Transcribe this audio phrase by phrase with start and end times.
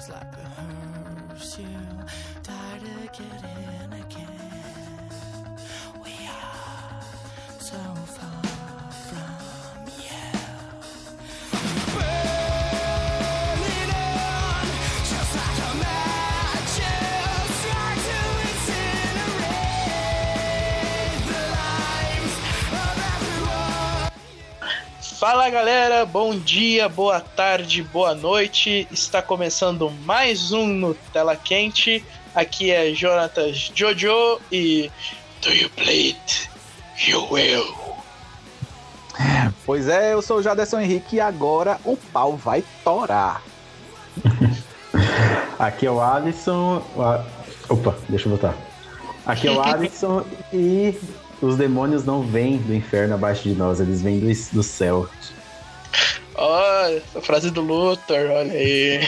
[0.00, 1.58] looks like a hearse.
[1.58, 1.66] You
[2.42, 5.58] tired of getting again.
[6.02, 7.02] We are
[7.58, 7.99] so
[25.30, 28.88] Fala galera, bom dia, boa tarde, boa noite.
[28.90, 32.04] Está começando mais um Nutella Quente.
[32.34, 34.90] Aqui é Jonatas Jojo e.
[35.40, 36.50] Do you bleed?
[37.06, 37.72] You will.
[39.64, 43.40] Pois é, eu sou o Jaderson Henrique e agora o pau vai torar.
[45.60, 46.82] Aqui é o Alisson.
[47.68, 48.56] Opa, deixa eu botar.
[49.24, 50.98] Aqui é o Alisson e
[51.42, 55.08] os demônios não vêm do inferno abaixo de nós, eles vêm do, do céu.
[56.34, 59.00] Ó, a frase do Luthor, olha aí.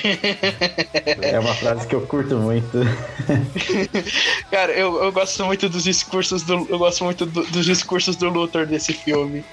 [1.22, 2.78] É uma frase que eu curto muito.
[4.50, 6.66] Cara, eu, eu gosto muito dos discursos do.
[6.68, 9.44] Eu gosto muito do- dos discursos do Luthor desse filme.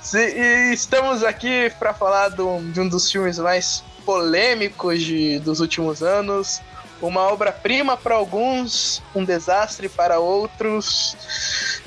[0.00, 5.60] Se- e estamos aqui para falar do- de um dos filmes mais polêmicos de- dos
[5.60, 6.60] últimos anos.
[7.00, 11.16] Uma obra-prima para alguns, um desastre para outros.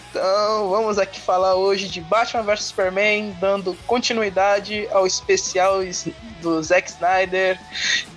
[0.09, 5.79] Então, vamos aqui falar hoje de Batman vs Superman, dando continuidade ao especial
[6.41, 7.59] do Zack Snyder.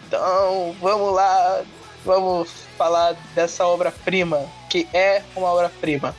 [0.07, 1.63] Então, vamos lá,
[2.05, 6.15] vamos falar dessa obra-prima, que é uma obra-prima.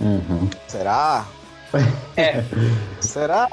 [0.00, 0.50] Uhum.
[0.66, 1.26] Será?
[2.16, 2.44] É.
[3.00, 3.48] Será?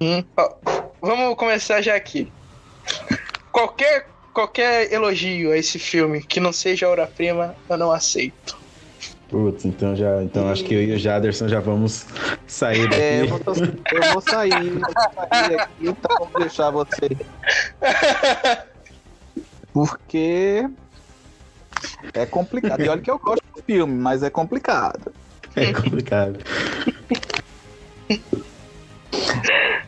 [0.00, 0.54] Hum, ó,
[1.00, 2.32] vamos começar já aqui.
[3.50, 8.56] Qualquer, qualquer elogio a esse filme que não seja obra-prima, eu não aceito.
[9.28, 10.22] Putz, então já.
[10.22, 12.06] Então acho que eu e o Jaderson já vamos
[12.46, 13.02] sair daqui.
[13.02, 13.40] É, eu, vou,
[13.92, 17.08] eu vou sair, eu vou sair aqui, então vou deixar você.
[19.72, 20.64] Porque
[22.14, 22.80] é complicado.
[22.80, 25.12] E olha que eu gosto do filme, mas é complicado.
[25.54, 26.38] É complicado.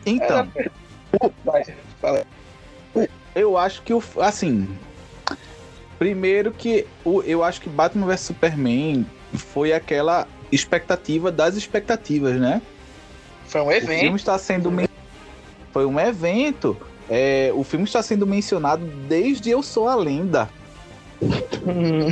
[0.05, 0.47] Então,
[3.35, 4.03] eu acho que o.
[4.19, 4.67] Assim.
[5.99, 12.61] Primeiro que o, eu acho que Batman vs Superman foi aquela expectativa das expectativas, né?
[13.45, 14.15] Foi um O filme evento.
[14.15, 14.71] está sendo.
[14.71, 14.87] men-
[15.71, 16.75] Foi um evento.
[17.09, 20.49] É, o filme está sendo mencionado desde Eu Sou a Lenda.
[21.21, 22.11] Hum,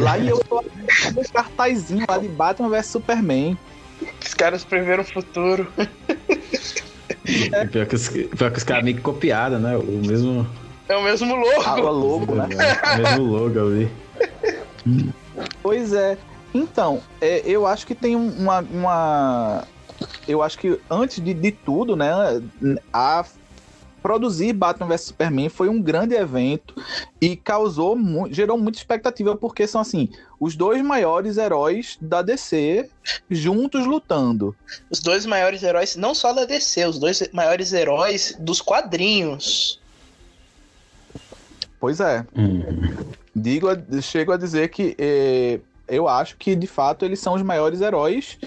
[0.00, 3.56] Lá em Eu Sou a Lenda, um cartazinho lá de Batman vs Superman.
[4.24, 5.66] Os caras preveram o futuro.
[7.24, 9.76] E Pior que os, pior que os caras meio que copiaram, né?
[9.76, 10.46] O mesmo,
[10.88, 11.90] É o mesmo logo.
[11.90, 12.48] logo, né?
[12.94, 13.90] o mesmo logo ali.
[15.62, 16.16] Pois é.
[16.54, 19.64] Então, é, eu acho que tem um- uma, uma.
[20.26, 22.10] Eu acho que antes de, de tudo, né?
[22.92, 23.24] A
[24.06, 26.80] produzir Batman vs Superman foi um grande evento
[27.20, 30.08] e causou mu- gerou muita expectativa porque são assim
[30.38, 32.88] os dois maiores heróis da DC
[33.28, 34.54] juntos lutando.
[34.88, 39.80] Os dois maiores heróis, não só da DC, os dois maiores heróis dos quadrinhos.
[41.80, 42.24] Pois é.
[42.36, 43.10] Uhum.
[43.34, 43.66] Digo,
[44.00, 48.38] chego a dizer que eh, eu acho que de fato eles são os maiores heróis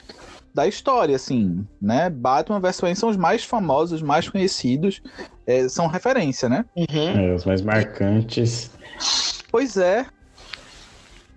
[0.53, 2.09] da história, assim, né?
[2.09, 5.01] Batman vs Superman são os mais famosos, os mais conhecidos,
[5.49, 6.63] eh, são referência, né?
[6.75, 7.31] Uhum.
[7.31, 8.69] É, os mais marcantes.
[9.51, 10.05] Pois é.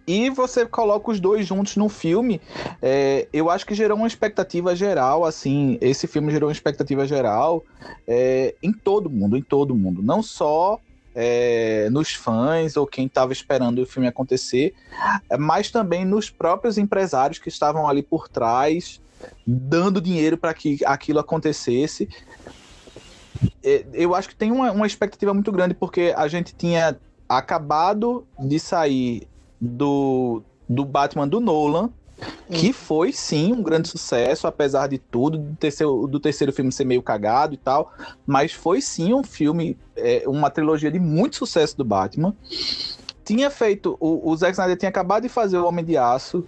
[0.06, 2.40] E você coloca os dois juntos no filme,
[2.82, 7.64] eh, eu acho que gerou uma expectativa geral, assim, esse filme gerou uma expectativa geral
[8.06, 10.78] eh, em todo mundo, em todo mundo, não só
[11.14, 14.74] eh, nos fãs ou quem estava esperando o filme acontecer,
[15.38, 19.00] mas também nos próprios empresários que estavam ali por trás,
[19.46, 22.08] dando dinheiro para que aquilo acontecesse.
[23.62, 26.98] É, Eu acho que tem uma, uma expectativa muito grande, porque a gente tinha
[27.28, 29.26] acabado de sair
[29.60, 31.90] do, do Batman do Nolan,
[32.48, 36.84] que foi sim um grande sucesso, apesar de tudo, do terceiro, do terceiro filme ser
[36.84, 37.92] meio cagado e tal,
[38.26, 42.34] mas foi sim um filme, é, uma trilogia de muito sucesso do Batman.
[43.24, 46.44] Tinha feito, o, o Zack Snyder tinha acabado de fazer o Homem de Aço,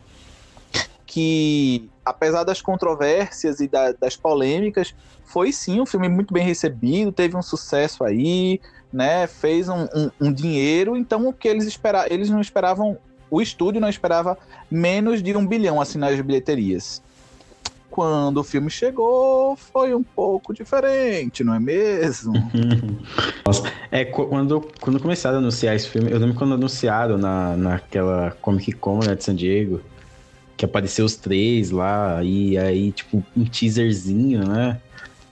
[1.14, 4.92] que apesar das controvérsias e da- das polêmicas,
[5.24, 8.60] foi sim um filme muito bem recebido, teve um sucesso aí,
[8.92, 9.28] né?
[9.28, 12.98] Fez um, um- um dinheiro, então o que eles esperavam, eles não esperavam
[13.30, 14.36] o estúdio não esperava
[14.70, 17.00] menos de um bilhão assim nas bilheterias.
[17.90, 22.32] Quando o filme chegou, foi um pouco diferente, não é mesmo?
[23.46, 27.56] Nossa, é qu- quando, quando começaram a anunciar esse filme, eu lembro quando anunciaram na,
[27.56, 29.80] naquela Comic Con né, de San Diego,
[30.56, 34.80] que apareceu os três lá, e aí, tipo, um teaserzinho, né?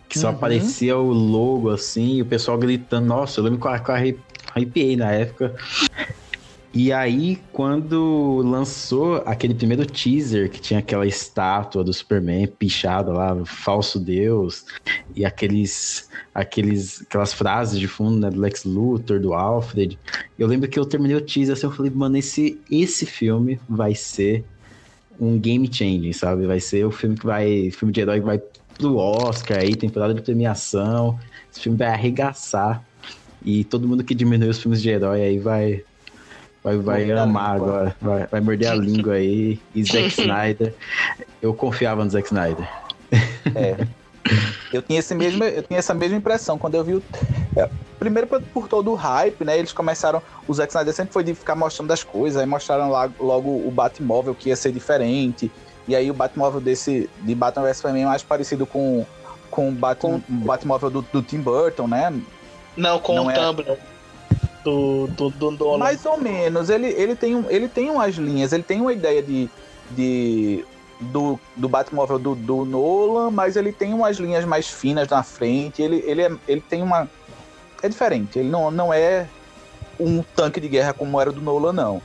[0.08, 0.34] Que só Uhum.
[0.34, 3.06] aparecia o logo assim, e o pessoal gritando.
[3.06, 3.70] Nossa, eu lembro que eu,
[4.54, 5.54] arrepiei na época.
[6.74, 13.38] E aí, quando lançou aquele primeiro teaser, que tinha aquela estátua do Superman pichada lá,
[13.44, 14.64] falso Deus,
[15.14, 19.98] e aqueles, aqueles, aquelas frases de fundo, né, do Lex Luthor, do Alfred,
[20.38, 23.94] eu lembro que eu terminei o teaser assim, eu falei, mano, esse, esse filme vai
[23.94, 24.42] ser
[25.20, 26.46] um game changing, sabe?
[26.46, 28.40] Vai ser o filme que vai, filme de herói que vai
[28.74, 31.18] pro Oscar aí, temporada de premiação,
[31.50, 32.82] esse filme vai arregaçar,
[33.44, 35.84] e todo mundo que diminui os filmes de herói aí vai...
[36.64, 39.58] Vai, vai amar agora, vai, vai morder a língua aí.
[39.74, 40.72] E Zack Snyder.
[41.42, 42.68] Eu confiava no Zack Snyder.
[43.52, 43.84] É.
[44.72, 47.02] Eu tinha, esse mesmo, eu tinha essa mesma impressão quando eu vi o.
[47.56, 47.68] é,
[47.98, 49.58] primeiro por, por todo o hype, né?
[49.58, 50.22] Eles começaram.
[50.46, 53.70] O Zack Snyder sempre foi de ficar mostrando as coisas, aí mostraram lá, logo o
[53.70, 55.50] Batmóvel que ia ser diferente.
[55.86, 57.10] E aí o Batmóvel desse.
[57.20, 59.04] de Batman vs Superman mais parecido com,
[59.50, 62.12] com o Batman, o Batmóvel do, do Tim Burton, né?
[62.76, 63.76] Não, com Não o é- Tumblr
[64.64, 65.78] do, do, do Nolan.
[65.78, 66.70] Mais ou menos.
[66.70, 69.50] Ele, ele, tem, um- ele tem umas linhas, ele tem uma ideia de.
[69.90, 70.64] de
[71.00, 75.82] do, do Batmóvel do, do Nolan, mas ele tem umas linhas mais finas na frente.
[75.82, 77.10] Ele, ele, é, ele tem uma.
[77.82, 78.38] É diferente.
[78.38, 79.26] Ele não, não é
[79.98, 82.02] um tanque de guerra como era o do Nolan, não.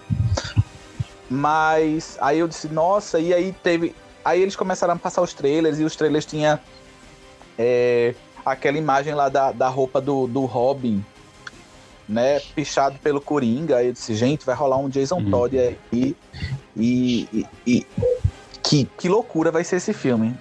[1.30, 3.96] Mas aí eu disse, nossa, e aí teve.
[4.24, 6.60] Aí eles começaram a passar os trailers e os trailers tinha
[7.58, 8.14] é,
[8.46, 11.04] aquela imagem lá da, da roupa do, do Robin,
[12.08, 12.40] né?
[12.56, 13.78] Pichado pelo Coringa.
[13.78, 15.30] Aí eu disse, gente, vai rolar um Jason Uhum.
[15.30, 15.78] Todd aí.
[15.94, 16.16] E,
[16.76, 17.86] e, e-
[18.64, 20.36] que, que loucura vai ser esse filme.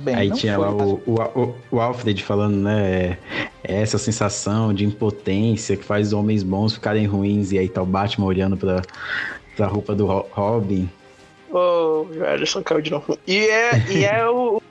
[0.00, 3.18] Bem, Aí não tinha foi, lá o, o, o Alfred falando, né?
[3.62, 7.52] é essa sensação de impotência que faz os homens bons ficarem ruins.
[7.52, 8.80] E aí tá o Batman olhando pra,
[9.54, 10.88] pra roupa do Ro- Robin.
[11.50, 13.18] Ô, o Alisson caiu de novo.
[13.26, 14.62] E é, e é, o,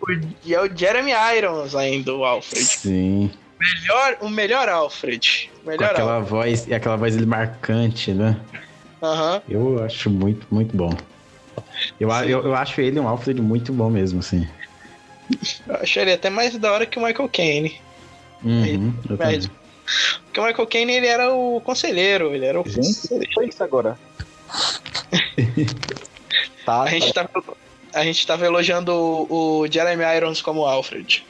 [0.43, 2.65] e é o Jeremy Irons ainda, o Alfred.
[2.65, 3.29] Sim.
[3.59, 5.51] Melhor, o melhor Alfred.
[5.61, 8.39] O Com melhor aquela voz, e aquela voz marcante, né?
[8.39, 8.59] Alfred.
[9.01, 9.41] Aham.
[9.47, 10.91] Eu acho muito, muito bom.
[11.99, 14.47] Eu, eu, eu acho ele um Alfred muito bom mesmo, assim.
[15.67, 17.79] Eu ele até mais da hora que o Michael Caine.
[18.43, 18.93] Uhum.
[19.17, 19.49] Mas-
[20.25, 23.47] Porque o Michael Caine, ele era o conselheiro, ele era o Gente, o que foi
[23.49, 23.97] isso agora?
[26.65, 27.29] tá, A gente tava,
[27.93, 31.25] a gente tava elogiando o, o Jeremy Irons como Alfred.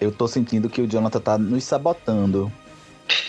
[0.00, 2.52] eu tô sentindo que o Jonathan tá nos sabotando.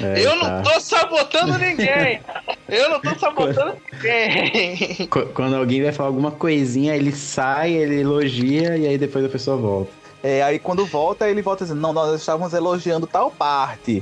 [0.02, 0.62] É, eu não tá.
[0.62, 2.20] tô sabotando ninguém!
[2.70, 5.08] Eu não tô sabotando ninguém!
[5.08, 9.30] Qu- Quando alguém vai falar alguma coisinha, ele sai, ele elogia e aí depois a
[9.30, 9.92] pessoa volta.
[10.24, 14.02] É, aí quando volta, ele volta dizendo, não, nós estávamos elogiando tal parte.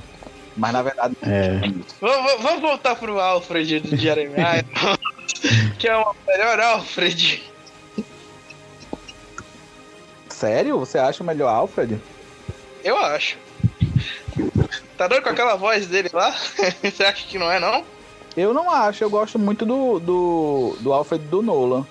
[0.55, 1.15] Mas na verdade.
[1.23, 1.59] É.
[1.99, 4.97] vamos, vamos voltar pro Alfred do Jeremy Irons,
[5.79, 7.43] que é o melhor Alfred.
[10.29, 10.77] Sério?
[10.79, 11.99] Você acha o melhor Alfred?
[12.83, 13.37] Eu acho.
[15.01, 16.29] Tá doido com aquela voz dele lá?
[16.83, 17.83] Você acha que não é, não?
[18.37, 21.83] Eu não acho, eu gosto muito do, do, do Alfred do Nolan.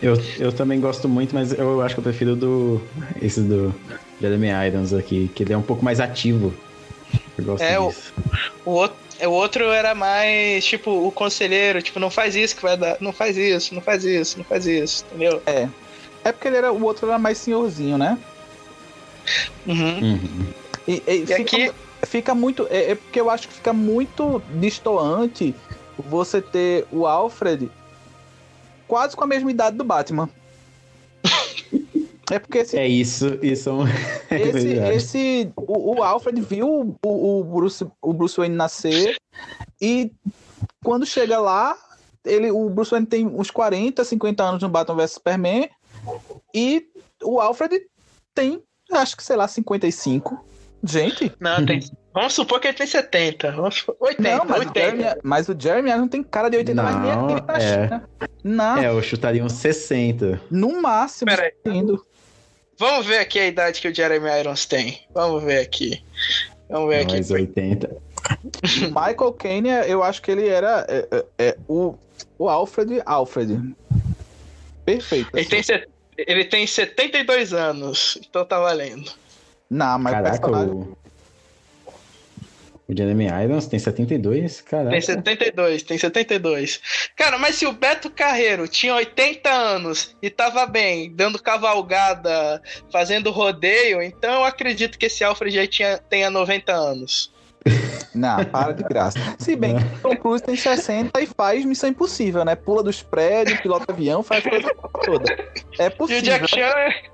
[0.00, 2.80] Eu, eu também gosto muito, mas eu acho que eu prefiro do.
[3.20, 3.78] Esse do
[4.18, 6.54] Jeremy Irons aqui, que ele é um pouco mais ativo.
[7.36, 8.14] Eu gosto É, o- disso.
[8.64, 8.96] O outro,
[9.26, 13.12] o outro era mais, tipo, o conselheiro, tipo, não faz isso que vai dar, não
[13.12, 15.42] faz isso, não faz isso, não faz isso, entendeu?
[16.24, 18.16] É porque ele era, o outro era mais senhorzinho, né?
[19.66, 20.00] Uhum.
[20.00, 20.63] Uhum.
[20.86, 21.72] E, e E fica, aqui-
[22.06, 22.66] fica muito.
[22.70, 25.54] É, é porque eu acho que fica muito distoante
[25.98, 27.70] você ter o Alfred
[28.86, 30.28] quase com a mesma idade do Batman.
[32.30, 33.86] É porque esse, É isso, isso é um.
[34.30, 39.16] é esse, esse o, o Alfred viu o, o, Bruce, o Bruce Wayne nascer
[39.80, 40.10] e
[40.82, 41.76] quando chega lá,
[42.24, 45.68] ele, o Bruce Wayne tem uns 40, 50 anos no Batman vs Superman
[46.54, 46.86] e
[47.22, 47.82] o Alfred
[48.34, 50.42] tem, acho que sei lá, 55.
[50.84, 51.80] Gente, Não, tem.
[52.12, 53.52] Vamos supor que ele tem 70.
[53.52, 54.80] Vamos supor, 80, não, mas, o 80.
[54.80, 57.56] Jeremy, mas o Jeremy Irons não tem cara de 80, mas nem Não, aquele tá
[57.56, 57.60] é.
[57.60, 58.08] China.
[58.44, 60.40] Não, É, eu chutaria uns 60.
[60.50, 61.30] no máximo.
[61.30, 61.76] Pera aí.
[61.76, 62.06] indo.
[62.78, 65.00] Vamos ver aqui a idade que o Jeremy Irons tem.
[65.12, 66.02] Vamos ver aqui.
[66.68, 67.12] Vamos ver aqui.
[67.12, 67.96] Mais 80.
[68.88, 71.94] Michael Caine, eu acho que ele era é, é, é, o,
[72.38, 73.74] o Alfred Alfred.
[74.84, 75.30] Perfeito.
[75.34, 75.72] Ele assim.
[75.72, 75.86] tem,
[76.16, 79.10] ele tem 72 anos, então tá valendo.
[79.70, 80.98] Não, mas o Caraca, personagem, o...
[82.86, 84.90] O Jeremy Irons tem 72, caraca.
[84.90, 87.08] Tem 72, tem 72.
[87.16, 92.60] Cara, mas se o Beto Carreiro tinha 80 anos e tava bem, dando cavalgada,
[92.92, 97.32] fazendo rodeio, então eu acredito que esse Alfred aí tinha, tenha 90 anos.
[98.14, 99.18] Não, para de graça.
[99.38, 102.54] Se bem que o Tom Cruise tem 60 e faz missão impossível, né?
[102.54, 104.70] Pula dos prédios, pilota avião, faz coisa
[105.02, 105.32] toda.
[105.78, 106.20] É E possível.
[106.20, 107.13] o Jack Chan.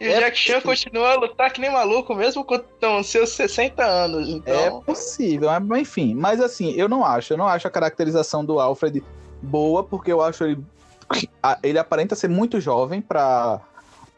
[0.00, 2.60] E o É Jack Chan continua a lutar que nem maluco, mesmo com
[3.02, 4.28] seus 60 anos.
[4.28, 4.82] É Então.
[4.82, 6.14] possível, mas enfim.
[6.14, 7.32] Mas assim, eu não acho.
[7.32, 9.02] Eu não acho a caracterização do Alfred
[9.40, 10.62] boa, porque eu acho ele.
[11.42, 13.60] a- Ele aparenta ser muito jovem pra.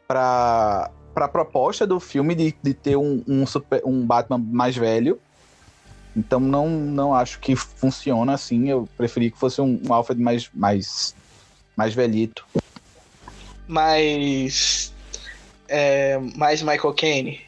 [0.09, 5.19] pra pra proposta do filme de, de ter um, um, super- um Batman mais velho.
[6.15, 8.69] Então não, não acho que funciona assim.
[8.69, 11.15] Eu preferi que fosse um, um Alfred mais, mais,
[11.75, 12.45] mais velhito.
[13.67, 14.93] Mas.
[15.69, 17.41] É, mais Michael Caine.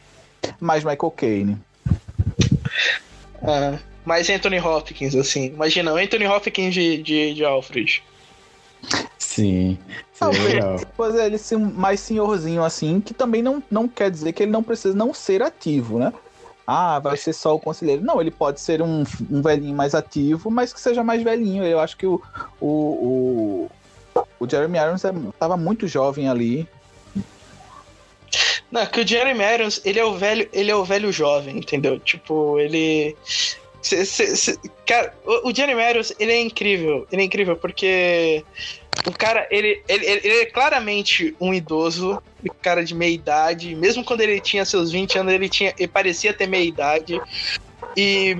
[0.61, 1.59] Mais Michael Caine.
[3.43, 5.47] Ah, mais Anthony Hopkins, assim.
[5.47, 8.03] Imagina, o Anthony Hopkins de, de, de Alfred.
[9.19, 9.79] Sim.
[10.21, 10.81] Legal.
[10.97, 14.43] Pois é, ele ser um mais senhorzinho assim, que também não, não quer dizer que
[14.43, 16.13] ele não precisa não ser ativo, né?
[16.67, 18.05] Ah, vai ser só o conselheiro.
[18.05, 21.65] Não, ele pode ser um, um velhinho mais ativo, mas que seja mais velhinho.
[21.65, 22.21] Eu acho que o,
[22.61, 23.71] o,
[24.15, 26.69] o, o Jeremy Irons é, tava muito jovem ali.
[28.71, 31.99] Não, que o Jeremy Irons, ele é o velho, ele é o velho jovem, entendeu?
[31.99, 33.17] Tipo, ele.
[34.85, 37.07] cara, o, o Jeremy Irons, ele é incrível.
[37.11, 38.45] Ele é incrível porque
[39.07, 43.75] o cara, ele, ele, ele é claramente um idoso, um cara de meia idade.
[43.75, 47.21] Mesmo quando ele tinha seus 20 anos, ele, tinha, ele parecia ter meia idade.
[47.97, 48.37] E.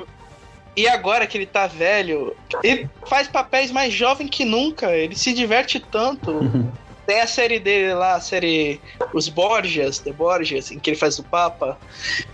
[0.77, 4.95] E agora que ele tá velho, ele faz papéis mais jovem que nunca.
[4.95, 6.39] Ele se diverte tanto.
[7.09, 8.79] Tem a série dele lá, a série
[9.15, 11.79] Os Borgias, The Borgias, em que ele faz o Papa.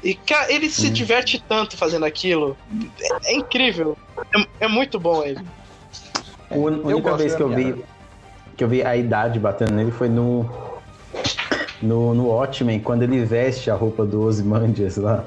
[0.02, 0.92] E cara, ele se Hum.
[0.92, 2.56] diverte tanto fazendo aquilo.
[3.00, 3.96] É, é incrível.
[4.34, 5.38] É, é muito bom ele.
[6.50, 7.84] A única vez que eu vi
[8.56, 10.50] que eu vi a idade batendo nele foi no
[11.80, 15.22] no, no Watchmen, quando ele veste a roupa do Ozymandias lá.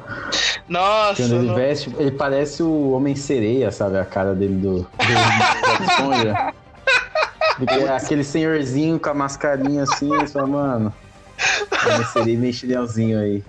[0.67, 3.97] Nossa, Quando ele não- veste, ele parece o Homem-Sereia, sabe?
[3.97, 4.87] A cara dele do, do
[6.03, 6.53] Bob
[7.57, 10.93] Porque é aquele senhorzinho com a mascarinha assim, fala, mano.
[11.85, 13.43] Homem-Sereia mexilhãozinho aí.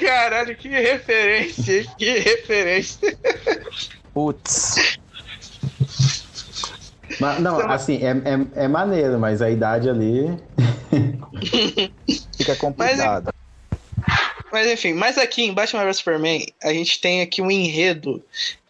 [0.00, 3.18] Caralho, que referência, que referência.
[4.12, 4.98] Putz.
[7.18, 10.38] Mas, não, assim, é, é, é maneiro, mas a idade ali.
[12.36, 13.32] Fica complicado.
[14.52, 18.22] Mas enfim, mas aqui em Batman vs Superman, a gente tem aqui um enredo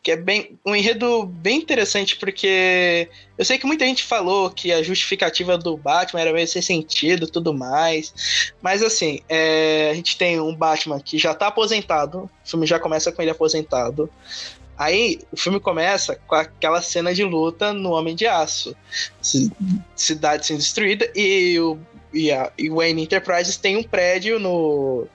[0.03, 4.73] que é bem um enredo bem interessante porque eu sei que muita gente falou que
[4.73, 10.17] a justificativa do Batman era meio sem sentido, tudo mais, mas assim é, a gente
[10.17, 14.09] tem um Batman que já tá aposentado, o filme já começa com ele aposentado.
[14.79, 18.75] Aí o filme começa com aquela cena de luta no Homem de Aço,
[19.21, 19.53] ci-
[19.95, 21.79] cidade sendo destruída e o
[22.13, 25.07] e a Wayne Enterprises tem um prédio no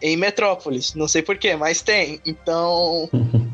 [0.00, 0.94] em Metrópolis.
[0.94, 2.20] Não sei porquê, mas tem.
[2.26, 3.08] Então.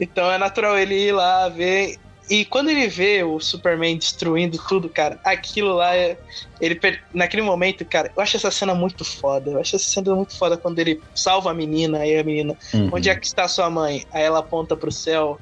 [0.00, 1.98] então é natural ele ir lá ver.
[2.30, 6.16] E quando ele vê o Superman destruindo tudo, cara, aquilo lá é.
[6.60, 6.80] Ele
[7.12, 9.50] Naquele momento, cara, eu acho essa cena muito foda.
[9.50, 12.56] Eu acho essa cena muito foda quando ele salva a menina, aí a menina.
[12.72, 12.90] Uhum.
[12.92, 14.06] Onde é que está sua mãe?
[14.12, 15.38] Aí ela aponta pro céu.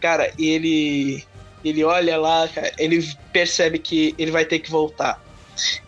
[0.00, 1.24] Cara, e ele.
[1.62, 5.22] Ele olha lá, cara, ele percebe que ele vai ter que voltar.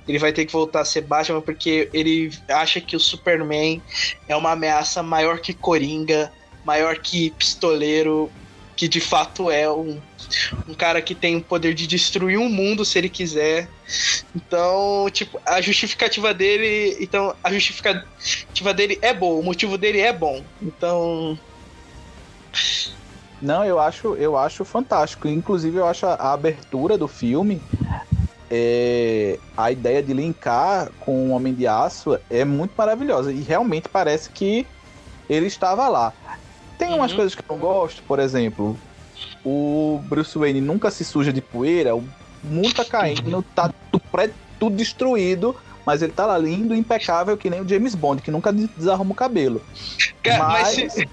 [0.07, 3.81] Ele vai ter que voltar a ser Batman porque ele acha que o Superman
[4.29, 6.31] é uma ameaça maior que Coringa,
[6.65, 8.31] maior que Pistoleiro,
[8.77, 10.01] que de fato é um,
[10.69, 13.69] um cara que tem o poder de destruir um mundo se ele quiser.
[14.35, 16.97] Então, tipo, a justificativa dele.
[17.01, 20.43] Então, a justificativa dele é boa, o motivo dele é bom.
[20.61, 21.39] Então.
[23.41, 25.29] Não, eu acho, eu acho fantástico.
[25.29, 27.61] Inclusive, eu acho a, a abertura do filme,
[28.51, 33.33] é, a ideia de linkar com o Homem de Aço é muito maravilhosa.
[33.33, 34.67] E realmente parece que
[35.29, 36.13] ele estava lá.
[36.87, 37.17] Tem umas Uhum.
[37.17, 38.79] coisas que eu não gosto, por exemplo,
[39.45, 42.05] o Bruce Wayne nunca se suja de poeira, o
[42.43, 47.51] mundo tá caindo, tá o prédio tudo destruído, mas ele tá lá lindo, impecável, que
[47.51, 49.61] nem o James Bond, que nunca des- desarruma o cabelo.
[50.23, 51.09] Cara, mas, Mas- se,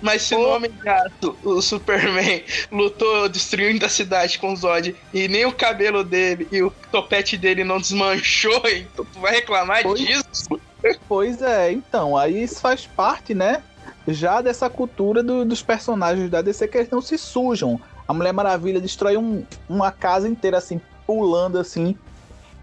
[0.00, 5.26] mas se no Homem Aço o Superman lutou destruindo a cidade com o Zod e
[5.28, 10.00] nem o cabelo dele e o topete dele não desmanchou, então tu vai reclamar Pois-
[10.00, 10.60] disso?
[11.08, 13.62] Pois é, então, aí isso faz parte, né?
[14.06, 17.80] Já dessa cultura do- dos personagens da DC que eles não se sujam.
[18.06, 21.96] A Mulher Maravilha destrói um- uma casa inteira, assim, pulando assim.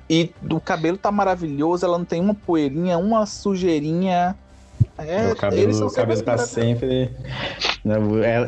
[0.09, 4.35] E o cabelo tá maravilhoso, ela não tem uma poeirinha, uma sujeirinha.
[4.97, 7.09] É, o cabelo, eles são o cabelo tá sempre-
[7.83, 7.95] né,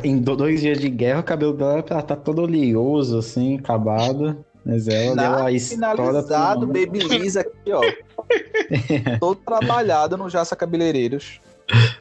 [0.03, 4.43] em do- dois dias de guerra, o cabelo dela tá, tá todo oleoso, assim, acabado.
[4.65, 5.95] Mas ela deu Nada a história.
[5.95, 6.73] finalizado, toda.
[6.79, 7.81] Babyliss aqui, ó.
[9.19, 11.41] Todo trabalhado no Jaça Cabeleireiros.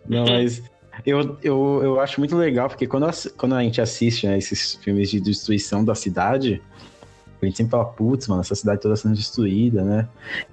[0.09, 0.63] Não, mas
[1.05, 4.75] eu, eu, eu acho muito legal, porque quando, ass- quando a gente assiste né, esses
[4.77, 6.63] filmes de destruição da cidade,
[7.41, 10.09] a gente sempre fala, putz, mano, essa cidade toda sendo destruída, né?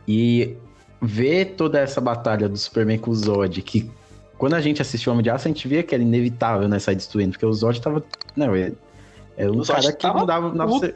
[0.07, 0.55] E
[1.01, 3.89] ver toda essa batalha do Superman com o Zod, que
[4.37, 6.79] quando a gente assistiu o Homem de Aço, a gente via que era inevitável, né,
[6.79, 8.03] sair destruindo, porque o Zod tava.
[8.35, 8.71] Não, é,
[9.37, 10.95] é um cara que não dava, dava você.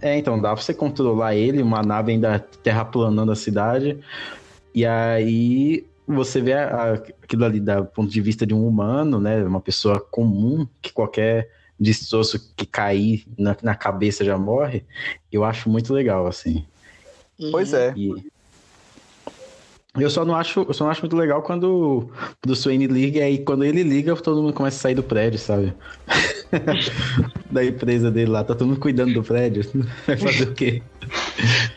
[0.00, 3.98] É, então, dava pra você controlar ele, uma nave ainda terraplanando a cidade.
[4.74, 5.84] E aí
[6.14, 9.42] você vê a- a- aquilo ali do ponto de vista de um humano, né?
[9.44, 14.84] Uma pessoa comum, que qualquer destroço que cair na, na cabeça já morre.
[15.30, 16.64] Eu acho muito legal, assim.
[17.52, 17.92] Pois é.
[17.96, 18.30] E
[20.02, 22.10] eu só não acho, eu só não acho muito legal quando o
[22.44, 25.38] Bruce Wayne liga e aí quando ele liga, todo mundo começa a sair do prédio,
[25.38, 25.72] sabe?
[27.50, 29.62] da empresa dele lá, tá todo mundo cuidando do prédio.
[30.06, 30.82] Vai fazer o quê?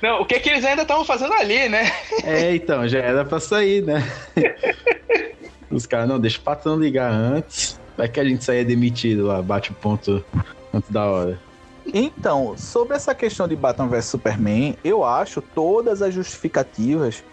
[0.01, 1.91] Não, o que que eles ainda estavam fazendo ali, né?
[2.23, 4.03] É, então, já era pra sair, né?
[5.69, 7.79] Os caras, não, deixa o patrão ligar antes.
[7.97, 10.23] Vai que a gente saia demitido lá, bate o ponto
[10.73, 11.39] antes da hora.
[11.93, 17.23] Então, sobre essa questão de Batman vs Superman, eu acho todas as justificativas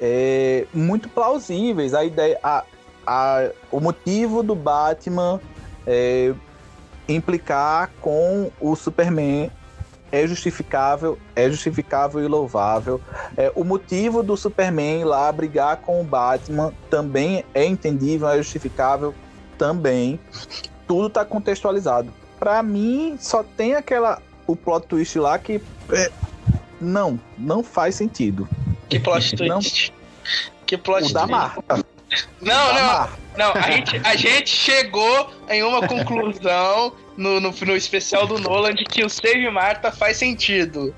[0.00, 1.94] é, muito plausíveis.
[1.94, 2.64] A ideia, a,
[3.06, 5.40] a- o motivo do Batman
[5.86, 6.32] é,
[7.08, 9.50] implicar com o Superman
[10.12, 13.00] é justificável, é justificável e louvável.
[13.36, 19.14] É, o motivo do Superman lá brigar com o Batman também é entendível, é justificável
[19.58, 20.18] também.
[20.86, 22.12] Tudo tá contextualizado.
[22.38, 25.60] Pra mim, só tem aquela o plot twist lá que
[25.90, 26.10] é,
[26.80, 28.48] não, não faz sentido.
[28.88, 29.58] Que plot Não.
[29.60, 29.92] twist.
[30.66, 31.30] Que plot O da twist.
[31.32, 31.86] Marta.
[32.40, 33.62] Não, da não, não.
[33.62, 38.84] A gente, a gente chegou em uma conclusão no, no, no especial do Nolan de
[38.84, 40.94] que o Save Marta faz sentido.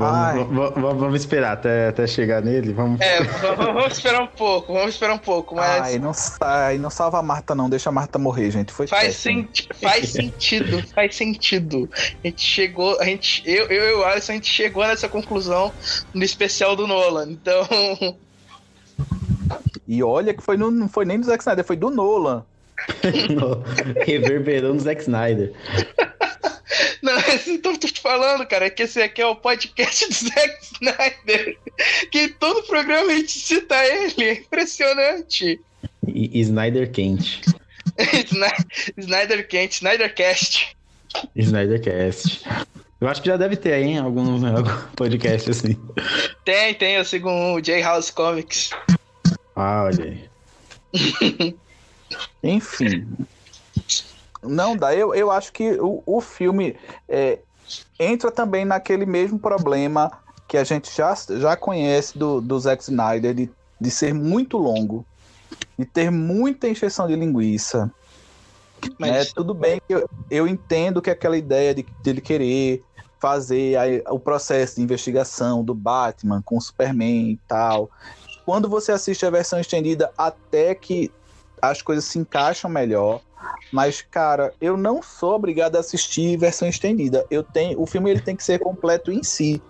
[0.00, 0.38] Ai.
[0.38, 2.72] Vamos, vamos, vamos- esperar até, até chegar nele.
[2.72, 3.00] Vamos.
[3.00, 7.18] É, vamos esperar um pouco, vamos esperar um pouco, mas Ai, não, sai, não salva
[7.18, 7.68] a Marta, não.
[7.68, 8.72] Deixa a Marta morrer, gente.
[8.72, 9.02] Foi faz,
[9.82, 11.88] faz sentido, faz sentido.
[12.24, 15.70] A gente chegou, a gente, eu, eu e o Alisson, a gente chegou nessa conclusão
[16.14, 17.28] no especial do Nolan.
[17.30, 17.66] Então,
[19.86, 22.44] E olha que foi no, não foi nem do Zack Snyder, foi do Nolan.
[24.06, 25.52] Reverberou no Zack Snyder.
[27.02, 27.12] não,
[27.46, 31.58] eu tô, te falando, cara, é que esse aqui é o podcast do Zack Snyder.
[32.10, 35.60] Que todo programa a gente cita ele, é impressionante.
[36.06, 37.40] E, Snyder quente.
[37.98, 40.76] Sny- Snyder Kent, Snydercast.
[41.36, 42.44] Snydercast.
[43.00, 45.76] Eu acho que já deve ter aí, hein, algum, algum podcast assim.
[46.44, 48.70] Tem, tem, eu sigo um J House Comics.
[49.56, 50.30] Ah, olha aí.
[52.42, 53.06] Enfim.
[54.42, 54.94] Não dá.
[54.94, 56.76] Eu, eu acho que o, o filme
[57.08, 57.38] é,
[57.98, 60.10] entra também naquele mesmo problema
[60.48, 63.50] que a gente já, já conhece do, do Zack Snyder, de,
[63.80, 65.06] de ser muito longo,
[65.78, 67.90] de ter muita encheção de linguiça.
[68.98, 69.24] Mas né?
[69.34, 72.84] Tudo bem que eu, eu entendo que aquela ideia de, de ele querer
[73.20, 77.88] fazer aí o processo de investigação do Batman com o Superman e tal.
[78.44, 81.12] Quando você assiste a versão estendida, até que
[81.62, 83.20] as coisas se encaixam melhor.
[83.72, 87.24] Mas, cara, eu não sou obrigado a assistir versão estendida.
[87.30, 89.62] Eu tenho, o filme ele tem que ser completo em si.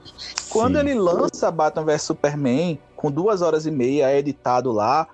[0.48, 0.80] Quando Sim.
[0.80, 5.06] ele lança Batman vs Superman, com duas horas e meia editado lá,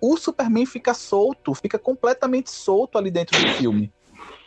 [0.00, 3.92] o Superman fica solto, fica completamente solto ali dentro do filme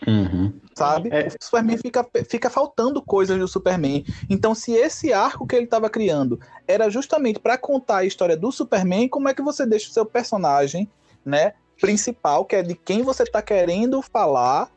[0.06, 0.54] Uhum.
[0.78, 1.10] sabe?
[1.12, 1.28] É.
[1.28, 4.06] O Superman fica, fica faltando coisas do Superman.
[4.30, 8.52] Então, se esse arco que ele estava criando era justamente para contar a história do
[8.52, 10.90] Superman, como é que você deixa o seu personagem,
[11.26, 14.70] né, principal, que é de quem você tá querendo falar,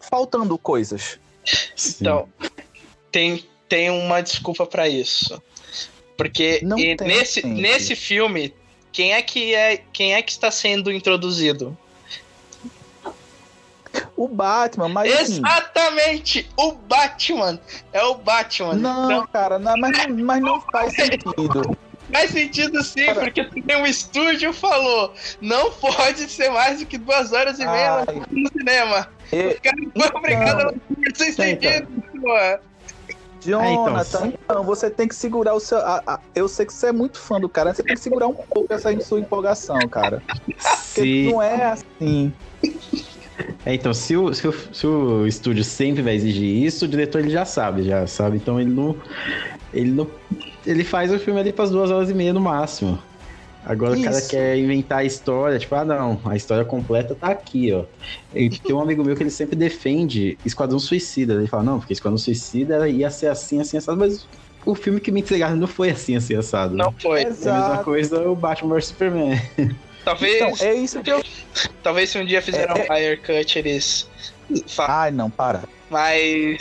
[0.00, 1.18] faltando coisas?
[1.74, 1.96] Sim.
[2.00, 2.28] Então,
[3.10, 5.42] tem, tem uma desculpa pra isso.
[6.16, 8.54] Porque e nesse, nesse filme,
[8.90, 11.76] quem é que é quem é que está sendo introduzido?
[14.16, 16.48] O Batman, mas assim, Exatamente!
[16.56, 17.60] O Batman!
[17.92, 18.74] É o Batman.
[18.74, 21.76] não, Então, cara, não, mas, mas não faz sentido.
[22.12, 23.20] Faz sentido sim, Cara.
[23.20, 28.04] porque tem um estúdio falou, não pode ser mais do que duas horas e meia
[28.08, 29.08] Ai, no cinema.
[29.32, 29.76] e- O cara
[30.10, 30.72] foi obrigado a
[31.16, 31.70] sem Então.
[31.70, 32.02] sentido.
[33.44, 35.78] Jonathan, então, você tem que segurar o seu.
[35.78, 38.26] a- a- eu sei que você é muito fã do cara, você tem que segurar
[38.26, 40.22] um pouco essa sua empolgação, cara.
[40.26, 42.34] Porque Se, não é assim.
[43.64, 47.20] É, então, se o, se, o, se o estúdio sempre vai exigir isso, o diretor
[47.20, 48.36] ele já sabe, já sabe.
[48.36, 48.96] Então ele não.
[49.72, 50.06] Ele não.
[50.64, 52.98] Ele faz o filme ali para as duas horas e meia no máximo.
[53.64, 54.30] Agora o cara Isso.
[54.30, 57.84] quer inventar a história, tipo, ah não, a história completa tá aqui, ó.
[58.32, 61.34] E tem um amigo meu que ele sempre defende Esquadrão Suicida.
[61.34, 64.24] Ele fala, não, porque Esquadrão Suicida ia ser assim, assim, assado, mas
[64.64, 66.76] o filme que me entregaram não foi assim, assim, assado.
[66.76, 67.22] Não foi.
[67.22, 69.40] É a mesma coisa o Batman vs Superman.
[70.06, 71.20] Talvez, Então, é isso que eu.
[71.82, 74.08] talvez se um dia fizeram É- um higher cut, eles.
[74.78, 75.64] Ai, não, para.
[75.90, 76.56] Mas.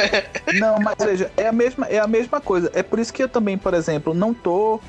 [0.58, 2.70] Não, mas veja, é a mesma, é a mesma coisa.
[2.74, 4.80] É por isso que eu também, por exemplo, não tô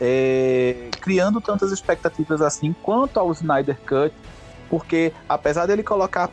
[0.00, 4.14] é, criando tantas expectativas assim quanto ao Snyder Cut,
[4.70, 6.30] porque apesar dele colocar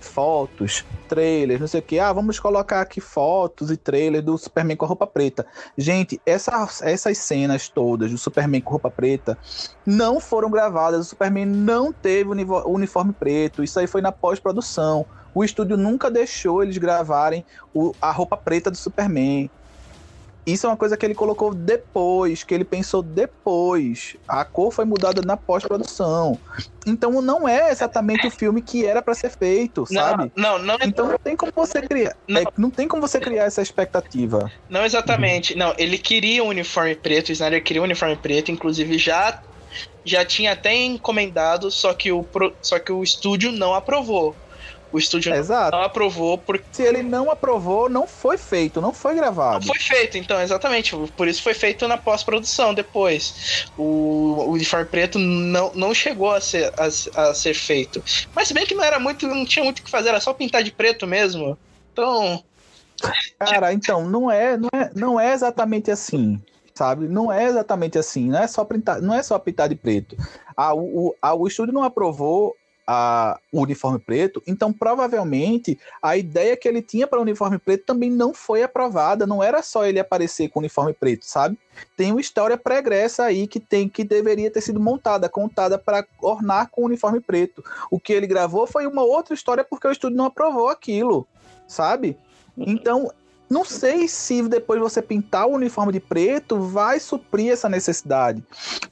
[0.00, 4.76] fotos, trailers, não sei o que, ah, vamos colocar aqui fotos e trailers do Superman
[4.76, 5.44] com roupa preta.
[5.76, 9.36] Gente, essas, essas cenas todas do Superman com roupa preta
[9.84, 15.04] não foram gravadas, o Superman não teve uniforme preto, isso aí foi na pós-produção.
[15.34, 17.44] O estúdio nunca deixou eles gravarem
[17.74, 19.50] o- a roupa preta do Superman.
[20.48, 24.16] Isso é uma coisa que ele colocou depois, que ele pensou depois.
[24.26, 26.40] A cor foi mudada na pós-produção.
[26.86, 30.32] Então não é exatamente o filme que era pra ser feito, sabe?
[30.36, 32.16] Não, não, não, é- Então não tem como você criar.
[32.26, 32.40] Não.
[32.40, 34.50] é, não tem como você criar essa expectativa.
[34.68, 35.54] não exatamente.
[35.54, 39.38] Não, ele queria um uniforme preto, o Snyder queria um uniforme preto, inclusive já
[40.04, 42.26] já tinha até encomendado, só que o
[42.62, 44.34] só que o estúdio não aprovou.
[44.92, 45.76] O estúdio Exato.
[45.76, 49.66] não aprovou porque Se ele não aprovou, não foi feito, não foi não gravado.
[49.66, 50.94] foi feito, então, exatamente.
[51.16, 53.66] Por isso foi feito na pós-produção depois.
[53.76, 53.82] O,
[54.46, 56.86] o uniforme preto não, não chegou a ser, a,
[57.30, 58.02] a ser feito.
[58.34, 60.32] Mas se bem que não era muito, não tinha muito o que fazer, era só
[60.32, 61.58] pintar de preto mesmo.
[61.92, 62.42] Então,
[63.38, 66.40] Cara, então, não é, não é, não é exatamente assim,
[66.74, 67.06] sabe?
[67.08, 70.16] Não é exatamente assim, não é só pintar, não é só pintar de preto.
[70.56, 72.56] A, o, a, o estúdio não aprovou
[72.90, 77.84] a, o uniforme preto, então provavelmente a ideia que ele tinha para o uniforme preto
[77.84, 81.58] também não foi aprovada, não era só ele aparecer com o uniforme preto, sabe?
[81.98, 86.70] Tem uma história pregressa aí que tem que deveria ter sido montada, contada para ornar
[86.70, 87.62] com o uniforme preto.
[87.90, 91.28] O que ele gravou foi uma outra história porque o estúdio não aprovou aquilo,
[91.66, 92.16] sabe?
[92.56, 93.12] Então,
[93.50, 98.42] não sei se depois você pintar o uniforme de preto vai suprir essa necessidade.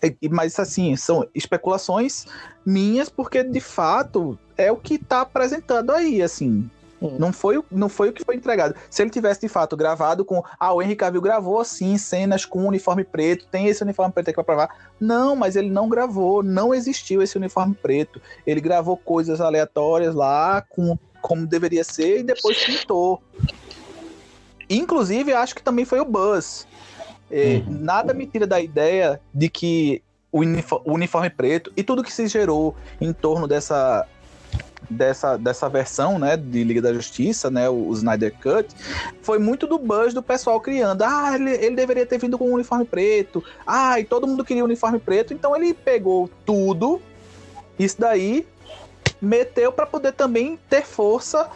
[0.03, 2.25] É, Mas, assim, são especulações
[2.65, 6.69] minhas, porque de fato é o que está apresentado aí, assim.
[7.03, 7.17] Hum.
[7.19, 8.75] Não foi, o- não foi o que foi entregado.
[8.89, 10.43] Se ele tivesse de fato gravado com.
[10.59, 14.35] Ah, o Henry Cavill gravou sim cenas com uniforme preto, tem esse uniforme preto aqui
[14.37, 14.91] pra provar.
[14.99, 18.19] Não, mas ele não gravou, não existiu esse uniforme preto.
[18.47, 23.23] Ele gravou coisas aleatórias lá, com, como deveria ser, e depois pintou.
[24.69, 26.67] Inclusive, acho que também foi o Buzz.
[27.31, 27.79] É, Uhum.
[27.81, 32.13] Nada me tira da ideia de que o unifo- o uniforme preto e tudo que
[32.13, 34.07] se gerou em torno dessa
[34.89, 38.69] dessa, dessa versão, né, de Liga da Justiça, né, o, o Snyder Cut,
[39.21, 41.03] foi muito do buzz do pessoal criando.
[41.03, 43.43] Ah, ele, ele deveria ter vindo com um uniforme preto.
[43.67, 45.35] Ah, e todo mundo queria um uniforme preto.
[45.35, 47.01] Então ele pegou tudo,
[47.77, 48.47] isso daí,
[49.21, 51.49] meteu para poder também ter força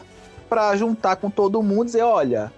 [0.49, 2.51] para juntar com todo mundo e dizer, olha,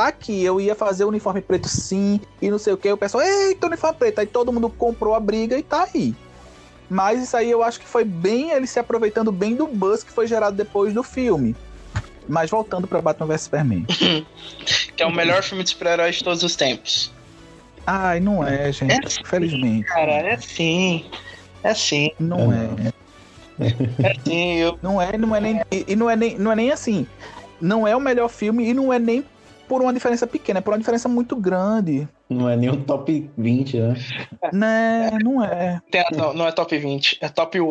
[0.00, 2.96] tá aqui, eu ia fazer o uniforme preto sim, e não sei o que, o
[2.96, 6.14] pessoal, eita, uniforme preto, aí todo mundo comprou a briga e tá aí.
[6.88, 10.10] Mas isso aí eu acho que foi bem ele se aproveitando bem do buzz que
[10.10, 11.54] foi gerado depois do filme.
[12.26, 13.84] Mas voltando pra Batman vs Superman.
[14.96, 17.12] que é o melhor filme de super-herói de todos os tempos.
[17.86, 18.92] Ai, não é, gente.
[18.92, 19.20] É.
[19.20, 19.84] Infelizmente.
[19.84, 21.04] Cara, é assim.
[21.62, 22.70] É assim, Não É,
[23.58, 23.74] é.
[24.02, 24.54] é assim.
[24.56, 25.60] Eu, Não é, não é nem.
[25.70, 27.06] E e não é nem, não é nem assim.
[27.60, 29.24] Não é o melhor filme e não é nem
[29.70, 32.08] por uma diferença pequena, é por uma diferença muito grande.
[32.28, 33.94] Não é nem um top 20, né?
[34.52, 35.80] Né, não é.
[36.12, 37.66] to- não é top 20, é top 1.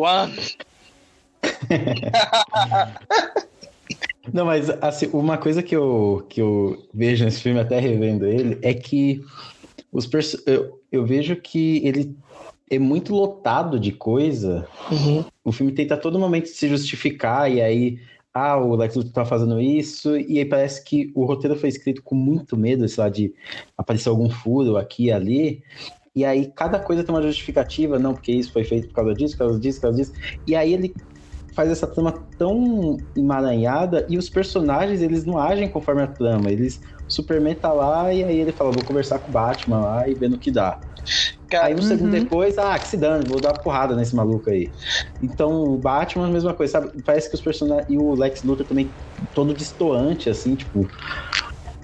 [4.32, 8.58] Não, mas assim, uma coisa que eu, que eu vejo nesse filme, até revendo ele,
[8.62, 9.20] é que
[9.90, 12.14] os perso- eu, eu vejo que ele
[12.70, 14.68] é muito lotado de coisa.
[14.90, 15.24] Uhum.
[15.42, 17.98] O filme tenta a todo momento se justificar, e aí,
[18.32, 22.02] ah, o Lex Luthor tá fazendo isso, e aí parece que o roteiro foi escrito
[22.02, 23.34] com muito medo, sei lá, de
[23.76, 25.62] aparecer algum furo aqui e ali.
[26.14, 29.36] E aí cada coisa tem uma justificativa, não, porque isso foi feito por causa disso,
[29.36, 30.12] por causa disso, por causa disso.
[30.46, 30.94] E aí ele
[31.54, 36.50] faz essa trama tão emaranhada e os personagens, eles não agem conforme a trama.
[36.50, 40.08] Eles, o Superman tá lá e aí ele fala, vou conversar com o Batman lá
[40.08, 40.80] e ver no que dá.
[41.50, 42.20] Cara, Aí um segundo Uhum.
[42.22, 44.70] depois, ah, que se dane, vou dar porrada nesse maluco aí.
[45.20, 46.90] Então, o Batman, a mesma coisa, sabe?
[47.04, 47.86] Parece que os personagens.
[47.88, 48.94] E o Lex Luthor também,
[49.34, 50.88] todo distoante, assim, tipo.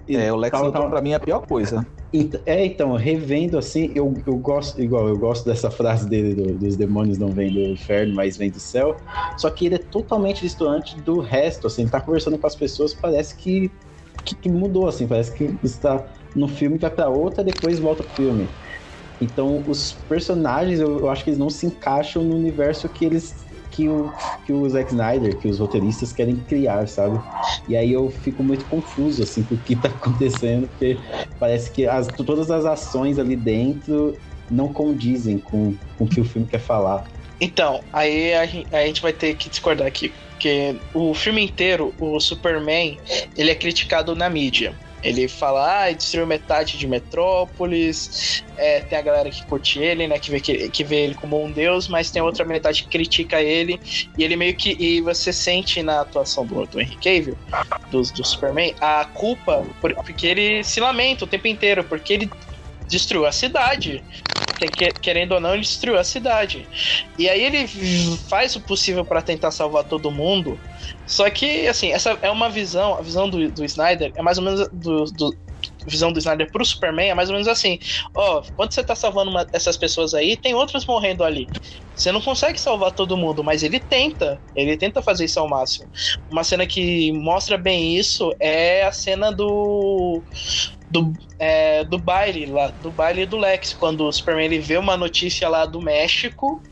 [0.09, 0.91] É, o Lex Tal, Luthor tal.
[0.91, 1.85] pra mim é a pior coisa.
[2.47, 6.77] É, então, revendo assim, eu, eu gosto, igual, eu gosto dessa frase dele, do- dos
[6.77, 8.97] demônios não vêm do inferno, mas vêm do céu.
[9.37, 12.95] Só que ele é totalmente distoante do resto, assim, ele tá conversando com as pessoas,
[12.95, 13.71] parece que,
[14.25, 18.15] que, que mudou, assim, parece que está no filme, vai pra outra, depois volta pro
[18.15, 18.49] filme.
[19.21, 23.47] Então, os personagens, eu, eu acho que eles não se encaixam no universo que eles
[23.71, 24.11] que o,
[24.47, 27.21] que o Zack Snyder, que os roteiristas querem criar, sabe?
[27.69, 30.99] E aí eu fico muito confuso, assim, com o que tá acontecendo, porque
[31.39, 34.17] parece que as, todas as ações ali dentro
[34.51, 37.07] não condizem com, com o que o filme quer falar.
[37.39, 38.43] Então, aí a,
[38.79, 40.13] a gente vai ter que discordar aqui.
[40.31, 42.99] Porque o filme inteiro, o Superman,
[43.37, 44.75] ele é criticado na mídia.
[45.03, 48.45] Ele fala, ah, destruiu metade de Metrópolis.
[48.57, 50.19] É, tem a galera que curte ele, né?
[50.19, 53.41] Que vê, que, que vê ele como um deus, mas tem outra metade que critica
[53.41, 53.81] ele.
[54.17, 54.77] E ele meio que.
[54.79, 57.37] E você sente na atuação do, do Henry Cavill,
[57.91, 62.31] do, do Superman, a culpa, por- porque ele se lamenta o tempo inteiro, porque ele
[62.88, 64.03] destruiu a cidade.
[64.59, 66.66] Que- que- Querendo ou não, ele destruiu a cidade.
[67.18, 67.66] E aí ele
[68.29, 70.59] faz o possível pra tentar salvar todo mundo.
[71.07, 74.44] Só que, assim, essa é uma visão, a visão do, do Snyder é mais ou
[74.44, 75.37] menos do, do-
[75.87, 77.79] a visão do Snyder pro Superman é mais ou menos assim:
[78.14, 81.46] ó, quando você tá salvando uma- essas pessoas aí, tem outras morrendo ali.
[81.94, 84.40] Você não consegue salvar todo mundo, mas ele tenta.
[84.55, 85.88] Ele tenta fazer isso ao máximo.
[86.31, 90.22] Uma cena que mostra bem isso é a cena do.
[90.88, 94.96] Do, é, do baile lá, do baile do Lex, quando o Superman ele vê uma
[94.96, 96.62] notícia lá do México,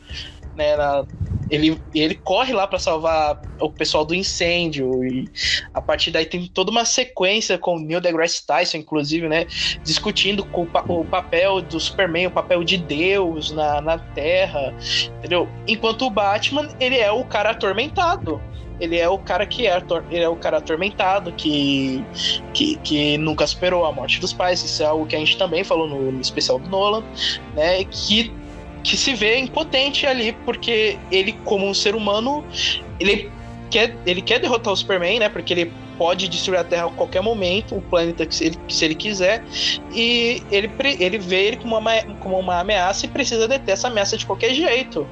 [0.55, 1.07] né, na-
[1.51, 5.31] ele, ele corre lá pra salvar o pessoal do incêndio e
[5.75, 9.47] a partir daí tem toda uma sequência com o Neil deGrasse Tyson, inclusive, né,
[9.85, 14.75] discutindo com o, o papel do Superman, o papel de Deus na, na Terra,
[15.19, 15.55] entendeu?
[15.67, 18.45] Enquanto o Batman, ele é o cara atormentado.
[18.81, 22.05] Ele é o cara que é, ele é o cara atormentado, que,
[22.53, 24.63] que, que nunca superou a morte dos pais.
[24.65, 27.05] Isso é algo que a gente também falou no, no especial do Nolan,
[27.55, 27.85] né?
[27.85, 28.33] Que
[28.85, 32.45] que se vê impotente ali, porque ele, como um ser humano,
[33.01, 33.33] ele
[33.71, 35.29] quer, ele quer derrotar o Superman, né?
[35.31, 38.85] Porque ele pode destruir a Terra a qualquer momento, o planeta que se ele, se
[38.85, 39.43] ele quiser,
[39.93, 44.19] e ele, ele vê ele como uma, como uma ameaça e precisa deter essa ameaça
[44.19, 45.07] de qualquer jeito.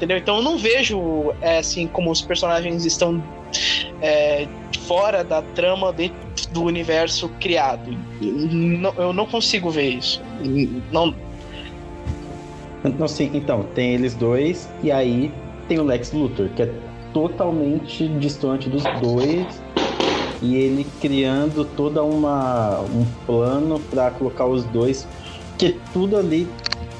[0.00, 0.16] Entendeu?
[0.16, 3.22] Então eu não vejo é, assim como os personagens estão
[4.00, 4.48] é,
[4.86, 6.16] fora da trama dentro
[6.52, 7.94] do universo criado.
[8.18, 10.22] Não- eu não consigo ver isso.
[10.90, 11.14] Não,
[12.98, 15.30] Não, sim, então, tem eles dois, e aí
[15.68, 16.72] tem o Lex Luthor, que é
[17.12, 19.62] totalmente distante dos dois,
[20.40, 25.06] e ele criando toda uma um plano pra colocar os dois,
[25.58, 26.48] que tudo ali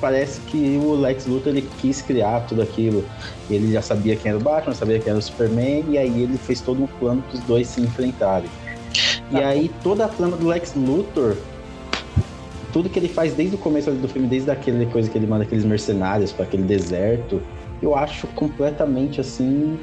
[0.00, 3.04] parece que o Lex Luthor ele quis criar tudo aquilo.
[3.48, 6.38] Ele já sabia quem era o Batman, sabia quem era o Superman, e aí ele
[6.38, 8.48] fez todo um plano para os dois se enfrentarem.
[9.30, 9.46] E Tá.
[9.46, 11.36] aí toda a trama do Lex Luthor
[12.72, 15.42] tudo que ele faz desde o começo do filme, desde aquela coisa que ele manda
[15.42, 17.42] aqueles mercenários para aquele deserto,
[17.82, 19.76] eu acho completamente assim,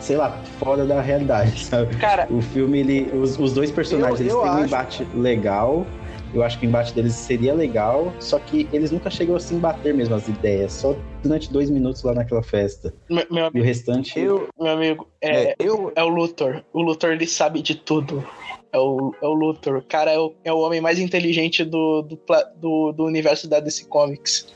[0.00, 1.94] sei lá, fora da realidade, sabe?
[1.96, 5.06] cara, O filme, ele, os, os dois personagens, Eu- eles eu têm um acho- embate
[5.14, 5.86] legal.
[6.32, 9.54] Eu acho que o embate deles seria legal, só que eles nunca chegam a se
[9.54, 12.94] embater mesmo as ideias, só durante dois minutos lá naquela festa.
[13.08, 14.18] meu, meu E o amigo, restante.
[14.18, 16.62] Eu, meu amigo é, é, eu, é o Luthor.
[16.72, 18.24] O Luthor ele sabe de tudo.
[18.72, 19.78] É o, é o Luthor.
[19.78, 22.18] O cara é o, é o homem mais inteligente do, do,
[22.56, 24.46] do, do universo da DC Comics.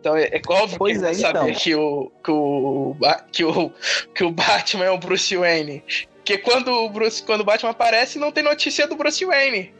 [0.00, 1.54] Então é, é óbvio Pois que ele é, saber então.
[1.54, 2.96] que, o, que, o,
[3.32, 3.72] que, o,
[4.14, 5.82] que o Batman é o Bruce Wayne.
[6.16, 9.72] Porque quando o, Bruce, quando o Batman aparece, não tem notícia do Bruce Wayne.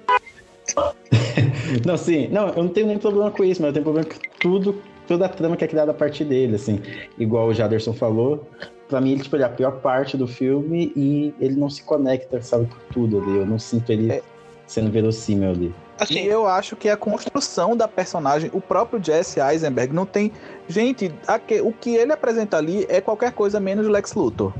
[1.84, 4.18] Não, sim, não, eu não tenho nem problema com isso, mas eu tenho problema com
[4.40, 6.80] tudo, toda a trama que é criada a partir dele, assim.
[7.18, 8.46] Igual o Jaderson falou,
[8.88, 11.82] pra mim ele, tipo, ele é a pior parte do filme e ele não se
[11.82, 13.36] conecta, sabe, com tudo ali.
[13.38, 14.22] Eu não sinto ele É.
[14.66, 15.74] sendo verossímil ali.
[15.98, 20.30] Assim, E eu acho que a construção da personagem, o próprio Jesse Eisenberg não tem.
[20.68, 24.52] Gente, aque- o que ele apresenta ali é qualquer coisa menos Lex Luthor.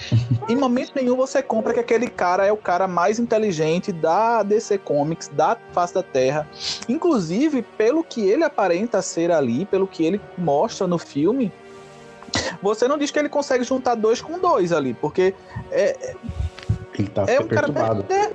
[0.48, 4.78] em momento nenhum você compra que aquele cara é o cara mais inteligente da DC
[4.78, 6.46] Comics, da face da Terra.
[6.88, 11.52] Inclusive, pelo que ele aparenta ser ali, pelo que ele mostra no filme,
[12.62, 15.34] você não diz que ele consegue juntar dois com dois ali, porque
[15.70, 16.14] é,
[16.98, 17.66] Ele tá é um cara.
[17.66, 18.06] perturbado.
[18.08, 18.30] É,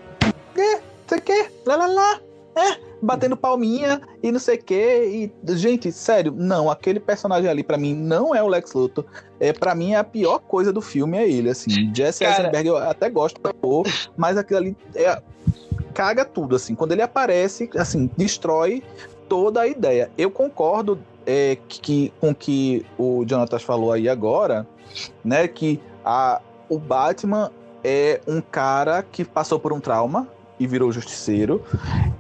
[0.62, 2.20] é, sei que, lá lá lá,
[2.56, 5.32] é, batendo palminha e não sei o que.
[5.46, 9.06] E, gente, sério, não, aquele personagem ali pra mim não é o Lex Luthor.
[9.40, 11.94] É, pra mim, a pior coisa do filme é ele, assim.
[11.94, 13.86] Jesse Cara- Eisenberg eu até gosto da cor,
[14.16, 15.22] mas aquilo ali é,
[15.94, 16.76] caga tudo, assim.
[16.76, 18.84] Quando ele aparece, assim, destrói
[19.28, 20.12] toda a ideia.
[20.18, 24.68] Eu concordo é, que, com o que o Jonatas falou aí agora,
[25.24, 27.52] né, que a, o Batman
[27.84, 30.28] é um cara que passou por um trauma
[30.64, 31.62] e virou justiceiro.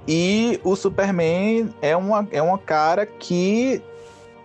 [0.07, 3.81] E o Superman é uma, é uma cara que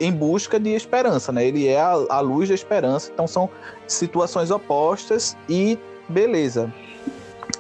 [0.01, 1.45] em busca de esperança, né?
[1.45, 3.11] Ele é a, a luz da esperança.
[3.13, 3.51] Então são
[3.87, 5.77] situações opostas e
[6.09, 6.73] beleza.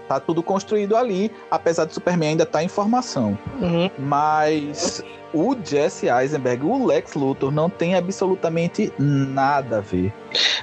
[0.06, 3.36] Tá tudo construído ali, apesar do Superman ainda estar em formação.
[3.60, 3.90] Uhum.
[3.98, 5.02] Mas
[5.34, 10.12] o Jesse Eisenberg, o Lex Luthor, não tem absolutamente nada a ver.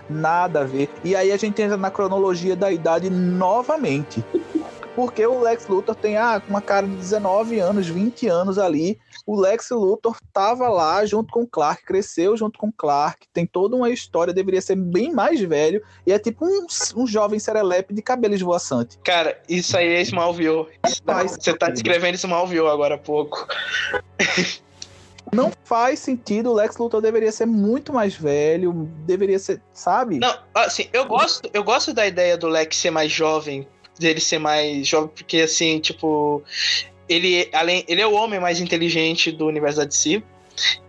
[0.09, 0.89] Nada a ver.
[1.03, 4.23] E aí a gente entra na cronologia da idade novamente.
[4.95, 8.97] Porque o Lex Luthor tem ah, uma cara de 19 anos, 20 anos ali.
[9.25, 13.45] O Lex Luthor tava lá junto com o Clark, cresceu junto com o Clark, tem
[13.45, 15.83] toda uma história, deveria ser bem mais velho.
[16.07, 18.97] E é tipo um, um jovem serelepe de cabelo esvoaçante.
[19.03, 20.67] Cara, isso aí é Smallville.
[21.05, 23.47] faz Você tá descrevendo Smallville agora há pouco.
[25.33, 30.19] Não faz sentido, o Lex Luthor deveria ser muito mais velho, deveria ser, sabe?
[30.19, 33.67] Não, assim, eu gosto, eu gosto da ideia do Lex ser mais jovem,
[33.99, 36.43] dele ser mais jovem, porque assim, tipo,
[37.07, 40.23] ele, além, ele é o homem mais inteligente do universo da DC.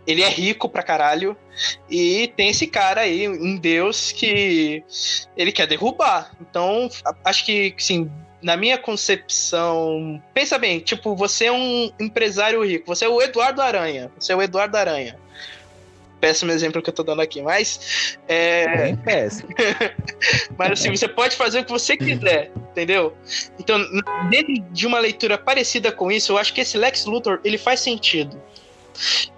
[0.07, 1.37] Ele é rico pra caralho.
[1.90, 4.83] E tem esse cara aí, um deus, que
[5.37, 6.31] ele quer derrubar.
[6.40, 6.88] Então,
[7.25, 10.23] acho que, assim, na minha concepção.
[10.33, 12.87] Pensa bem, tipo, você é um empresário rico.
[12.87, 14.11] Você é o Eduardo Aranha.
[14.19, 15.19] Você é o Eduardo Aranha.
[16.20, 18.18] Péssimo exemplo que eu tô dando aqui, mas.
[18.26, 19.48] É, Bem péssimo.
[20.57, 23.14] mas assim, você pode fazer o que você quiser, entendeu?
[23.59, 23.79] Então,
[24.31, 27.81] dentro de uma leitura parecida com isso, eu acho que esse Lex Luthor, ele faz
[27.81, 28.40] sentido.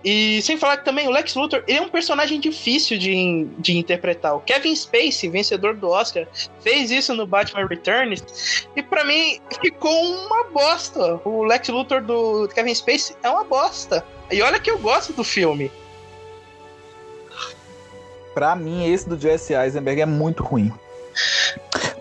[0.04, 3.76] E sem falar que também o Lex Luthor, ele é um personagem difícil de, de
[3.76, 4.36] interpretar.
[4.36, 6.26] O Kevin Spacey, vencedor do Oscar,
[6.60, 11.20] fez isso no Batman Returns, e pra mim ficou uma bosta.
[11.24, 14.04] O Lex Luthor do Kevin Spacey é uma bosta.
[14.30, 15.70] E olha que eu gosto do filme.
[18.38, 20.72] Pra mim, esse do Jesse Eisenberg é muito ruim.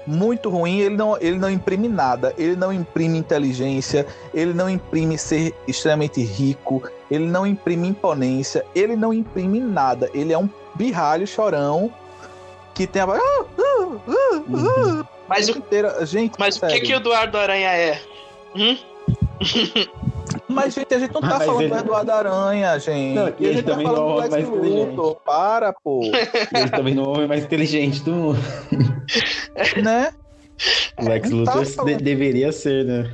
[0.06, 5.18] Muito ruim, ele não, ele não imprime nada, ele não imprime inteligência, ele não imprime
[5.18, 10.12] ser extremamente rico, ele não imprime imponência, ele não imprime nada.
[10.14, 11.92] Ele é um birralho chorão
[12.76, 13.06] que tem a.
[13.06, 15.04] Ah, ah, ah, Uhum.
[15.28, 15.56] Mas, o.
[16.06, 18.00] Gente, mas o que, que o Eduardo Aranha é?
[18.56, 18.78] Hum?
[20.48, 23.16] Mas, gente, a gente não tá Mas falando ele- do Eduardo Aranha, gente.
[23.16, 24.90] Não, a ele gente tá também falando não do é Lex mais inteligente.
[24.96, 25.16] Luthor.
[25.26, 26.02] Para, pô.
[26.04, 28.40] Ele também não é o homem mais inteligente do mundo.
[29.84, 30.14] né?
[30.98, 31.98] O Lex tá Luthor falando.
[31.98, 33.12] de- deveria ser, né?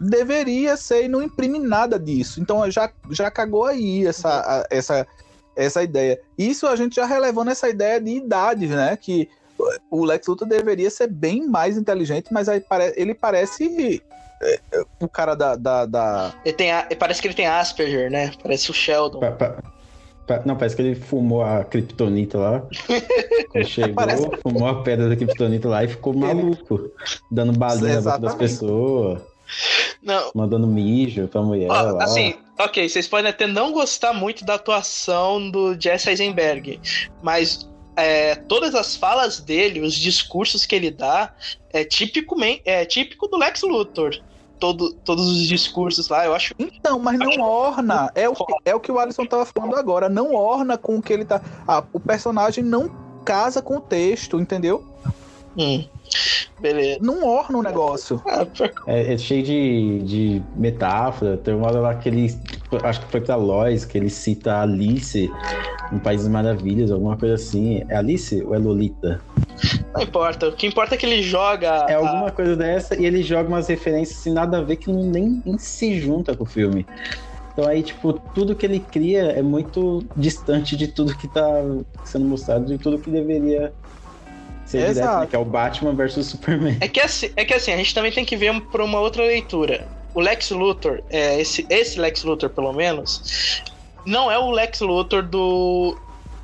[0.00, 2.40] deveria ser e não imprime nada disso.
[2.40, 5.06] Então já, já cagou aí essa, a- essa,
[5.54, 6.18] essa ideia.
[6.38, 8.96] Isso a gente já relevando essa ideia de idades, né?
[8.96, 9.28] Que
[9.90, 14.02] o Lex Luthor deveria ser bem mais inteligente, mas aí pare- ele parece
[15.00, 15.56] o cara da.
[15.56, 18.32] da, da- Ele tem, a- parece que ele tem Asperger, né?
[18.42, 19.20] Parece o Sheldon.
[19.20, 19.62] Pa- pa-
[20.26, 22.62] pa- não, parece que ele fumou a Kryptonita lá.
[23.66, 26.90] Chegou, Parece- fumou a pedra da Kryptonita lá e ficou maluco.
[27.30, 29.20] Dando balinha na boca das pessoas,
[30.02, 32.04] Não, mandando mijo pra mulher ó, lá.
[32.04, 36.80] assim, ok, vocês podem até não gostar muito da atuação do Jesse Eisenberg,
[37.22, 41.32] mas é, todas as falas dele, os discursos que ele dá,
[41.72, 44.20] é típico, é típico do Lex Luthor.
[44.58, 46.54] Todo, todos os discursos lá, eu acho.
[46.58, 48.10] Então, mas não orna.
[48.14, 50.08] É o, que- é o que o Alisson tava falando agora.
[50.08, 51.42] Não orna com o que ele tá.
[51.68, 52.90] Ah, o personagem não
[53.22, 54.82] casa com o texto, entendeu?
[55.56, 55.84] Hum,
[56.58, 56.98] beleza.
[57.00, 58.22] Não orna o negócio.
[58.28, 61.36] Ah, que- É, é cheio de, de metáfora.
[61.36, 62.26] Tem uma hora lá que ele.
[62.84, 65.32] Acho que foi pra Lois, que ele cita a Alice
[65.90, 67.82] no País das Maravilhas, alguma coisa assim.
[67.88, 69.20] É Alice ou é Lolita?
[69.94, 70.48] não importa.
[70.48, 71.86] O que importa é que ele joga.
[71.88, 74.92] É a- alguma coisa dessa e ele joga umas referências sem nada a ver que
[74.92, 76.86] não, nem, nem se junta com o filme.
[77.52, 81.42] Então aí, tipo, tudo que ele cria é muito distante de tudo que tá
[82.04, 83.72] sendo mostrado, de tudo que deveria
[84.66, 85.20] ser direto, Exato.
[85.20, 85.26] né?
[85.26, 86.76] Que é o Batman versus Superman.
[86.80, 89.22] É que, assim, é que assim, a gente também tem que ver por uma outra
[89.22, 89.86] leitura.
[90.14, 93.62] O Lex Luthor, é, esse, esse Lex Luthor, pelo menos,
[94.04, 95.96] não é o Lex Luthor do.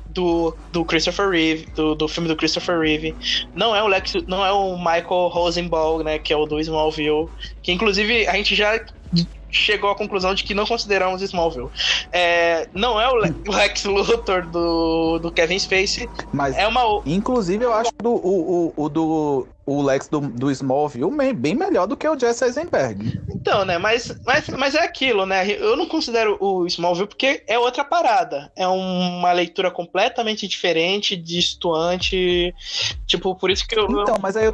[0.05, 3.15] Do, do Christopher Reeve, do, do filme do Christopher Reeve.
[3.55, 6.19] Não é o Lex, não é o Michael Rosenbaum, né?
[6.19, 7.27] Que é o do Smallville.
[7.63, 8.79] Que inclusive a gente já
[9.53, 11.69] chegou à conclusão de que não consideramos Smallville.
[12.11, 16.09] É, não é o Le- o Lex Luthor do, do Kevin Spacey.
[16.33, 20.51] Mas É uma, Inclusive, eu acho do, o, o, o do o Lex do, do
[20.51, 23.17] Smallville bem melhor do que o Jesse Eisenberg.
[23.29, 23.77] Então, né?
[23.77, 25.49] Mas, mas, mas é aquilo, né?
[25.49, 28.51] Eu não considero o Smallville porque é outra parada.
[28.57, 32.53] É uma leitura completamente diferente, distoante.
[33.07, 33.85] Tipo, por isso que eu.
[33.89, 34.53] Então, mas aí eu,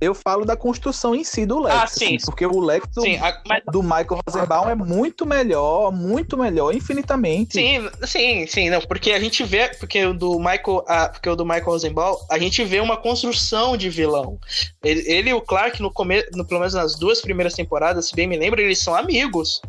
[0.00, 1.76] eu falo da construção em si do Lex.
[1.76, 2.16] Ah, sim.
[2.16, 6.36] assim, porque o Lex do, sim, a- mas- do Michael Rosenbaum é muito melhor, muito
[6.36, 7.52] melhor, infinitamente.
[7.54, 11.36] sim, sim, sim, não, porque a gente vê, porque o do Michael, ah, porque o
[11.36, 14.38] do Michael Rosenbaum, a gente vê uma construção de vilão.
[14.82, 18.14] Ele, ele e o Clark, no começo, no, pelo menos nas duas primeiras temporadas, se
[18.14, 19.60] bem me lembro, eles são amigos.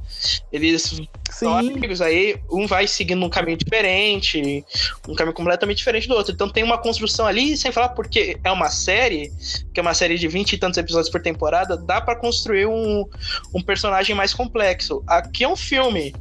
[0.51, 0.99] Eles
[1.31, 1.47] Sim.
[1.47, 4.63] amigos, aí um vai seguindo um caminho diferente,
[5.07, 6.33] um caminho completamente diferente do outro.
[6.33, 9.31] Então tem uma construção ali, sem falar porque é uma série,
[9.73, 13.05] que é uma série de 20 e tantos episódios por temporada, dá pra construir um,
[13.53, 15.03] um personagem mais complexo.
[15.07, 16.13] Aqui é um filme.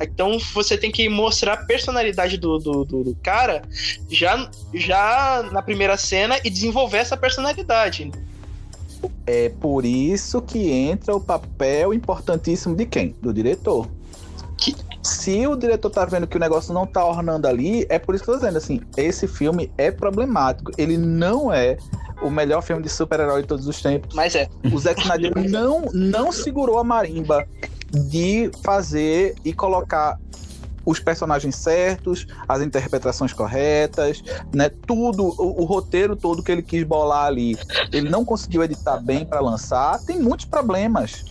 [0.00, 3.62] Então você tem que mostrar a personalidade do, do, do, do cara
[4.10, 8.10] já, já na primeira cena e desenvolver essa personalidade.
[9.26, 13.14] É por isso que entra o papel importantíssimo de quem?
[13.20, 13.88] Do diretor.
[14.56, 18.14] Que- Se o diretor tá vendo que o negócio não tá ornando ali, é por
[18.14, 20.72] isso que eu tô dizendo assim, esse filme é problemático.
[20.76, 21.76] Ele não é
[22.22, 24.14] o melhor filme de super-herói de todos os tempos.
[24.14, 24.48] Mas é.
[24.72, 27.46] O Zack Snyder não, não segurou a marimba
[27.92, 30.18] de fazer e colocar
[30.84, 34.22] os personagens certos, as interpretações corretas,
[34.54, 34.68] né?
[34.86, 37.56] Tudo, o, o roteiro todo que ele quis bolar ali,
[37.92, 39.98] ele não conseguiu editar bem para lançar.
[40.04, 41.24] Tem muitos problemas.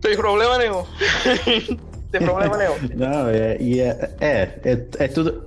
[0.00, 0.84] Tem problema nenhum.
[2.10, 2.74] tem problema nenhum.
[2.94, 5.44] Não, é, e é, é, é, é tudo.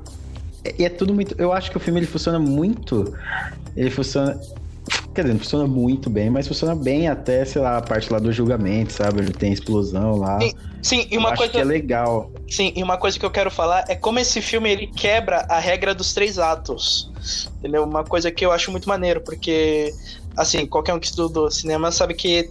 [0.77, 1.35] E é tudo muito.
[1.37, 3.13] Eu acho que o filme ele funciona muito.
[3.75, 4.39] Ele funciona.
[5.13, 8.19] Quer dizer, não funciona muito bem, mas funciona bem até, sei lá, a parte lá
[8.19, 9.19] do julgamento, sabe?
[9.19, 10.39] Ele tem explosão lá.
[10.39, 11.51] Sim, Sim, e Eu uma acho coisa.
[11.53, 12.31] que é legal.
[12.47, 15.59] Sim, e uma coisa que eu quero falar é como esse filme ele quebra a
[15.59, 17.11] regra dos três atos.
[17.57, 17.83] Entendeu?
[17.83, 19.93] Uma coisa que eu acho muito maneiro, porque
[20.37, 22.49] assim, qualquer um que estudou cinema sabe que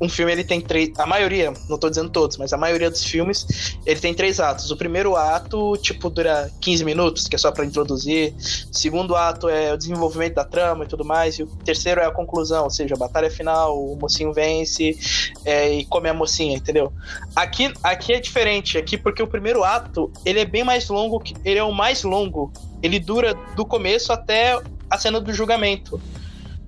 [0.00, 3.04] um filme ele tem três, a maioria, não tô dizendo todos, mas a maioria dos
[3.04, 4.70] filmes, ele tem três atos.
[4.70, 8.34] O primeiro ato, tipo, dura 15 minutos, que é só pra introduzir.
[8.72, 12.06] O segundo ato é o desenvolvimento da trama e tudo mais, e o terceiro é
[12.06, 14.96] a conclusão, ou seja, a batalha final, o mocinho vence
[15.44, 16.92] é, e come a mocinha, entendeu?
[17.34, 21.58] Aqui, aqui é diferente, aqui porque o primeiro ato, ele é bem mais longo, ele
[21.58, 22.52] é o mais longo.
[22.82, 26.00] Ele dura do começo até a cena do julgamento.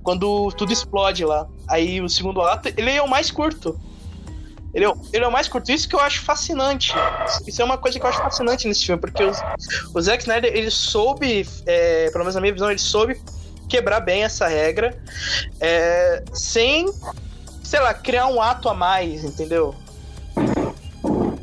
[0.03, 1.47] Quando tudo explode lá.
[1.69, 3.79] Aí o segundo ato, ele é o mais curto.
[4.73, 5.71] Ele é, ele é o mais curto.
[5.71, 6.93] Isso que eu acho fascinante.
[7.47, 9.25] Isso é uma coisa que eu acho fascinante nesse filme, porque
[9.95, 13.21] o Zack Snyder, ele soube, é, pelo menos na minha visão, ele soube
[13.69, 15.01] quebrar bem essa regra,
[15.61, 16.87] é, sem,
[17.63, 19.75] sei lá, criar um ato a mais, entendeu?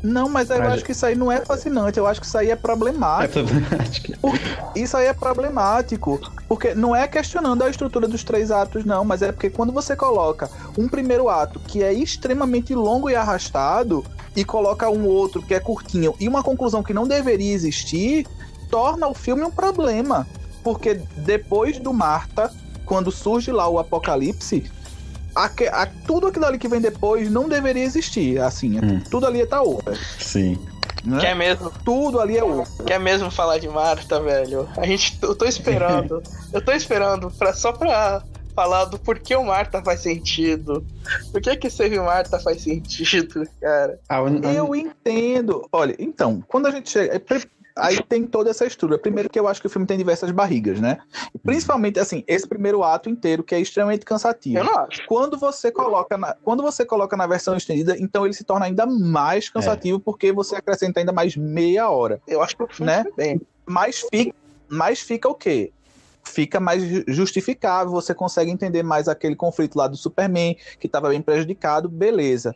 [0.02, 2.38] Não, mas eu Mas- acho que isso aí não é fascinante, eu acho que isso
[2.38, 3.32] aí é É problemático.
[3.46, 4.12] problemático.
[4.76, 9.22] Isso aí é problemático, porque não é questionando a estrutura dos três atos, não, mas
[9.22, 14.04] é porque quando você coloca um primeiro ato que é extremamente longo e arrastado
[14.36, 18.26] e coloca um outro que é curtinho e uma conclusão que não deveria existir,
[18.70, 20.26] torna o filme um problema.
[20.62, 22.52] Porque depois do Marta,
[22.84, 24.70] quando surge lá o apocalipse,
[25.44, 28.40] aque- a- tudo aquilo ali que vem depois não deveria existir.
[28.40, 29.00] Assim, Hum.
[29.10, 29.96] tudo ali tá over.
[30.18, 30.58] Sim.
[31.04, 31.20] Né?
[31.20, 32.66] Quer mesmo, Tudo ali é over.
[32.84, 34.68] quer mesmo falar de Marta, velho?
[34.76, 36.22] A gente, eu tô esperando.
[36.52, 38.22] eu tô esperando pra, só pra
[38.54, 40.84] falar do porquê o Marta faz sentido.
[41.30, 44.00] Por que que Save Marta faz sentido, cara?
[44.08, 45.64] A un- a- Eu entendo.
[45.70, 47.22] Olha, então, quando a gente chega.
[47.78, 48.98] É, Aí tem toda essa estrutura.
[48.98, 50.98] Primeiro que eu acho que o filme tem diversas barrigas, né?
[51.34, 54.58] E principalmente, assim, esse primeiro ato inteiro, que é extremamente cansativo.
[54.58, 55.02] Eu não acho.
[55.06, 58.86] Quando você coloca na, quando você coloca na versão estendida, então ele se torna ainda
[58.86, 62.20] mais cansativo, porque você acrescenta ainda mais meia hora.
[62.26, 63.04] Eu acho que o filme Né?
[63.16, 63.40] bem.
[63.66, 64.34] Mas fica,
[64.68, 65.72] mas fica o quê?
[66.26, 71.08] Fica mais ju- justificável, você consegue entender mais aquele conflito lá do Superman, que estava
[71.08, 72.54] bem prejudicado, beleza.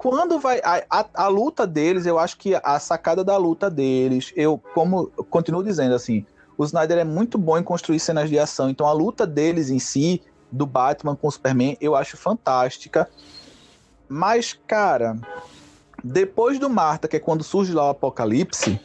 [0.00, 0.62] Quando vai.
[0.64, 5.12] A, a, a luta deles, eu acho que a sacada da luta deles, eu, como
[5.14, 6.24] eu continuo dizendo assim,
[6.56, 9.78] o Snyder é muito bom em construir cenas de ação, então a luta deles em
[9.78, 13.10] si, do Batman com o Superman, eu acho fantástica.
[14.08, 15.18] Mas, cara,
[16.02, 18.80] depois do Marta, que é quando surge lá o apocalipse,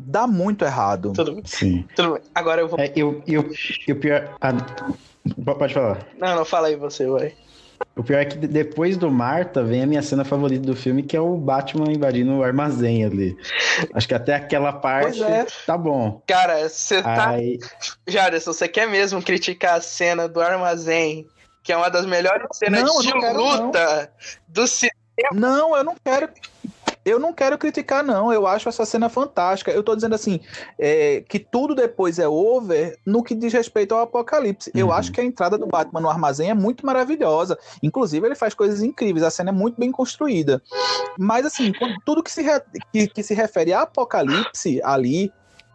[0.00, 1.12] dá muito errado.
[1.12, 1.86] Tudo bem, Sim.
[1.94, 2.22] tudo bem.
[2.34, 2.80] Agora eu vou.
[2.80, 3.50] É, eu, eu,
[3.86, 4.34] e o pior.
[4.40, 4.54] a-
[5.44, 5.98] po- Pode falar.
[6.18, 7.36] Não, não, fala aí você, vai.
[7.96, 11.02] O pior é que de- depois do Marta vem a minha cena favorita do filme,
[11.02, 13.36] que é o Batman invadindo o armazém ali.
[13.94, 15.46] Acho que até aquela parte Pois é.
[15.66, 16.20] tá bom.
[16.26, 17.30] Cara, você tá.
[17.30, 17.58] Aí,
[18.06, 21.26] Jardim, você quer mesmo criticar a cena do armazém,
[21.62, 24.10] que é uma das melhores cenas Não, de não quero, luta
[24.48, 24.94] do cinema?
[25.32, 26.28] Não, eu não quero.
[27.04, 28.32] Eu não quero criticar, não.
[28.32, 29.70] Eu acho essa cena fantástica.
[29.70, 30.40] Eu tô dizendo assim,
[30.78, 34.70] é, que tudo depois é over no que diz respeito ao apocalipse.
[34.74, 34.92] Eu Uhum.
[34.92, 37.58] acho que a entrada do Batman no armazém é muito maravilhosa.
[37.82, 39.22] Inclusive, ele faz coisas incríveis.
[39.24, 40.62] A cena é muito bem construída.
[41.18, 41.72] Mas, assim,
[42.06, 45.32] tudo que se, re- que, que se refere a apocalipse ali.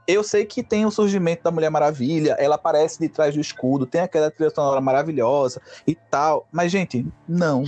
[0.08, 3.86] Eu sei que tem o surgimento da Mulher Maravilha, ela aparece de trás do escudo,
[3.86, 6.48] tem aquela trilha sonora maravilhosa e tal.
[6.52, 7.64] Mas, gente, não.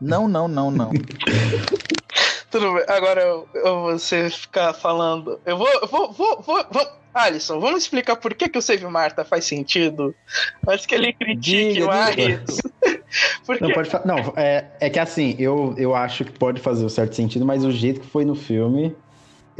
[0.00, 0.90] Não, não, não, não.
[2.50, 5.40] Tudo bem, agora eu, eu vou você ficar falando.
[5.46, 8.86] Eu vou, eu vou, vou, vou, vou- Alisson, vamos explicar por que, que o Save
[8.86, 10.14] Marta faz sentido?
[10.66, 11.88] Antes que ele critique Diga.
[13.44, 16.84] Porque Não, pode fa- Não, é, é que assim, eu, eu acho que pode fazer
[16.84, 18.96] um certo sentido, mas o jeito que foi no filme,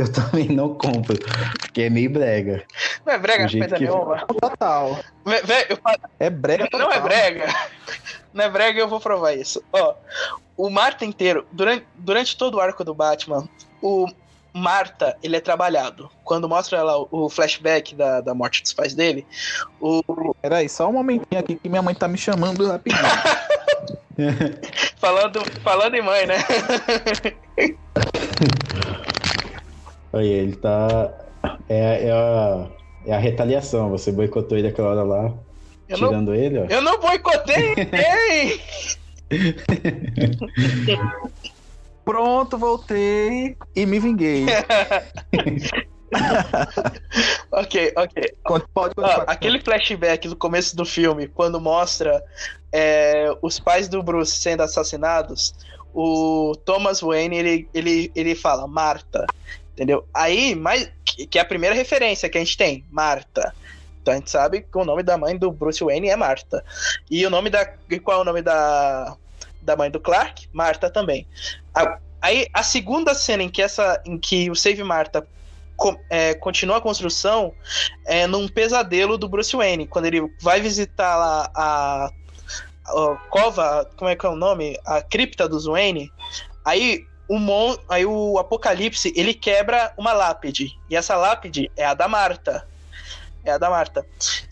[0.01, 1.17] eu também não compro.
[1.61, 2.65] Porque é meio brega.
[3.05, 4.27] não é brega coisa que- nenhuma.
[4.27, 4.99] Total.
[6.19, 6.89] É brega total.
[6.89, 7.47] Não é brega.
[8.33, 9.61] Não é brega, eu vou provar isso.
[9.73, 9.93] Ó,
[10.57, 13.49] o Marta inteiro, durante, durante todo o arco do Batman,
[13.83, 14.07] o
[14.55, 16.09] Marta, ele é trabalhado.
[16.23, 19.27] Quando mostra lá o flashback da, da morte dos pais dele,
[19.81, 20.01] o,
[20.41, 23.03] Peraí, só um momentinho aqui que minha mãe tá me chamando rapidinho.
[24.99, 26.37] falando, falando em mãe, né?
[30.13, 31.13] Aí ele tá.
[31.69, 32.69] É, é, a,
[33.07, 33.91] é a retaliação.
[33.91, 35.33] Você boicotou ele aquela hora lá,
[35.89, 36.67] Eu não, tirando ele, ó.
[36.67, 38.61] eu não boicotei ninguém!
[42.05, 44.47] Pronto, voltei e me vinguei.
[47.53, 48.35] ok, ok.
[48.75, 49.25] Pode continuar.
[49.29, 52.21] aquele flashback do começo do filme, quando mostra
[52.73, 55.55] é, os pais do Bruce sendo assassinados,
[55.95, 59.27] o Thomas Wayne, ele, ele, ele fala, Marta,
[59.81, 60.07] entendeu?
[60.13, 63.55] Aí, mais, que é a primeira referência que a gente tem, Marta.
[64.03, 66.63] Então a gente sabe que o nome da mãe do Bruce Wayne é Marta.
[67.11, 67.65] E o nome da...
[68.05, 69.17] Qual é o nome da,
[69.63, 70.47] da mãe do Clark?
[70.53, 71.27] Marta também.
[71.75, 75.27] A- aí, a segunda cena em que, essa, em que o Save Marta
[75.77, 77.55] co- é, continua a construção
[78.05, 82.11] é num pesadelo do Bruce Wayne, quando ele vai visitar lá a,
[82.85, 84.79] a cova, como é que é o nome?
[84.85, 86.13] A cripta dos Wayne.
[86.67, 91.95] Aí o mon, aí o Apocalipse, ele quebra uma lápide, e essa lápide é a
[91.95, 92.67] da Marta.
[93.45, 94.05] É a da Marta.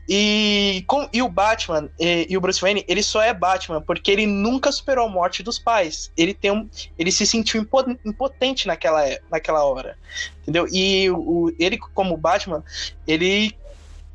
[0.09, 4.13] E, com, e o Batman e, e o Bruce Wayne, ele só é Batman porque
[4.13, 6.13] ele nunca superou a morte dos pais.
[6.17, 9.99] Ele tem um, ele se sentiu impo- impotente naquela, naquela hora.
[10.41, 10.67] Entendeu?
[10.73, 12.63] E o, ele, como Batman,
[13.07, 13.55] ele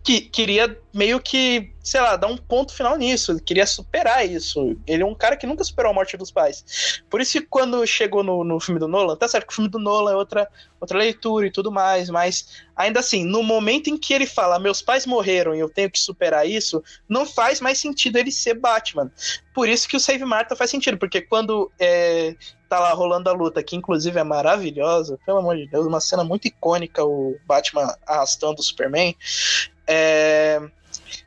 [0.03, 3.31] que, queria meio que, sei lá, dar um ponto final nisso.
[3.31, 4.77] Ele queria superar isso.
[4.85, 7.01] Ele é um cara que nunca superou a morte dos pais.
[7.09, 9.69] Por isso que quando chegou no, no filme do Nolan, tá certo que o filme
[9.69, 10.47] do Nolan é outra,
[10.79, 14.81] outra leitura e tudo mais, mas ainda assim, no momento em que ele fala, meus
[14.81, 19.09] pais morreram e eu tenho que superar isso, não faz mais sentido ele ser Batman.
[19.53, 22.35] Por isso que o Save Marta faz sentido, porque quando é,
[22.67, 26.23] tá lá rolando a luta, que inclusive é maravilhosa, pelo amor de Deus, uma cena
[26.23, 29.15] muito icônica, o Batman arrastando o Superman.
[29.87, 30.61] É,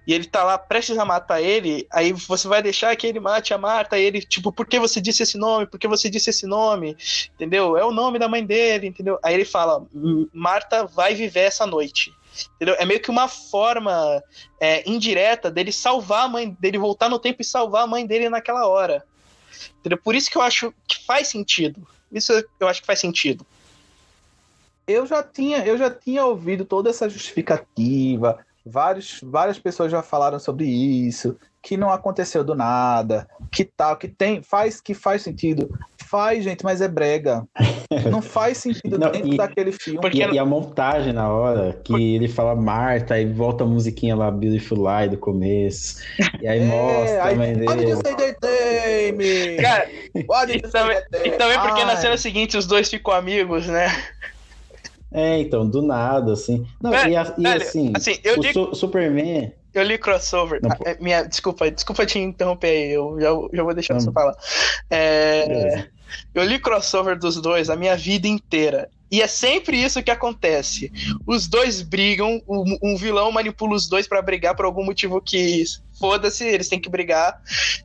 [0.07, 3.53] e ele tá lá prestes a matar ele, aí você vai deixar que ele mate
[3.53, 5.67] a Marta, e ele, tipo, por que você disse esse nome?
[5.67, 6.97] Por que você disse esse nome?
[7.35, 7.77] Entendeu?
[7.77, 9.19] É o nome da mãe dele, entendeu?
[9.23, 12.13] Aí ele fala, "M- Marta vai viver essa noite.
[12.57, 12.77] Entendeu?
[12.79, 14.23] É meio que uma forma
[14.61, 18.29] é, indireta dele salvar a mãe dele, voltar no tempo e salvar a mãe dele
[18.29, 19.03] naquela hora.
[19.81, 19.99] Entendeu?
[19.99, 21.87] Por isso que eu acho que faz sentido.
[22.13, 23.45] Isso eu acho que faz sentido.
[24.87, 28.46] eu já tinha, eu já tinha ouvido toda essa justificativa.
[28.69, 34.09] Vários, várias pessoas já falaram sobre isso, que não aconteceu do nada, que tal, que
[34.09, 35.71] tem, faz que faz sentido.
[36.09, 37.45] Faz, gente, mas é brega.
[38.11, 40.01] Não faz sentido Não, dentro e- daquele filme.
[40.01, 44.14] Porque- E, e a montagem na hora, que ele fala Marta, e volta a musiquinha
[44.17, 45.97] lá, Beautiful Lie do começo.
[46.41, 47.97] E aí mostra É, aí, a mãe dele.
[47.97, 49.57] say that name?
[49.62, 51.97] Cara, e did you say também, e também porque na Ai.
[51.97, 53.87] cena seguinte os dois ficam amigos, né?
[55.13, 56.67] É, então, do nada, assim.
[56.83, 59.53] Não, Velho, e, a- e velho, assim, assim, eu o digo- Su- Superman.
[59.73, 60.61] Eu li crossover.
[60.63, 64.01] Não, Ah, é, minha, desculpa, desculpa te interromper aí, eu já, já vou deixar Não.
[64.01, 64.35] você falar.
[64.91, 65.85] É,
[66.35, 68.89] eu li crossover dos dois a minha vida inteira.
[69.11, 70.93] E é sempre isso que acontece.
[71.27, 75.65] Os dois brigam, um, um vilão manipula os dois pra brigar por algum motivo que
[75.99, 77.41] foda-se, eles têm que brigar.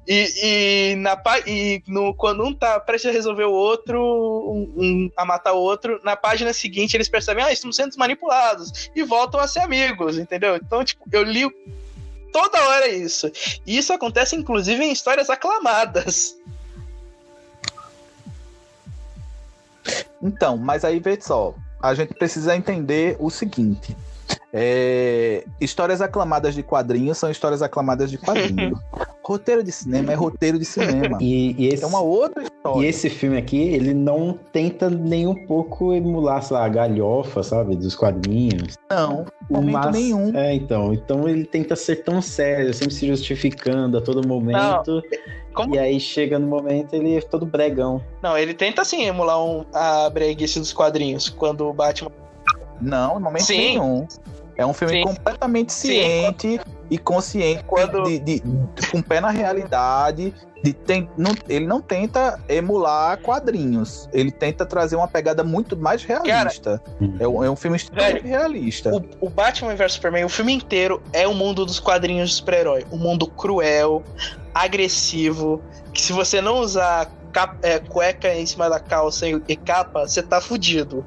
[0.08, 1.16] E, e, na,
[1.46, 5.60] e no, quando um tá prestes a resolver o outro, um, um a matar o
[5.60, 8.90] outro, na página seguinte eles percebem, ah, estamos sendo manipulados.
[8.96, 10.56] E voltam a ser amigos, entendeu?
[10.56, 11.48] Então, tipo, eu li
[12.34, 13.32] toda hora isso.
[13.66, 16.36] E isso acontece, inclusive, em histórias aclamadas.
[20.22, 23.96] Então, mas aí vê só, a gente precisa entender o seguinte.
[24.54, 28.78] é, histórias aclamadas de quadrinhos são histórias aclamadas de quadrinho.
[29.24, 31.18] roteiro de cinema é roteiro de cinema.
[31.22, 32.82] E, e esse, É uma outra história.
[32.86, 37.42] e esse filme aqui, ele não tenta nem um pouco emular, sei lá, a galhofa,
[37.44, 37.76] sabe?
[37.76, 38.78] Dos quadrinhos.
[38.90, 40.36] Não, momento Mas- nenhum.
[40.36, 40.94] É, então.
[40.94, 45.02] Então ele tenta ser tão sério, sempre se justificando a todo momento.
[45.54, 48.02] Como- E aí chega no momento ele é todo bregão.
[48.22, 51.30] Não, ele tenta sim emular um, a breguice dos quadrinhos.
[51.30, 52.12] Quando o Batman.
[52.80, 53.58] Não, em momento Sim.
[53.58, 54.08] nenhum.
[54.58, 55.04] É um filme Sim.
[55.04, 55.88] completamente Sim.
[55.88, 58.42] ciente e consciente, Quando- de, de-
[58.92, 60.34] com o pé na realidade.
[60.64, 64.08] De tem, não, ele não tenta emular quadrinhos.
[64.14, 66.80] Ele tenta trazer uma pegada muito mais realista.
[67.20, 68.92] é, um, é um filme extremamente realista.
[68.96, 72.86] O, o Batman vs Superman, o filme inteiro é o mundo dos quadrinhos de super-herói.
[72.92, 74.04] Um mundo cruel,
[74.54, 80.08] agressivo, que se você não usar cap- é, cueca em cima da calça e, capa,
[80.08, 81.06] você tá fudido.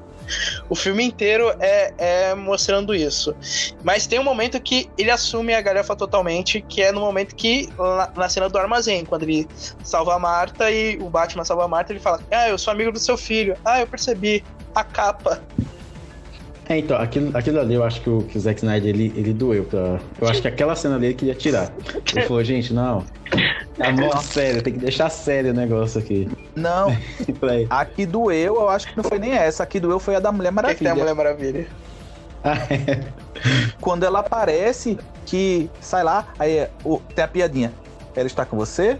[0.67, 3.35] O filme inteiro é, é mostrando isso.
[3.83, 7.69] Mas tem um momento que ele assume a galhofa totalmente, que é no momento que,
[8.15, 9.47] na cena do armazém, quando ele
[9.83, 12.91] salva a Marta e o Batman salva a Marta, ele fala: Ah, eu sou amigo
[12.91, 13.55] do seu filho.
[13.63, 14.43] Ah, eu percebi.
[14.73, 15.41] A capa.
[16.67, 19.33] É, então, aquilo, aquilo ali eu acho que o, que o Zack Snyder ele, ele
[19.33, 19.99] doeu pra.
[20.19, 21.71] Eu acho que aquela cena ali ele queria tirar.
[22.15, 23.05] Ele falou, gente, não.
[23.77, 26.27] Tá muito sério, tem que deixar sério o negócio aqui.
[26.55, 26.89] Não,
[27.27, 29.61] Eu falei, a que doeu, eu acho que não foi nem essa.
[29.63, 31.13] A que doeu foi a da Mulher O que, que tem a Maravilha.
[31.13, 31.67] Mulher Maravilha?
[32.43, 33.13] ah, é.
[33.81, 37.71] Quando ela aparece, que sai lá, aí é, o- tem a piadinha.
[38.15, 38.97] Ela está com você?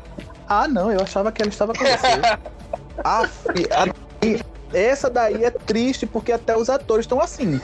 [0.47, 2.21] Ah, não, eu achava que ela estava com você.
[3.03, 4.45] ah, fi- a-
[4.75, 7.59] essa daí é triste porque até os atores estão assim.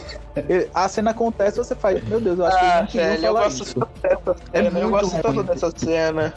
[0.73, 3.63] A cena acontece, você faz, meu Deus, eu acho que Ah, queriam velho, eu gosto
[3.63, 3.73] isso.
[3.73, 4.79] tanto dessa É cena.
[4.79, 6.33] eu muito gosto tanto dessa cena.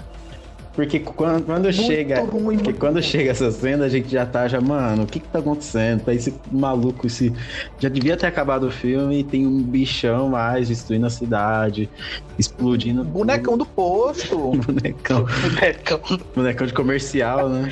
[0.75, 2.20] Porque quando, quando chega.
[2.25, 3.03] ruim, porque quando ruim.
[3.03, 6.03] chega essa cena, a gente já tá, já, mano, o que que tá acontecendo?
[6.05, 7.33] Tá esse maluco, esse.
[7.79, 11.89] Já devia ter acabado o filme e tem um bichão mais destruindo a cidade,
[12.37, 13.05] explodindo.
[13.05, 14.29] Bonecão do posto.
[14.31, 14.66] tudo.
[14.75, 15.25] Bonecão.
[15.25, 16.01] Bonecão.
[16.35, 17.68] Bonecão de comercial, né?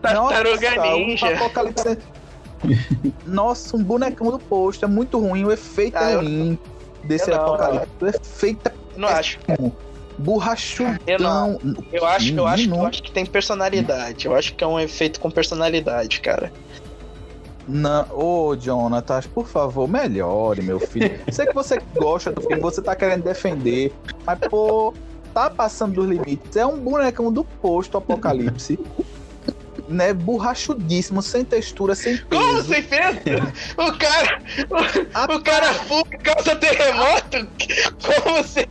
[0.00, 1.98] Tartaruga Nossa, um apocalipse-
[3.26, 4.84] Nossa, um bonecão do posto.
[4.84, 5.44] É muito ruim.
[5.44, 6.58] O efeito Ah, é eu- ruim
[7.04, 7.88] desse eu não, apocalipse.
[8.00, 9.38] O efeito é Não acho.
[10.20, 10.98] Borrachudão.
[11.06, 11.58] Eu não.
[11.92, 14.26] Eu acho, eu acho, eu acho que tem personalidade.
[14.26, 16.52] Eu acho que é um efeito com personalidade, cara.
[17.66, 21.20] Não, ô Jonatas, por favor, melhore, meu filho.
[21.30, 23.92] Sei que você gosta do filme, você tá querendo defender,
[24.26, 24.92] mas pô,
[25.32, 26.56] tá passando dos limites.
[26.56, 28.78] É um bonecão do posto apocalipse.
[29.88, 32.62] Né, borrachudíssimo, sem textura, sem Como peso.
[32.62, 33.16] você fez?
[33.76, 34.40] O cara.
[34.70, 37.48] O, o cara fuga causa terremoto?
[38.00, 38.68] Como você.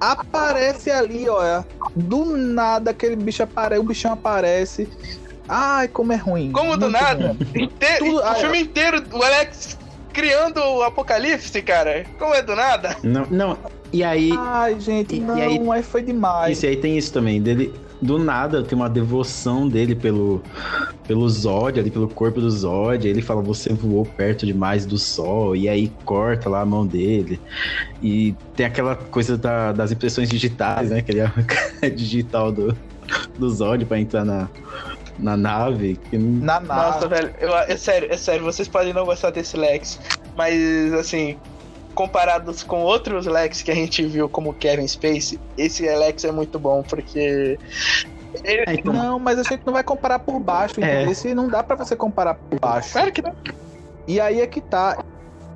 [0.00, 1.64] Aparece ali, olha.
[1.94, 4.88] Do nada aquele bicho aparece, o bichão aparece.
[5.48, 6.50] Ai, como é ruim.
[6.52, 7.36] Como do nada?
[7.54, 9.76] Inte- Tudo- o filme inteiro, o Alex
[10.12, 12.06] criando o apocalipse, cara.
[12.18, 12.96] Como é do nada?
[13.02, 13.58] Não, não.
[13.92, 14.30] E aí.
[14.36, 16.56] Ai, gente, E- e não, aí- aí foi demais.
[16.56, 17.74] Isso aí tem isso também, dele.
[18.02, 20.42] Do nada tem uma devoção dele pelo,
[21.06, 23.06] pelo Zod, ali pelo corpo do Zod.
[23.06, 27.38] Ele fala, você voou perto demais do sol, e aí corta lá a mão dele.
[28.02, 31.02] E tem aquela coisa da- das impressões digitais, né?
[31.02, 31.20] Que ele
[31.82, 32.74] é digital do,
[33.38, 34.48] do Zod pra entrar na,
[35.18, 35.98] na nave.
[36.10, 37.08] Que não- Na Nossa, nave.
[37.08, 40.00] velho, eu- é sério, é sério, vocês podem não gostar desse Lex,
[40.34, 40.58] mas
[40.94, 41.36] assim,
[41.94, 46.58] comparados com outros Lex que a gente viu como Kevin Space, esse Lex é muito
[46.58, 47.58] bom, porque.
[48.44, 50.84] Ele, É, então, Não, mas a gente não vai comparar por baixo, É.
[50.84, 51.10] entendeu?
[51.12, 52.92] Esse não dá pra você comparar por baixo.
[52.92, 53.34] claro que não.
[54.06, 55.02] E aí é que tá.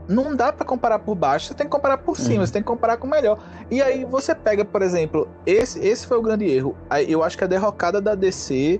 [0.07, 2.47] Não dá pra comparar por baixo, você tem que comparar por cima, Uhum.
[2.47, 3.39] você tem que comparar com o melhor.
[3.71, 6.77] E aí você pega, por exemplo, esse, esse foi o grande erro.
[7.09, 8.79] Eu acho que a derrocada da DC,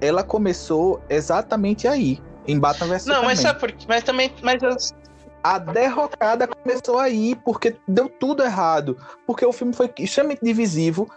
[0.00, 3.84] ela começou exatamente aí, em Batman vs Não, mas sabe por quê?
[3.88, 4.32] Mas também.
[4.42, 4.92] Mas as-
[5.46, 8.98] A derrocada começou aí, porque deu tudo errado.
[9.24, 11.08] Porque o filme foi extremamente divisivo.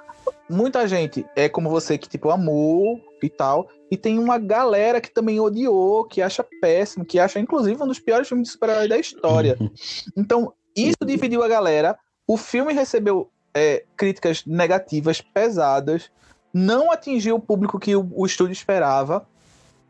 [0.47, 3.67] Muita gente é como você que, tipo, amou e tal.
[3.89, 7.97] E tem uma galera que também odiou, que acha péssimo, que acha, inclusive, um dos
[7.97, 9.57] piores filmes de super-herói da história.
[10.15, 11.97] Então, isso dividiu a galera.
[12.27, 16.11] O filme recebeu é, críticas negativas, pesadas.
[16.53, 19.25] Não atingiu o público que o, o estúdio esperava.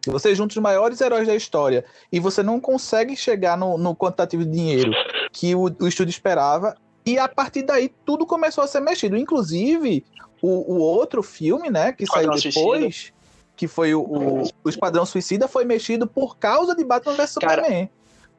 [0.08, 4.46] Você junta os maiores heróis da história e você não consegue chegar no, no quantitativo
[4.46, 4.92] de dinheiro
[5.32, 6.76] que o, o estúdio esperava.
[7.06, 9.18] E a partir daí tudo começou a ser mexido.
[9.18, 10.06] Inclusive,
[10.42, 13.12] o, o outro filme, né, que Esquadrão saiu depois,
[13.56, 17.32] que foi o, o, o Esquadrão Suicida, foi mexido por causa de Batman vs.
[17.32, 17.90] Superman.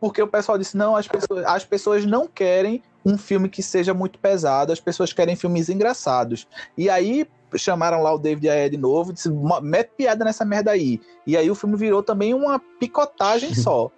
[0.01, 3.95] Porque o pessoal disse: não, as pessoas, as pessoas não querem um filme que seja
[3.95, 6.47] muito pesado, as pessoas querem filmes engraçados.
[6.77, 7.27] E aí
[7.57, 11.01] chamaram lá o David Ayer de novo, disse, "Mo- mete piada nessa merda aí.
[11.27, 13.91] E aí o filme virou também uma picotagem só.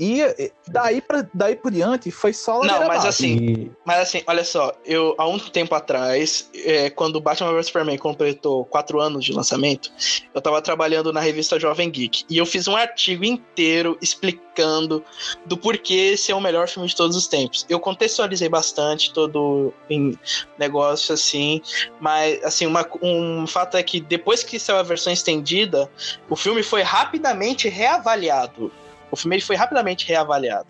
[0.00, 4.44] E daí, pra, daí por diante foi só Não, mas assim, e- Mas assim, olha
[4.44, 9.24] só, eu há um tempo atrás, é, quando o Batman vs Superman completou quatro anos
[9.24, 9.90] de lançamento,
[10.32, 15.04] eu tava trabalhando na revista Jovem Geek e eu fiz um artigo inteiro explicando
[15.46, 17.66] do porquê esse é o melhor filme de todos os tempos.
[17.68, 20.16] Eu contextualizei bastante todo em
[20.56, 21.60] negócio assim,
[22.00, 25.90] mas assim, uma- um fato é que depois que saiu a versão estendida,
[26.30, 28.70] o filme foi rapidamente reavaliado.
[29.10, 30.66] O filme ele foi rapidamente reavaliado.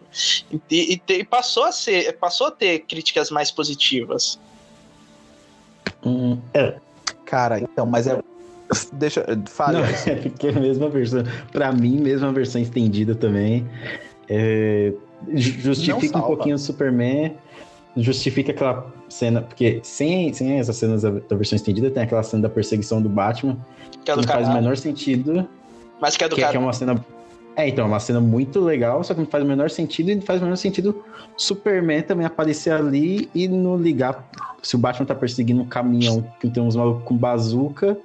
[0.70, 4.38] E, e e passou, a ser, passou a ter críticas mais positivas.
[6.04, 6.76] Hum, é,
[7.24, 8.18] Cara, então, mas é.
[8.92, 9.24] Deixa.
[9.48, 9.78] Fale.
[9.78, 11.22] Não, é porque a mesma versão.
[11.52, 13.66] Pra mim, mesma versão estendida também.
[14.28, 14.92] é,
[15.34, 17.36] ju- justifica um pouquinho o Superman.
[17.96, 19.42] Justifica aquela cena.
[19.42, 23.08] Porque sem, sem essas cenas da, da versão estendida, tem aquela cena da perseguição do
[23.08, 23.58] Batman.
[23.90, 24.62] Que Que é do não faz o caralho.
[24.62, 25.48] menor sentido.
[26.00, 26.60] Mas que é do Que, que é cara.
[26.60, 27.04] uma cena.
[27.58, 30.14] É, então, é uma cena muito legal, só que não faz o menor sentido, e
[30.14, 31.02] não faz o menor sentido
[31.36, 34.30] Superman também aparecer ali e não ligar.
[34.62, 37.98] Se o Batman tá perseguindo um caminhão que tem uns malucos com bazuca,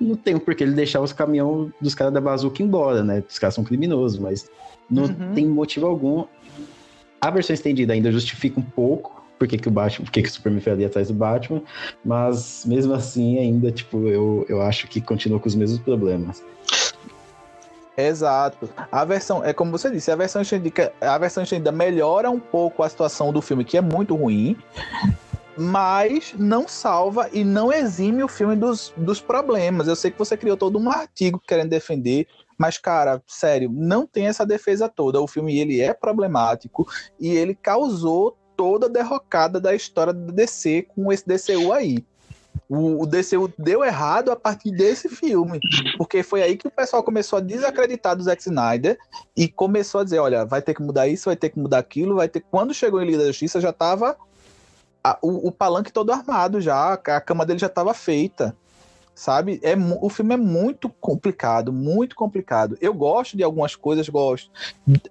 [0.00, 3.22] não tem por que ele deixar os caminhões dos caras da bazuca embora, né?
[3.28, 4.50] Os caras são criminosos, mas
[4.90, 5.34] não Uhum.
[5.34, 6.24] tem motivo algum.
[7.20, 10.62] A versão estendida ainda justifica um pouco porque que o Batman, porque que o Superman
[10.62, 11.60] foi ali atrás do Batman,
[12.02, 16.42] mas mesmo assim ainda, tipo, eu, eu acho que continua com os mesmos problemas.
[17.96, 18.68] Exato.
[18.90, 22.82] A versão, é como você disse, a versão estendida, a versão estendida melhora um pouco
[22.82, 24.56] a situação do filme, que é muito ruim,
[25.56, 29.86] mas não salva e não exime o filme dos, dos problemas.
[29.86, 32.26] Eu sei que você criou todo um artigo querendo defender,
[32.58, 35.20] mas, cara, sério, não tem essa defesa toda.
[35.20, 36.86] O filme ele é problemático
[37.20, 42.04] e ele causou toda a derrocada da história do DC com esse DCU aí.
[42.68, 45.60] O, o DCU deu errado a partir desse filme.
[45.98, 48.98] Porque foi aí que o pessoal começou a desacreditar do Zack Snyder
[49.36, 52.16] e começou a dizer: olha, vai ter que mudar isso, vai ter que mudar aquilo,
[52.16, 52.40] vai ter.
[52.50, 54.16] Quando chegou em Liga da Justiça, já tava
[55.02, 58.56] a- o, o palanque todo armado já, a cama dele já tava feita.
[59.14, 59.60] Sabe?
[59.62, 62.76] É, o filme é muito complicado, muito complicado.
[62.80, 64.50] Eu gosto de algumas coisas, gosto.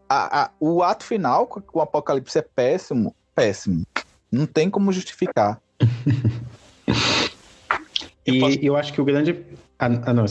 [0.09, 3.85] A- a- o ato final com o Apocalipse é péssimo, péssimo.
[4.29, 5.61] Não tem como justificar.
[8.25, 9.45] Eu E posso- eu acho que o grande.
[9.79, 10.25] Ah, ah, não.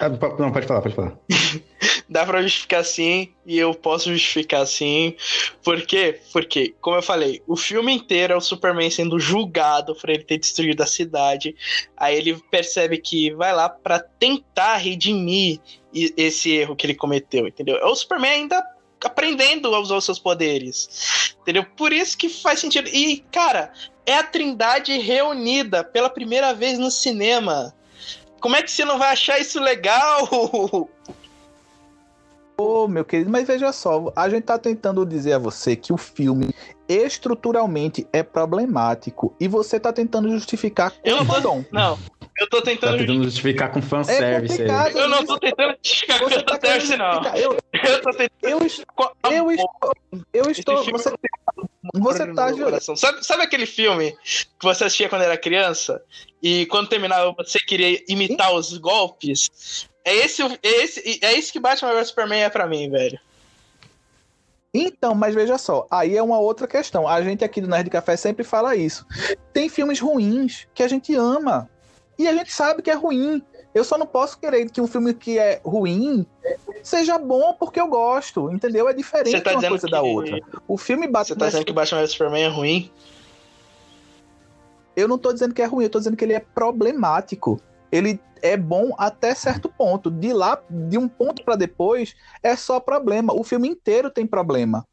[0.00, 1.16] ah, não, pode falar, pode falar.
[2.08, 5.14] Dá pra justificar sim, e eu posso justificar sim.
[5.62, 6.18] Por quê?
[6.32, 10.38] Porque, como eu falei, o filme inteiro é o Superman sendo julgado por ele ter
[10.38, 11.54] destruído a cidade.
[11.96, 15.60] Aí ele percebe que vai lá pra tentar redimir
[15.94, 17.76] esse erro que ele cometeu, entendeu?
[17.76, 18.60] É o Superman ainda
[19.04, 21.34] aprendendo a usar os seus poderes.
[21.40, 21.64] Entendeu?
[21.76, 22.88] Por isso que faz sentido.
[22.88, 23.72] E, cara,
[24.06, 27.74] é a Trindade reunida pela primeira vez no cinema.
[28.40, 30.28] Como é que você não vai achar isso legal?
[32.56, 35.96] Ô, meu querido, mas veja só, a gente tá tentando dizer a você que o
[35.96, 36.54] filme
[36.86, 41.64] estruturalmente é problemático e você tá tentando justificar com Eu não o tô- fandom.
[41.72, 41.98] Não,
[42.40, 42.98] eu tô Tá tentando.
[42.98, 44.68] tentando justificar com É fanservice aí.
[44.68, 44.98] complicado.
[44.98, 46.58] Eu não tô tentando justificar Você eu tá
[46.96, 47.36] não.
[47.36, 48.28] Eu, Eu tô tentando.
[48.42, 49.92] eu, eu estou,
[50.32, 51.10] eu estou, Esse você,
[51.94, 52.96] no você tá ju- coração.
[52.96, 56.02] Sabe, sabe aquele filme que você assistia quando era criança?
[56.42, 59.88] E quando terminava você queria imitar os golpes?
[60.04, 63.20] É esse, é esse, é isso que Batman vs Superman é pra mim, velho.
[64.72, 67.06] Então, mas veja só, aí é uma outra questão.
[67.08, 69.04] A gente aqui do Nerd Café sempre fala isso.
[69.52, 71.68] Tem filmes ruins que a gente ama
[72.20, 73.42] e a gente sabe que é ruim.
[73.74, 76.26] Eu só não posso querer que um filme que é ruim
[76.82, 78.88] seja bom porque eu gosto, entendeu?
[78.88, 80.40] É diferente Você tá uma dizendo coisa que, da outra.
[80.66, 82.90] O filme Você Batman tá dizendo que Batman vs Superman é ruim?
[84.96, 87.60] Eu não tô dizendo que é ruim, eu tô dizendo que ele é problemático.
[87.92, 90.10] Ele é bom até certo ponto.
[90.10, 93.32] De lá, de um ponto pra depois, é só problema.
[93.32, 94.84] O filme inteiro tem problema.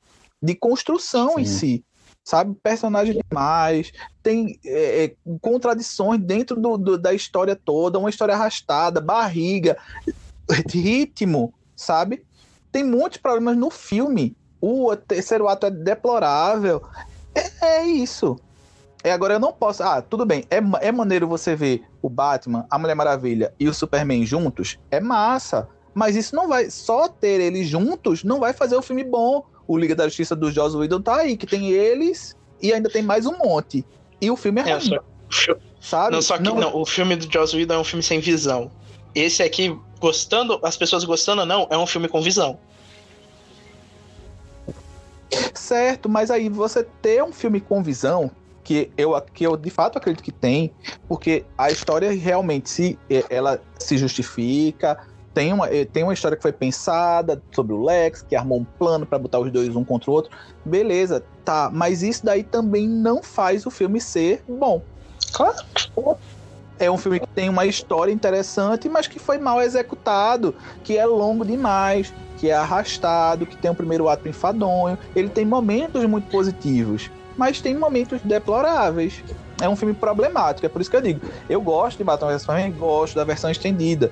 [0.41, 1.57] De construção em Sim.
[1.57, 1.85] si.
[2.27, 2.57] Sabe?
[2.61, 3.93] Personagens demais.
[4.21, 7.97] Tem é, é, contradições dentro do- do- da história toda.
[7.97, 9.77] Uma história arrastada, barriga,
[10.69, 12.25] ritmo, sabe?
[12.69, 14.35] Tem muitos problemas no filme.
[14.59, 16.83] O terceiro ato é deplorável.
[17.33, 18.37] É, é isso.
[19.05, 19.81] É, agora eu não posso.
[19.81, 20.43] Ah, tudo bem.
[20.49, 24.77] É, é maneiro você ver o Batman, a Mulher Maravilha e o Superman juntos.
[24.91, 25.69] É massa.
[25.93, 26.69] Mas isso não vai.
[26.69, 29.45] Só ter eles juntos não vai fazer o filme bom.
[29.67, 33.01] O Liga da Justiça do Joss Whedon tá aí, que tem eles e ainda tem
[33.03, 33.85] mais um monte.
[34.21, 34.97] E o filme é É, ruim,
[35.29, 36.11] só, sabe?
[36.15, 36.75] não, só que não.
[36.75, 38.71] o filme do Joss Whedon é um filme sem visão.
[39.13, 42.57] Esse aqui, gostando, as pessoas gostando ou não, é um filme com visão.
[45.53, 48.31] Certo, mas aí você ter um filme com visão,
[48.63, 50.71] que eu, que eu de fato acredito que tem,
[51.07, 54.97] porque a história realmente se eh, ela se justifica.
[55.37, 58.63] Tem uma, eh, tem uma história que foi pensada sobre o Lex, que armou um
[58.63, 60.31] plano pra botar os dois um contra o outro.
[60.65, 61.69] Beleza, tá.
[61.71, 64.81] Mas isso daí também não faz o filme ser bom.
[65.31, 65.55] Claro.
[66.79, 71.05] É um filme que tem uma história interessante, mas que foi mal executado, que é
[71.05, 74.97] longo demais, que é arrastado, que tem um primeiro ato enfadonho.
[75.15, 79.23] Ele tem momentos muito positivos, mas tem momentos deploráveis.
[79.61, 81.21] É um filme problemático, é por isso que eu digo.
[81.47, 84.11] Eu gosto de Batman vs Superman, gosto da versão estendida.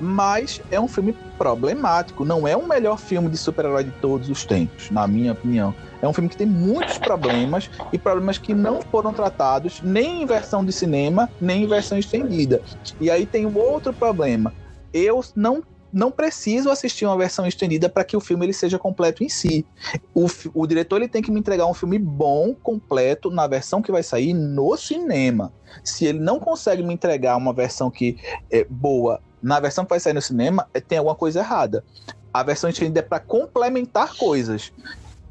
[0.00, 2.24] Mas é um filme problemático.
[2.24, 5.74] Não é o melhor filme de super-herói de todos os tempos, na minha opinião.
[6.02, 10.26] É um filme que tem muitos problemas e problemas que não foram tratados nem em
[10.26, 12.62] versão de cinema, nem em versão estendida.
[13.00, 14.52] E aí tem um outro problema.
[14.92, 19.24] Eu não não preciso assistir uma versão estendida para que o filme ele seja completo
[19.24, 19.66] em si.
[20.14, 23.90] O, o diretor ele tem que me entregar um filme bom, completo, na versão que
[23.90, 25.52] vai sair no cinema.
[25.82, 28.16] Se ele não consegue me entregar uma versão que
[28.50, 31.84] é boa na versão que vai sair no cinema, é- tem alguma coisa errada.
[32.32, 34.72] A versão estendida é para complementar coisas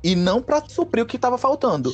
[0.03, 1.93] e não para suprir o que estava faltando.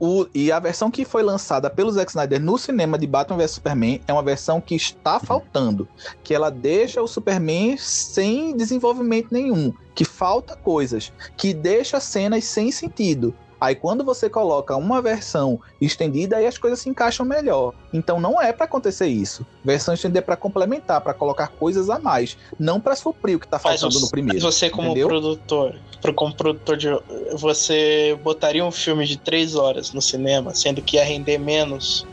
[0.00, 3.52] O- e a versão que foi lançada pelo Zack Snyder no cinema de Batman vs
[3.52, 5.88] Superman é uma versão que está faltando.
[6.22, 9.72] Que ela deixa o Superman sem desenvolvimento nenhum.
[9.94, 11.12] Que falta coisas.
[11.36, 13.34] Que deixa cenas sem sentido.
[13.64, 17.72] Aí quando você coloca uma versão estendida, aí as coisas se encaixam melhor.
[17.92, 19.46] Então não é para acontecer isso.
[19.64, 23.48] Versão estendida é para complementar, para colocar coisas a mais, não para suprir o que
[23.48, 24.40] tá Mas faltando você, no primeiro.
[24.40, 25.08] você como entendeu?
[25.08, 26.88] produtor, pro- como produtor de.
[27.32, 32.06] Você botaria um filme de três horas no cinema, sendo que ia render menos.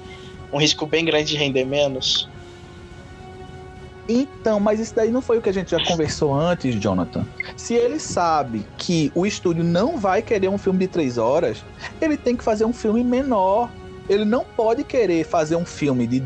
[0.54, 2.30] Um risco bem grande de render menos.
[4.08, 7.26] Então, mas isso daí não foi o que a gente já conversou antes, Jonathan.
[7.56, 11.64] Se ele sabe que o estúdio não vai querer um filme de três horas,
[12.02, 13.70] ele tem que fazer um filme menor.
[14.10, 16.22] Ele não pode querer fazer um filme de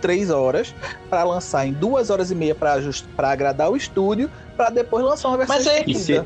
[0.00, 0.74] três horas
[1.08, 5.38] para lançar em duas horas e meia para agradar o estúdio, para depois lançar uma
[5.38, 6.24] versão Mas é-.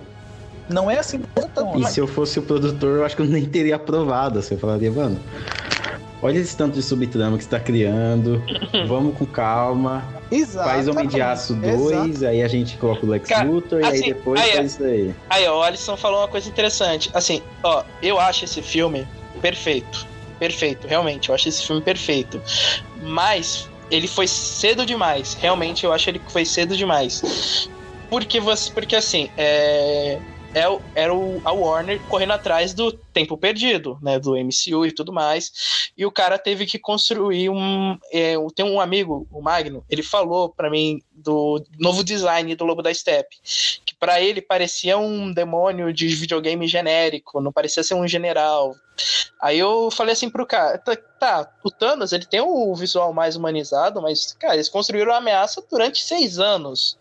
[0.68, 1.20] Não é assim
[1.64, 1.88] funciona.
[1.88, 4.38] E se eu fosse o produtor, eu acho que eu nem teria aprovado.
[4.38, 5.18] Assim, eu falaria, mano,
[6.24, 8.42] olha esse tanto de subtrama que você tá criando,
[8.88, 10.02] vamos com calma.
[10.54, 12.08] Faz Homem de Aço Exatamente.
[12.08, 14.72] 2, aí a gente coloca o Lex Cara, Luthor, e aí assim, depois aí, faz
[14.72, 15.14] isso aí.
[15.28, 17.10] Aí, ó, o Alisson falou uma coisa interessante.
[17.12, 19.06] Assim, ó, eu acho esse filme
[19.40, 20.06] perfeito.
[20.38, 21.28] Perfeito, realmente.
[21.28, 22.40] Eu acho esse filme perfeito.
[23.02, 25.34] Mas ele foi cedo demais.
[25.34, 27.68] Realmente, eu acho ele que foi cedo demais.
[28.10, 28.72] Porque você.
[28.72, 30.18] Porque assim, é.
[30.54, 34.18] É, o- era o, a Warner correndo atrás do tempo perdido, né?
[34.18, 35.52] Do MCU e tudo mais.
[35.96, 37.98] E o cara teve que construir um.
[38.12, 42.82] É, tem um amigo, o Magno, ele falou pra mim do novo design do Lobo
[42.82, 43.36] da Steppe
[43.84, 48.74] que pra ele parecia um demônio de videogame genérico, não parecia ser um general.
[49.40, 53.36] Aí eu falei assim pro cara, tá, tá, o Thanos ele tem o visual mais
[53.36, 56.98] humanizado, mas cara, eles construíram a ameaça durante seis anos.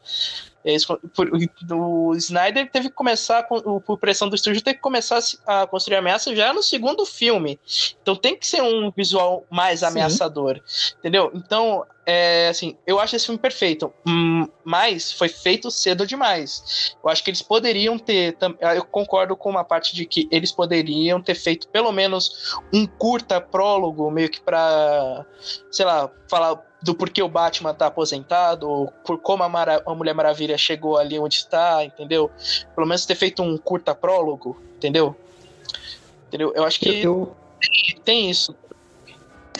[0.63, 1.29] Eles, por,
[1.71, 5.95] o Snyder teve que começar, com- por pressão do estúdio, teve que começar a construir
[5.95, 7.59] a ameaça já no segundo filme.
[8.01, 9.87] Então tem que ser um visual mais Sim.
[9.87, 10.61] ameaçador.
[10.99, 11.31] Entendeu?
[11.35, 16.95] Então, é, assim, eu acho esse filme perfeito, hum, mas foi feito cedo demais.
[17.03, 20.51] Eu acho que eles poderiam ter, tam- eu concordo com uma parte de que eles
[20.51, 25.25] poderiam ter feito pelo menos um curta prólogo, meio que pra,
[25.71, 29.95] sei lá, falar do porquê o Batman tá aposentado, ou por como a, Mara- a
[29.95, 32.29] Mulher Maravilha chegou ali onde está, entendeu?
[32.75, 35.15] Pelo menos ter feito um curta prólogo, entendeu?
[36.27, 36.51] Entendeu?
[36.55, 37.31] Eu acho que Eu,
[38.03, 38.53] tem isso.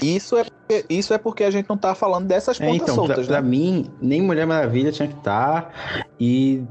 [0.01, 2.95] Isso é, porque- isso é porque a gente não tá falando dessas é, pontas então,
[3.05, 3.47] pra, soltas, pra né?
[3.47, 6.63] mim, nem Mulher Maravilha tinha que estar e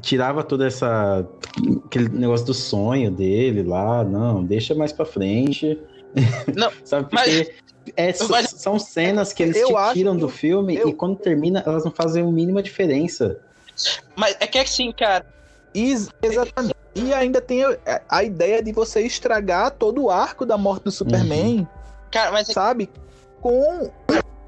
[0.00, 1.24] tirava toda essa.
[1.86, 5.78] aquele negócio do sonho dele lá, não, deixa mais pra frente.
[6.56, 7.54] Não, Sabe, mas- porque
[7.96, 10.88] é, s- mas- são cenas que eles Eu te acho tiram que do filme eu-
[10.88, 13.38] e quando termina, elas não fazem a mínima diferença.
[14.16, 15.24] Mas é que assim, cara,
[15.74, 16.74] Ex- exatamente.
[16.94, 17.76] E ainda tem a,
[18.08, 21.66] a ideia de você estragar todo o arco da morte do Superman,
[22.10, 22.90] cara, mas é sabe?
[23.40, 23.90] Com o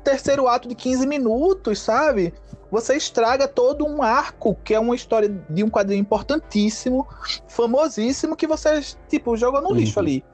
[0.04, 2.34] terceiro ato de 15 minutos, sabe?
[2.70, 7.08] Você estraga todo um arco, que é uma história de um quadrinho importantíssimo,
[7.48, 10.04] famosíssimo, que você, tipo, joga no lixo Uhum.
[10.04, 10.24] ali.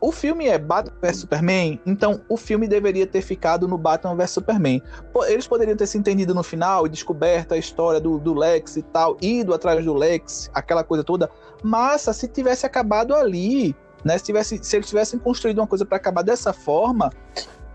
[0.00, 4.30] O filme é Batman vs Superman, então o filme deveria ter ficado no Batman vs
[4.30, 4.82] Superman.
[5.26, 8.82] Eles poderiam ter se entendido no final e descoberto a história do, do Lex e
[8.82, 11.30] tal, ido atrás do Lex, aquela coisa toda.
[11.62, 13.74] Massa, se tivesse acabado ali,
[14.04, 14.18] né?
[14.18, 17.10] Se, tivesse, se eles tivessem construído uma coisa para acabar dessa forma,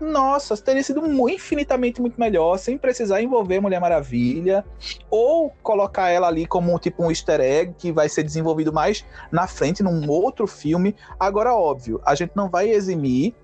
[0.02, 4.64] nossa, teria sido infinitamente muito melhor, sem precisar envolver a Mulher Maravilha,
[5.10, 9.46] ou colocar ela ali como tipo um easter egg que vai ser desenvolvido mais na
[9.46, 10.94] frente, num outro filme.
[11.18, 13.34] Agora, óbvio, a gente não vai eximir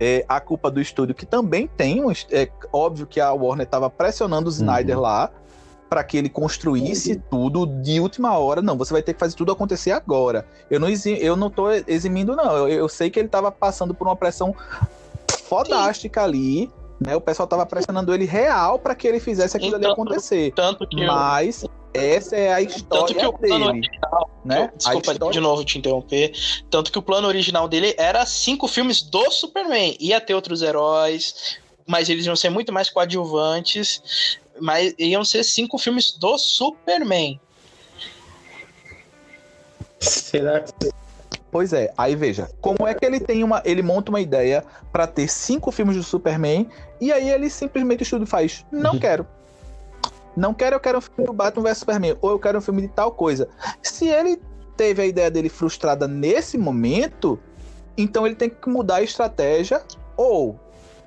[0.00, 2.04] é, a culpa do estúdio, que também tem.
[2.04, 5.30] um É óbvio que a Warner estava pressionando o Snyder lá
[5.88, 8.60] para que ele construísse tudo de última hora.
[8.60, 10.44] Não, você vai ter que fazer tudo acontecer agora.
[10.68, 12.56] Eu não, exi- eu não tô eximindo, não.
[12.56, 14.54] Eu, eu sei que ele estava passando por uma pressão
[15.44, 16.70] fodástica ali.
[17.00, 17.14] Né?
[17.16, 20.52] O pessoal tava pressionando ele real para que ele fizesse aquilo ali Então, acontecer.
[20.54, 21.00] tanto que.
[21.02, 23.88] eu- Mas essa é a história Tanto que o plano dele,
[24.44, 24.70] né?
[24.72, 25.32] Eu- Desculpa história...
[25.32, 26.32] de novo te interromper.
[26.70, 29.96] Tanto que o plano original dele era cinco filmes do Superman.
[30.00, 34.38] Ia ter outros heróis, mas eles iam ser muito mais coadjuvantes.
[34.60, 37.40] mas iam ser cinco filmes do Superman.
[39.98, 40.64] Será
[41.54, 43.62] Pois é, aí veja, como é que ele tem uma.
[43.64, 46.68] Ele monta uma ideia pra ter cinco filmes do Superman
[47.00, 48.66] e aí ele simplesmente estuda e faz.
[48.72, 49.24] Não quero.
[50.36, 52.82] Não quero, eu quero um filme do Batman vs Superman, ou eu quero um filme
[52.82, 53.48] de tal coisa.
[53.80, 54.42] Se ele
[54.76, 57.38] teve a ideia dele frustrada nesse momento,
[57.96, 59.80] então ele tem que mudar a estratégia,
[60.16, 60.58] ou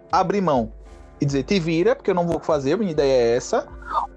[0.09, 0.71] abrir mão
[1.19, 3.67] e dizer, te vira, porque eu não vou fazer, minha ideia é essa,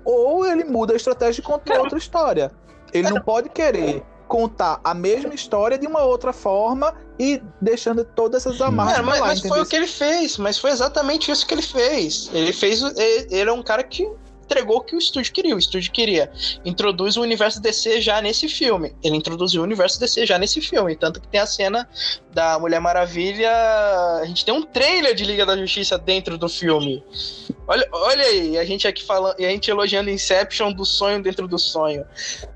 [0.05, 2.53] ou ele muda a estratégia e conta outra história.
[2.93, 8.47] Ele não pode querer contar a mesma história de uma outra forma e deixando todas
[8.47, 11.45] essas amarras pra mas, lá, mas foi o que ele fez, mas foi exatamente isso
[11.45, 12.31] que ele fez.
[12.33, 12.81] Ele fez.
[12.81, 14.09] Ele, ele é um cara que
[14.51, 15.55] entregou o que o estúdio queria.
[15.55, 16.31] O estúdio queria
[16.65, 18.95] introduz o universo DC já nesse filme.
[19.03, 20.97] Ele introduziu o universo DC já nesse filme.
[20.97, 21.89] Tanto que tem a cena
[22.33, 23.51] da Mulher Maravilha.
[24.21, 27.03] A gente tem um trailer de Liga da Justiça dentro do filme.
[27.67, 31.47] Olha, olha aí, a gente aqui falando, e a gente elogiando Inception do sonho dentro
[31.47, 32.05] do sonho.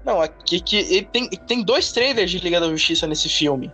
[0.05, 3.70] Não, aqui que tem, tem dois trailers de Liga da Justiça nesse filme.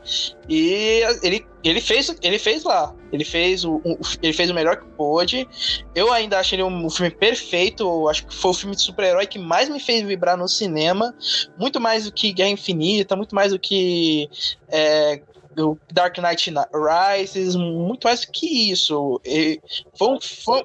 [0.46, 2.94] E ele, ele, fez, ele fez lá.
[3.12, 5.46] Ele fez o, o- ele fez o melhor que pôde.
[5.94, 8.08] Eu ainda acho ele um, filme perfeito.
[8.08, 11.14] Acho que foi o filme de super-herói que mais me fez vibrar no cinema.
[11.58, 14.28] Muito mais do que Guerra Infinita, muito mais do que
[14.68, 15.20] é,
[15.58, 19.20] o Dark Knight Rises, muito mais do que isso.
[19.24, 19.60] E
[19.98, 20.64] foi um, foi,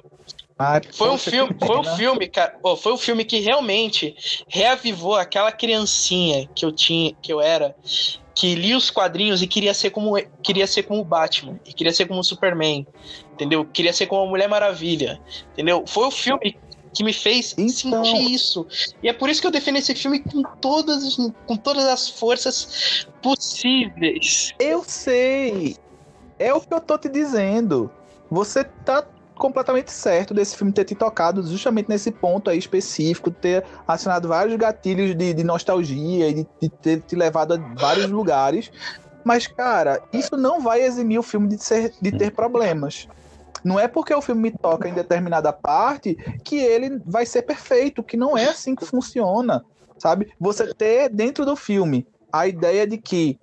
[0.58, 1.96] Ai, foi um filme, foi um pena.
[1.96, 2.58] filme, cara.
[2.78, 4.14] foi um filme que realmente
[4.48, 7.74] reavivou aquela criancinha que eu tinha, que eu era,
[8.36, 11.92] que lia os quadrinhos e queria ser como queria ser como o Batman, e queria
[11.92, 12.86] ser como o Superman,
[13.32, 13.64] entendeu?
[13.64, 15.18] Queria ser como a Mulher Maravilha,
[15.54, 15.84] entendeu?
[15.86, 16.54] Foi o filme
[16.92, 18.66] que me fez Então- sentir isso.
[19.02, 21.16] E é por isso que eu defendo esse filme com todas,
[21.46, 24.54] com todas as forças possíveis.
[24.58, 25.76] Eu sei.
[26.38, 27.90] É o que eu tô te dizendo.
[28.30, 29.02] Você tá
[29.36, 34.56] completamente certo desse filme ter te tocado justamente nesse ponto aí específico, ter acionado vários
[34.56, 38.70] gatilhos de, de nostalgia e de, de ter te levado a vários lugares.
[39.24, 43.08] Mas, cara, isso não vai eximir o filme de, ser, de ter problemas.
[43.64, 46.14] Não é porque o filme me toca em determinada parte
[46.44, 49.64] que ele vai ser perfeito, que não é assim que funciona,
[49.98, 50.32] sabe?
[50.38, 53.38] Você ter dentro do filme a ideia de que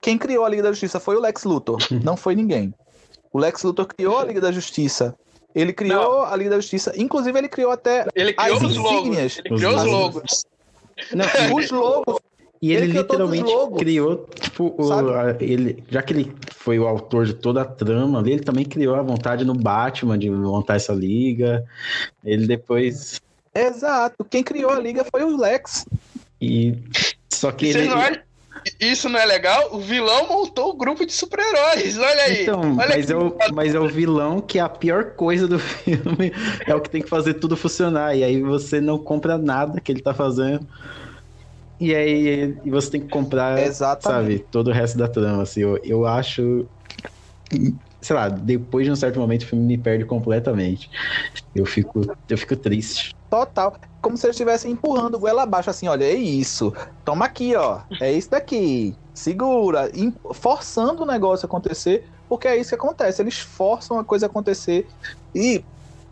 [0.00, 2.74] quem criou a Liga da Justiça foi o Lex Luthor, não foi ninguém.
[3.32, 5.14] O Lex Luthor criou a Liga da Justiça.
[5.54, 8.92] Ele criou a Liga da Justiça, inclusive ele criou até Ele criou As os logos.
[9.00, 9.38] insígnias.
[9.38, 10.44] Ele criou os Os logos.
[11.14, 12.16] Não, os logos.
[12.60, 13.78] E ele, Ele criou literalmente logos.
[13.78, 18.20] criou, tipo, o- a- ele, já que ele foi o autor de toda a trama
[18.20, 21.64] ali, ele também criou a vontade no Batman de montar essa liga.
[22.24, 23.20] Ele depois.
[23.54, 24.24] Exato.
[24.24, 25.84] Quem criou a Liga foi o Lex.
[26.40, 26.78] E.
[27.28, 27.88] Só que ele.
[27.88, 27.98] não
[28.80, 29.74] Isso não é legal?
[29.74, 31.98] O vilão montou o grupo de super-heróis.
[31.98, 32.42] Olha aí.
[32.42, 35.58] Então, Olha mas é, o, mas é o vilão que é a pior coisa do
[35.60, 36.32] filme.
[36.66, 38.16] É o que tem que fazer tudo funcionar.
[38.16, 40.66] E aí você não compra nada que ele tá fazendo.
[41.80, 44.38] E aí e você tem que comprar, Exatamente.
[44.38, 45.42] sabe, todo o resto da trama.
[45.42, 46.68] Assim, eu, eu acho.
[48.02, 50.90] Sei lá, depois de um certo momento o filme me perde completamente.
[51.54, 53.14] Eu fico, eu fico triste.
[53.30, 53.74] Total.
[54.02, 56.72] Como se eles estivessem empurrando goela abaixo, assim, olha, é isso.
[57.04, 57.80] Toma aqui, ó.
[58.00, 58.94] É isso daqui.
[59.14, 59.90] Segura.
[60.32, 63.22] Forçando o negócio acontecer, porque é isso que acontece.
[63.22, 64.88] Eles forçam a coisa acontecer
[65.32, 65.64] e,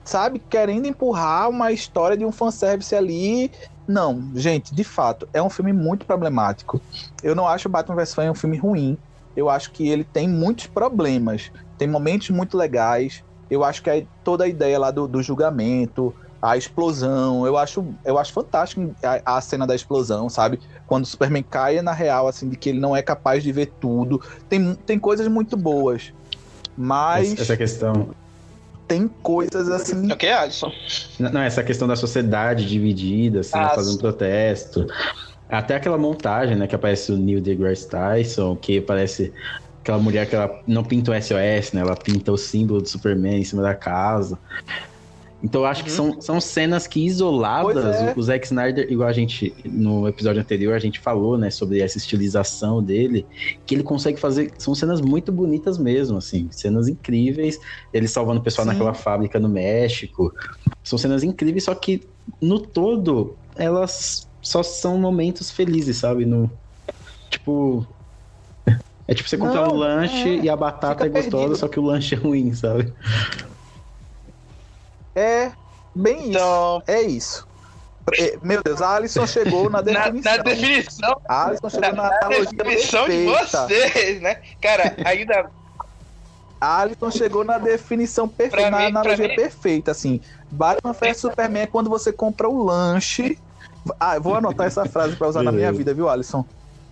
[0.04, 3.50] sabe, querendo empurrar uma história de um fanservice ali.
[3.86, 6.80] Não, gente, de fato, é um filme muito problemático.
[7.22, 8.96] Eu não acho Batman vs Superman um filme ruim.
[9.36, 11.50] Eu acho que ele tem muitos problemas.
[11.80, 13.22] Tem momentos muito legais.
[13.50, 17.82] Eu acho que é toda a ideia lá do, do julgamento, a explosão, eu acho,
[18.04, 20.60] eu acho fantástico a, a cena da explosão, sabe?
[20.86, 23.72] Quando o Superman cai na real, assim, de que ele não é capaz de ver
[23.80, 24.20] tudo.
[24.46, 26.12] Tem, tem coisas muito boas.
[26.76, 28.10] Mas Essa, questão.
[28.86, 30.12] tem coisas assim.
[30.12, 30.70] O que, Alisson?
[31.18, 34.86] Não, essa questão da sociedade dividida, assim, Ah, fazendo protesto.
[35.48, 39.32] Até aquela montagem, né, que aparece o Neil deGrasse Tyson, que parece
[39.80, 41.80] aquela mulher que ela não pinta o SOS, né?
[41.80, 44.38] Ela pinta o símbolo do Superman em cima da casa.
[45.42, 48.12] Então eu acho que são, são cenas que isoladas, é.
[48.12, 51.80] o, o Zack Snyder, igual a gente, no episódio anterior, a gente falou, né, sobre
[51.80, 53.26] essa estilização dele,
[53.64, 57.58] que ele consegue fazer, são cenas muito bonitas mesmo, assim, cenas incríveis,
[57.92, 58.72] ele salvando o pessoal Sim.
[58.74, 60.30] naquela fábrica no México,
[60.84, 62.02] são cenas incríveis, só que
[62.38, 66.50] no todo, elas só são momentos felizes, sabe, no,
[67.30, 67.86] tipo...
[69.10, 71.56] É tipo você comprar Não, um lanche é, e a batata fica é gostosa, perdido.
[71.56, 72.94] só que o lanche é ruim, sabe?
[75.16, 75.52] É
[75.94, 76.28] bem isso.
[76.30, 77.46] Então, É isso.
[78.18, 80.36] É, Meu Deus, a Alisson chegou na na, definição.
[80.36, 83.66] na definição, A Alisson chegou na, na definição de perfeita.
[83.66, 84.36] vocês, né?
[84.60, 85.50] Cara, ainda.
[86.60, 90.20] A Alisson chegou na definição perfeita, Pra na mim- analogia mim- perfeita, assim.
[90.50, 93.38] Batman vs Superman é quando você compra o lanche.
[93.98, 96.44] Ah, eu vou anotar essa frase pra usar na minha vida, viu, Alisson?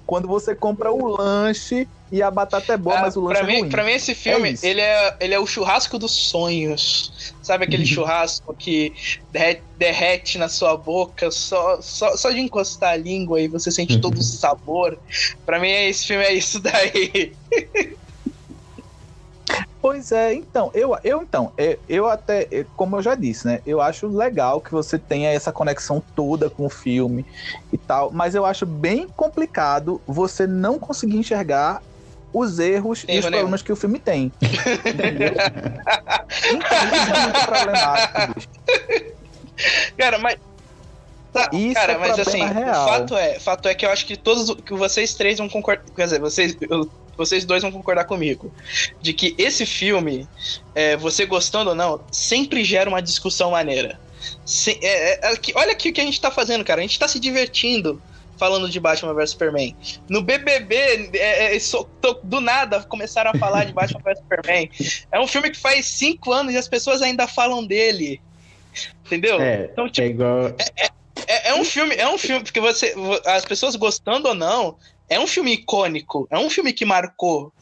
[0.09, 3.47] Quando você compra o lanche e a batata é boa, Ah, mas o lanche pra,
[3.47, 3.69] é mim, ruim.
[3.69, 7.35] pra mim, esse filme, É ele, é, ele é o churrasco dos sonhos.
[7.43, 8.95] Sabe aquele churrasco que
[9.31, 14.01] derrete, derrete na sua boca só, só, só de encostar a língua e você sente
[14.01, 14.99] todo o sabor?
[15.45, 17.37] Pra mim, esse filme é isso daí.
[19.81, 23.61] Pois é, então, eu, eu então, é, eu até, é, como eu já disse, né?
[23.65, 27.25] Eu acho legal que você tenha essa conexão toda com o filme
[27.73, 31.81] e tal, mas eu acho bem complicado você não conseguir enxergar
[32.33, 33.31] os erros e Erro os nenhum.
[33.31, 34.33] problemas que o filme tem.
[34.85, 35.33] Entendeu?
[36.51, 38.49] então, isso é muito problemático, bicho.
[39.97, 40.37] Cara, mas.
[41.33, 42.89] Tá, Isso cara, é mas assim, problema o real.
[42.89, 45.85] fato é, fato é que eu acho que todos que vocês três vão concordar.
[45.95, 48.51] Quer dizer, vocês, eu- vocês dois vão concordar comigo.
[49.03, 50.27] De que esse filme,
[50.75, 54.01] é, você gostando ou não, sempre gera uma discussão maneira.
[54.47, 56.81] Se- é- é- é olha aqui o que a gente tá fazendo, cara.
[56.81, 58.01] A gente tá se divertindo
[58.39, 59.77] falando de Batman vs Superman.
[60.09, 64.71] No BBB, é, é, só- tô- do nada, começaram a falar de Batman vs Superman.
[65.11, 68.21] É um filme que faz cinco anos e as pessoas ainda falam dele.
[69.05, 69.41] Entendeu?
[69.41, 70.55] É, Então, tipo, é igual.
[71.27, 72.95] é, é um filme, é um filme, porque você.
[73.27, 74.77] As pessoas gostando ou não,
[75.09, 77.53] é um filme icônico, é um filme que marcou.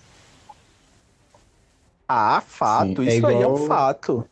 [2.09, 4.29] Ah, fato, Sim, é isso aí é igual- um fato.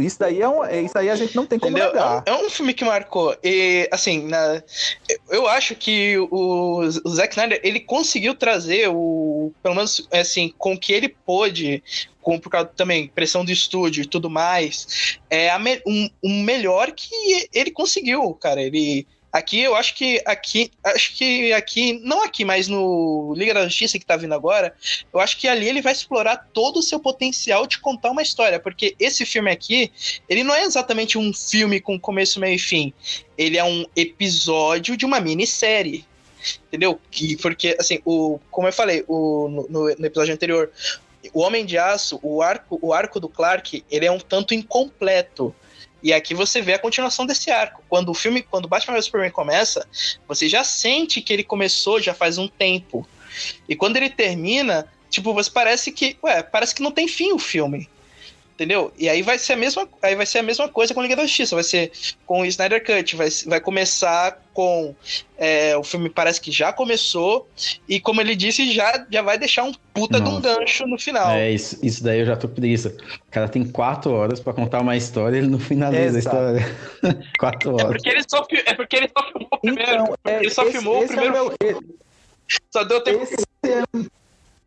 [0.00, 1.92] Isso daí é um, isso aí a gente não tem como Entendeu?
[1.92, 2.22] negar.
[2.26, 3.36] É um, é um filme que marcou.
[3.42, 4.62] E, assim, na-
[5.30, 6.28] eu acho que o,
[6.80, 9.50] o Zack Snyder, ele conseguiu trazer o.
[9.62, 11.82] Pelo menos, assim, com o que ele pôde,
[12.20, 16.42] com, por causa também pressão do estúdio e tudo mais, é a me- um, um
[16.42, 18.62] melhor que ele conseguiu, cara.
[18.62, 19.06] Ele.
[19.32, 23.98] Aqui eu acho que aqui, acho que aqui, não aqui, mas no Liga da Justiça
[23.98, 24.74] que tá vindo agora,
[25.12, 28.60] eu acho que ali ele vai explorar todo o seu potencial de contar uma história,
[28.60, 29.90] porque esse filme aqui,
[30.28, 32.92] ele não é exatamente um filme com começo, meio e fim.
[33.38, 36.04] Ele é um episódio de uma minissérie.
[36.66, 37.00] Entendeu?
[37.10, 40.70] Que, porque, assim, o, como eu falei o, no- no episódio anterior,
[41.32, 45.54] o Homem de Aço, o arco, o arco do Clark, ele é um tanto incompleto.
[46.02, 47.82] E aqui você vê a continuação desse arco.
[47.88, 49.86] Quando o filme, quando Batman vs Superman começa,
[50.26, 53.06] você já sente que ele começou já faz um tempo.
[53.68, 57.38] E quando ele termina, tipo, você parece que, ué, parece que não tem fim o
[57.38, 57.88] filme.
[58.54, 58.92] Entendeu?
[58.98, 61.22] E aí vai ser a mesma, aí vai ser a mesma coisa com Liga da
[61.26, 61.54] Justiça.
[61.56, 61.90] Vai ser
[62.26, 63.16] com o Snyder Cut.
[63.16, 64.94] Vai, vai começar com.
[65.38, 67.48] é, o filme parece que já começou.
[67.88, 70.58] E como ele disse, já, já vai deixar um puta de um Nossa.
[70.58, 71.30] gancho no final.
[71.30, 72.94] É, isso, isso daí eu já tô preguiça.
[73.26, 76.36] O cara tem quatro horas pra contar uma história e ele não finaliza Exato.
[76.36, 76.76] a história.
[77.40, 77.86] quatro É horas.
[78.02, 79.92] porque ele só, é porque ele só filmou o primeiro.
[79.92, 81.54] Então, é, ele só esse- filmou o esse é primeiro.
[81.60, 81.94] meu- e-
[82.70, 83.22] Só deu tempo.
[83.22, 83.34] esse
[83.64, 83.82] é,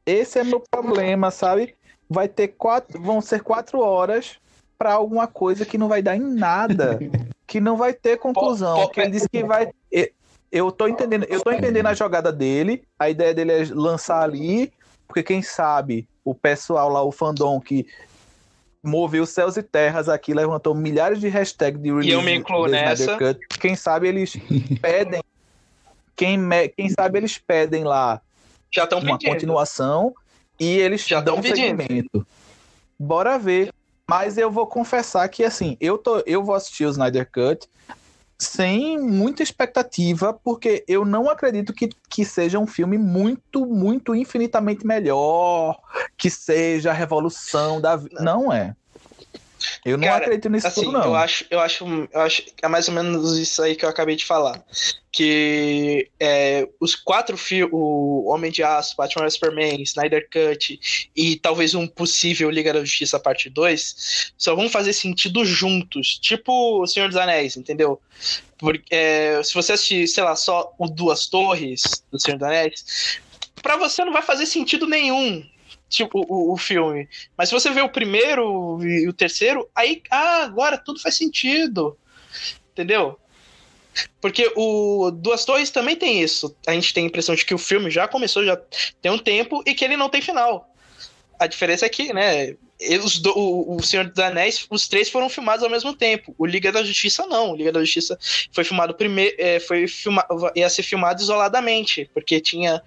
[0.05, 1.75] esse é meu problema, sabe?
[2.09, 4.37] Vai ter quatro, vão ser quatro horas
[4.77, 6.99] pra alguma coisa que não vai dar em nada,
[7.47, 8.75] que não vai ter conclusão.
[8.75, 9.69] Pô, pô, que ele disse que vai.
[9.91, 10.11] e-
[10.51, 12.83] Eu tô entendendo, eu tô entendendo a jogada dele.
[12.99, 14.71] A ideia dele é lançar ali,
[15.07, 17.87] porque quem sabe o pessoal lá, o fandom que
[18.83, 23.17] moveu céus e terras aqui, levantou milhares de hashtags de release eu me incluo nessa.
[23.17, 23.39] Cut.
[23.59, 24.33] Quem sabe eles
[24.81, 25.21] pedem,
[26.15, 26.39] quem,
[26.75, 28.21] quem sabe eles pedem lá
[28.71, 29.31] Já estão uma pedindo.
[29.31, 30.13] continuação
[30.59, 32.25] e eles Já dão pedindo.
[32.97, 33.73] Bora ver.
[34.07, 37.67] Mas eu vou confessar que assim, eu tô, eu vou assistir o Snyder Cut
[38.37, 44.85] sem muita expectativa, porque eu não acredito que, que seja um filme muito, muito infinitamente
[44.85, 45.79] melhor,
[46.17, 48.21] que seja a revolução da vida.
[48.21, 48.75] Não é.
[49.85, 51.05] Eu não Cara, acredito nisso Assim, tudo, não.
[51.05, 53.89] eu acho, eu acho, eu acho que é mais ou menos isso aí que eu
[53.89, 54.63] acabei de falar.
[55.11, 61.73] Que é, os quatro filmes, o Homem de Aço, Batman Superman, Snyder Cut e talvez
[61.73, 66.17] um possível Liga da Justiça parte 2, só vão fazer sentido juntos.
[66.19, 68.01] Tipo o Senhor dos Anéis, entendeu?
[68.57, 73.19] Porque é, se você assistir, sei lá, só o Duas Torres do Senhor dos Anéis,
[73.61, 75.43] pra você não vai fazer sentido nenhum.
[75.89, 77.07] Tipo, o, o filme.
[77.37, 81.97] Mas se você vê o primeiro e o terceiro, aí, ah, agora tudo faz sentido.
[82.71, 83.19] Entendeu?
[84.19, 86.55] Porque o Duas Torres também tem isso.
[86.67, 88.59] A gente tem a impressão de que o filme já começou, já
[89.01, 90.69] tem um tempo, e que ele não tem final.
[91.39, 92.55] A diferença é que, né,
[93.03, 96.35] os o, o Senhor dos Anéis, os três foram filmados ao mesmo tempo.
[96.37, 97.51] O Liga da Justiça não.
[97.51, 98.17] O Liga da Justiça
[98.51, 102.81] foi filmado primeiro, é, foi filma, ia ser filmado isoladamente, porque tinha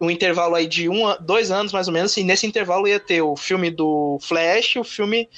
[0.00, 3.22] um intervalo aí de um, dois anos mais ou menos, e nesse intervalo ia ter
[3.22, 5.28] o filme do Flash, o filme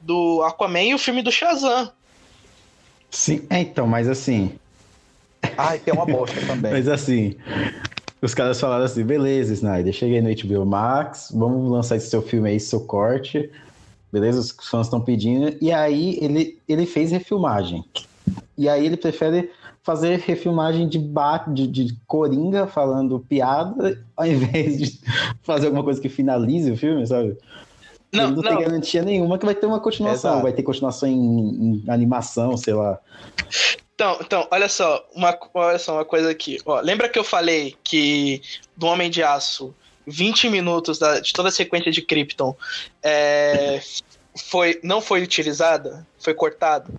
[0.00, 1.90] do Aquaman e o filme do Shazam.
[3.10, 4.52] Sim, é, então, mas assim.
[5.56, 6.72] Ai, que é uma bosta também.
[6.72, 7.36] Mas assim.
[8.20, 12.50] Os caras falaram assim: beleza, Snyder, cheguei no HBO Max, vamos lançar esse seu filme
[12.50, 13.50] aí, seu corte.
[14.12, 15.56] Beleza, os fãs estão pedindo.
[15.60, 17.84] E aí ele, ele fez refilmagem.
[18.56, 19.50] E aí ele prefere
[19.86, 25.00] fazer refilmagem de, ba- de, de Coringa falando piada, ao invés de
[25.44, 27.38] fazer alguma coisa que finalize o filme, sabe?
[28.12, 28.60] Não, ele não, tem não.
[28.60, 30.30] garantia nenhuma que vai ter uma continuação.
[30.32, 30.42] Exato.
[30.42, 32.98] Vai ter continuação em, em animação, sei lá.
[33.94, 36.58] Então, então, olha só, uma, olha só uma coisa aqui.
[36.66, 38.42] Ó, lembra que eu falei que
[38.76, 39.72] do Homem de Aço,
[40.06, 42.54] 20 minutos da- de toda a sequência de Krypton
[43.02, 43.80] é,
[44.36, 46.06] foi, não foi utilizada?
[46.18, 46.92] Foi cortado?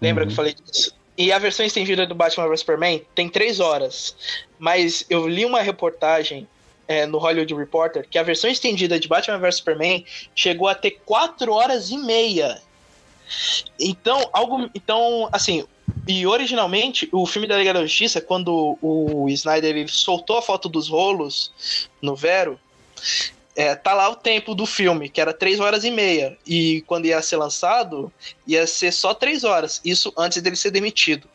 [0.00, 0.28] Lembra Uhum.
[0.28, 0.94] que eu falei disso?
[1.16, 4.16] E a versão estendida do Batman vs Superman tem 3 horas.
[4.58, 6.48] Mas eu li uma reportagem
[6.88, 11.00] é, no Hollywood Reporter que a versão estendida de Batman vs Superman chegou a ter
[11.04, 12.60] 4 horas e meia.
[13.78, 14.70] Então, algo.
[14.74, 15.64] Então, assim.
[16.06, 20.68] E originalmente, o filme da Liga da Justiça, quando o Snyder ele soltou a foto
[20.68, 22.58] dos rolos no Vero,
[23.54, 26.36] é, tá lá o tempo do filme, que era 3 horas e meia.
[26.46, 28.12] E quando ia ser lançado,
[28.46, 29.80] ia ser só 3 horas.
[29.84, 31.28] Isso antes dele ser demitido.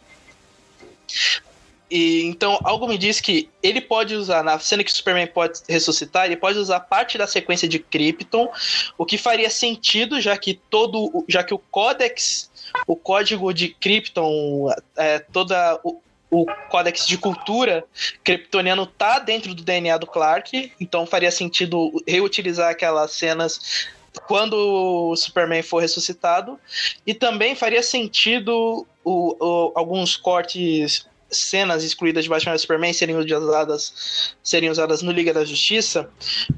[1.89, 5.61] E então algo me diz que ele pode usar, na cena que o Superman pode
[5.69, 8.51] ressuscitar, ele pode usar parte da sequência de Krypton,
[8.97, 12.51] o que faria sentido, já que todo, já que o Codex,
[12.85, 17.85] o código de Krypton, é, toda o, o Codex de cultura
[18.23, 23.87] kryptoniano tá dentro do DNA do Clark, então faria sentido reutilizar aquelas cenas
[24.25, 26.59] quando o Superman for ressuscitado,
[27.05, 33.15] e também faria sentido o- o- alguns cortes cenas excluídas de Batman vs Superman serem
[33.15, 36.09] usadas, serem usadas no Liga da Justiça,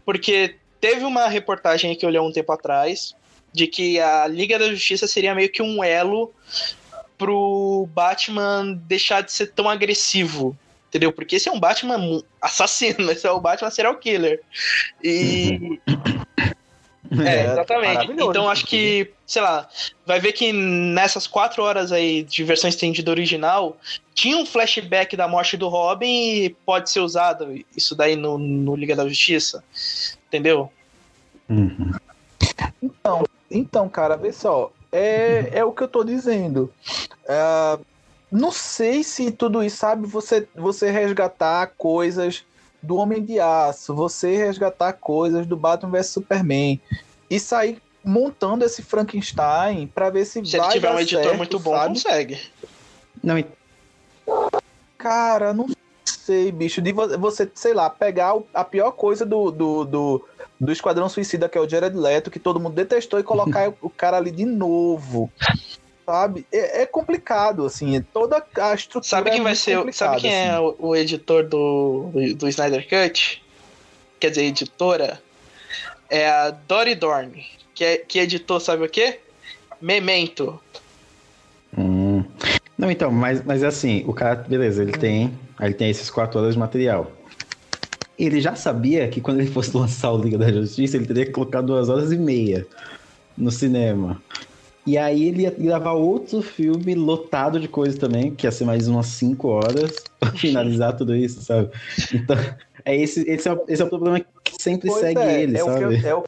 [0.06, 3.14] porque teve uma reportagem que eu li há um tempo atrás
[3.52, 6.32] de que a Liga da Justiça seria meio que um elo
[7.20, 10.58] pro Batman deixar de ser tão agressivo.
[10.88, 11.12] Entendeu?
[11.12, 14.42] Porque esse é um Batman assassino, esse é o Batman serial killer.
[15.04, 15.80] E.
[17.12, 17.96] É, exatamente.
[17.96, 19.68] maravilhoso, Então acho que, sei lá,
[20.06, 23.80] vai ver que nessas quatro horas aí de versão estendida original,
[24.14, 28.76] tinha um flashback da morte do Robin e pode ser usado isso daí no, no
[28.76, 29.64] Liga da Justiça.
[30.28, 30.72] Entendeu?
[31.50, 31.94] Uhum.
[33.50, 34.72] Então, cara, vê só.
[34.92, 36.74] É, é o que eu tô dizendo.
[37.28, 37.80] Ah,
[38.32, 42.44] não sei se tudo isso, sabe, você, você resgatar coisas
[42.82, 46.80] do Homem de Aço, você resgatar coisas do Batman vs Superman
[47.30, 51.24] e sair montando esse Frankenstein pra ver se, Se vai ele tiver dar um editor
[51.24, 51.94] certo, muito bom, sabe?
[51.94, 52.40] consegue.
[53.24, 53.44] Não,
[54.98, 55.68] Cara, não
[56.30, 56.82] sei, bicho.
[56.82, 60.26] De vo- você, sei lá, pegar a pior coisa do, do, do,
[60.60, 63.90] do Esquadrão Suicida, que é o Jared Leto, que todo mundo detestou, e colocar o
[63.90, 65.32] cara ali de novo.
[66.06, 66.46] Sabe?
[66.52, 67.98] É, é complicado, assim.
[67.98, 69.10] é Toda a estrutura.
[69.10, 69.78] Sabe quem é vai ser.
[69.80, 70.76] o- Sabe quem é assim.
[70.80, 73.44] o, o editor do, do, do Snyder Cut?
[74.20, 75.22] Quer dizer, editora?
[76.10, 77.44] É a Dory Dorn.
[77.74, 79.20] Que, é, que editou, sabe o quê?
[79.82, 80.60] Memento.
[81.78, 82.24] Hum.
[82.78, 85.38] Não, então, mas, mas é assim, o cara, beleza, ele tem,
[85.68, 87.12] ele tem esses quatro horas de material.
[88.18, 91.32] Ele já sabia que quando ele fosse lançar o Liga da Justiça, ele teria que
[91.32, 92.68] colocar duas horas e meia
[93.38, 94.24] no cinema.
[94.86, 98.88] E aí ele ia gravar outro filme lotado de coisa também, que ia ser mais
[98.88, 101.70] umas cinco horas pra finalizar tudo isso, sabe?
[102.14, 102.36] Então,
[102.86, 104.28] é esse, esse, é, o, esse é o problema que
[104.62, 105.96] sempre Pois segue é, ele, é o que sabe?
[106.04, 106.24] eu- é o-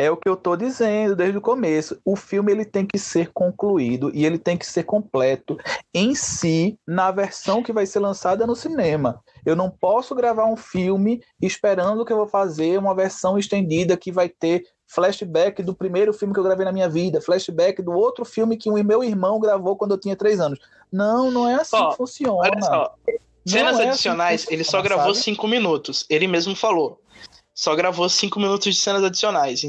[0.00, 2.00] É o que eu tô dizendo desde o começo.
[2.04, 5.58] O filme ele tem que ser concluído e ele tem que ser completo
[5.92, 9.20] em si na versão que vai ser lançada no cinema.
[9.44, 14.12] Eu não posso gravar um filme esperando que eu vou fazer uma versão estendida que
[14.12, 18.24] vai ter flashback do primeiro filme que eu gravei na minha vida, flashback do outro
[18.24, 20.60] filme que o meu irmão gravou quando eu tinha três anos.
[20.92, 22.38] Não, não é assim Ó, que funciona.
[22.38, 22.94] Olha só,
[23.44, 25.24] cenas é assim adicionais, ele só gravou sabe?
[25.24, 26.06] cinco minutos.
[26.08, 27.00] Ele mesmo falou.
[27.52, 29.64] Só gravou cinco minutos de cenas adicionais.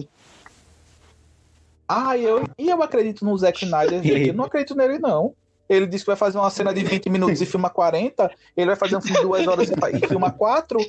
[1.91, 4.27] Ah, eu, e eu acredito no Zack Snyder, gente.
[4.27, 5.33] Eu não acredito nele, não.
[5.67, 8.31] Ele disse que vai fazer uma cena de 20 minutos e filma 40.
[8.55, 10.79] Ele vai fazer um filme de 2 horas e filma 4.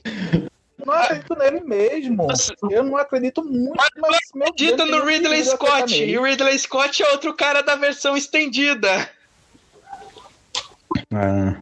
[0.85, 2.27] Não acredito nele mesmo.
[2.71, 6.05] Eu não acredito muito, mas meu Acredita Deus, no Ridley Scott.
[6.05, 9.11] E o Ridley Scott é outro cara da versão estendida.
[11.13, 11.57] Ah,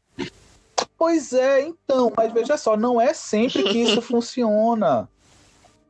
[0.98, 5.08] Pois é, então, mas veja só, não é sempre que isso funciona.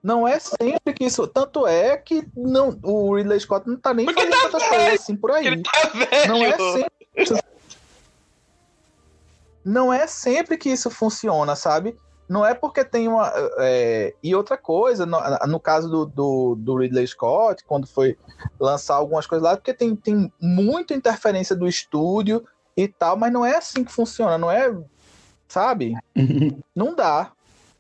[0.02, 1.26] Não é sempre que isso.
[1.26, 4.82] Tanto é que não, o Ridley Scott não tá nem Porque fazendo tá tantas velho,
[4.82, 5.46] coisas assim por aí.
[5.46, 6.28] Ele tá velho.
[6.28, 7.42] Não é sempre.
[9.64, 11.96] Não é sempre que isso funciona, sabe?
[12.28, 13.32] Não é porque tem uma.
[13.58, 18.16] é, E outra coisa, no, no caso do, do, do Ridley Scott, quando foi
[18.60, 22.44] lançar algumas coisas lá, porque tem, tem muita interferência do estúdio
[22.76, 24.74] e tal, mas não é assim que funciona, não é,
[25.48, 25.94] sabe?
[26.74, 27.32] Não dá.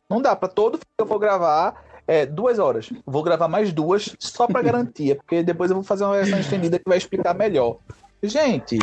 [0.08, 0.34] Não dá.
[0.34, 2.88] Pra todo filme que eu vou gravar, é duas horas.
[3.06, 6.78] Vou gravar mais duas só pra garantia, porque depois eu vou fazer uma versão estendida
[6.78, 7.76] que vai explicar melhor.
[8.20, 8.78] Gente,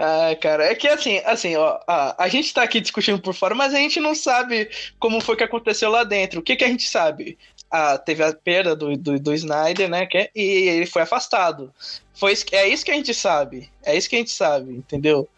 [0.00, 3.54] Ah, cara, é que assim, assim, ó, a, a gente tá aqui discutindo por fora,
[3.54, 4.68] mas a gente não sabe
[4.98, 6.40] como foi que aconteceu lá dentro.
[6.40, 7.38] O que que a gente sabe?
[7.70, 10.04] Ah, teve a perda do, do, do Snyder, né?
[10.06, 11.72] Que é- e ele foi afastado.
[12.14, 13.70] Foi, é isso que a gente sabe.
[13.84, 15.28] É isso que a gente sabe, entendeu?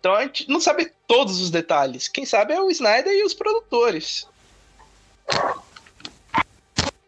[0.00, 2.08] Então a gente não sabe todos os detalhes.
[2.08, 4.26] Quem sabe é o Snyder e os produtores.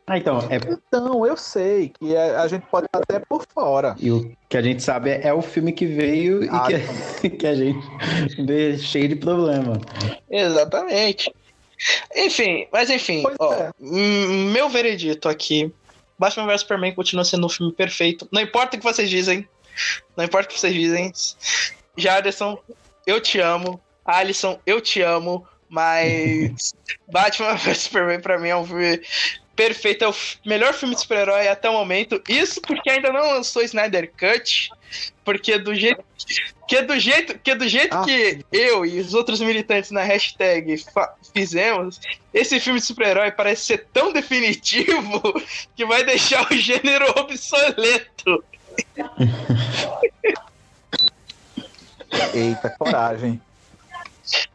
[0.09, 3.97] Ah, então, é, então, eu sei que é- a gente pode estar até por fora.
[3.99, 6.67] e o que a gente sabe é, é o filme que veio e Ah,
[7.21, 7.85] que, que a gente
[8.47, 9.81] vê cheio de problema.
[10.31, 11.35] Exatamente.
[12.15, 13.71] Enfim, mas enfim, ó, é.
[13.81, 15.73] meu veredito aqui.
[16.19, 18.27] Batman vs Superman continua sendo um filme perfeito.
[18.33, 19.47] Não importa o que vocês dizem.
[20.17, 21.13] Não importa o que vocês dizem.
[21.97, 22.59] Jaderson,
[23.07, 23.79] eu te amo.
[24.05, 25.47] Alisson, eu te amo.
[25.69, 26.73] Mas
[27.13, 29.01] Batman vs Superman pra mim é um filme
[29.57, 30.05] perfeito.
[30.05, 30.15] É o
[30.45, 32.23] melhor filme de super-herói até o momento.
[32.29, 34.71] Isso porque ainda não lançou Snyder Cut.
[35.25, 36.05] Porque do jeito
[36.69, 38.05] que do jeito que do jeito Ah.
[38.05, 40.85] que eu e os outros militantes na hashtag
[41.35, 42.01] fizemos,
[42.33, 45.21] esse filme de super-herói parece ser tão definitivo
[45.75, 48.45] que vai deixar o gênero obsoleto.
[52.33, 53.41] Eita, coragem.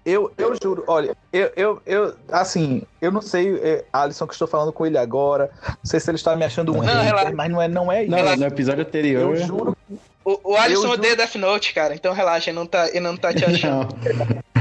[0.05, 4.47] Eu, eu juro, olha, eu, eu, eu, assim, eu não sei, é, Alisson, que estou
[4.47, 7.33] falando com ele agora, não sei se ele está me achando um Não, hater, relaxa.
[7.33, 8.11] mas não é, não é isso.
[8.11, 9.21] Não, no episódio anterior.
[9.21, 9.77] eu juro,
[10.25, 13.15] O, o Alisson Eu odeia Death Note, cara, então relaxa, ele não tá, ele não
[13.15, 13.95] tá te achando.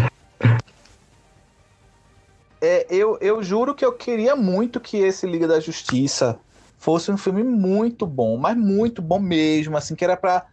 [2.62, 6.38] É, eu, eu juro que eu queria muito que esse Liga da Justiça
[6.78, 10.44] fosse um filme muito bom, mas muito bom mesmo, assim, que era pra,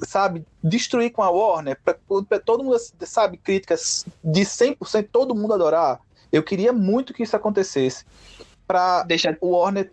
[0.00, 1.96] sabe, destruir com a Warner, pra,
[2.28, 6.00] pra todo mundo, sabe, críticas de 100%, todo mundo adorar.
[6.30, 8.04] Eu queria muito que isso acontecesse.
[8.66, 9.90] Pra Deixa o Warner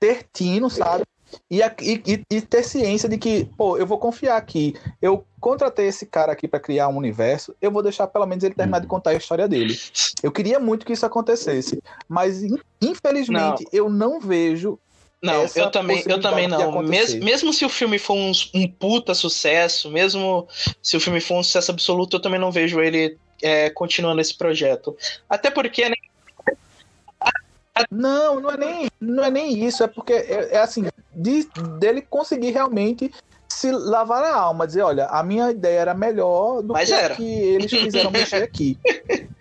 [0.00, 1.04] ter tino, sabe?
[1.50, 4.74] E, e- e- ter ciência de que, pô, eu vou confiar aqui.
[5.00, 8.54] Eu contratei esse cara aqui pra criar um universo, eu vou deixar pelo menos ele
[8.54, 9.78] terminar de contar a história dele.
[10.22, 14.78] Eu queria muito que isso acontecesse, mas in- infelizmente eu não vejo.
[15.22, 16.70] Não, eu também, eu também não.
[16.70, 17.14] acontecer.
[17.18, 20.48] Mes, mesmo se o filme for um, um puta sucesso, mesmo
[20.82, 24.36] se o filme for um sucesso absoluto, eu também não vejo ele é, continuando esse
[24.36, 24.96] projeto.
[25.30, 25.94] Até porque, né,
[27.90, 30.84] Não, não é nem, não é nem isso, é porque é, é assim,
[31.14, 33.12] de- dele conseguir realmente
[33.52, 37.14] se lavar a alma, dizer, olha, a minha ideia era melhor do Mas que era.
[37.14, 38.78] que eles fizeram mexer aqui.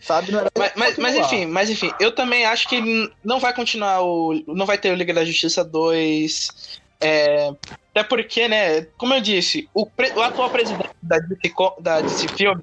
[0.01, 0.31] Sabe?
[0.57, 4.33] Mas, mas, mas enfim, mas enfim, eu também acho que não vai continuar o.
[4.47, 6.79] Não vai ter o Liga da Justiça 2.
[6.99, 7.51] É,
[7.91, 12.27] até porque, né, como eu disse, o, pre- o atual presidente da DC, da DC
[12.29, 12.59] Film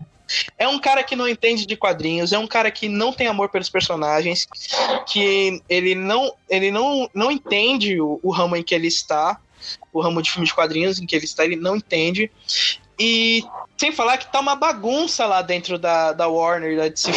[0.58, 3.48] é um cara que não entende de quadrinhos, é um cara que não tem amor
[3.48, 4.46] pelos personagens,
[5.06, 9.40] que ele não, ele não, não entende o, o ramo em que ele está,
[9.98, 12.30] o ramo de filme de quadrinhos em que ele está, ele não entende.
[12.98, 13.44] E
[13.76, 17.12] sem falar que tá uma bagunça lá dentro da, da Warner, da DC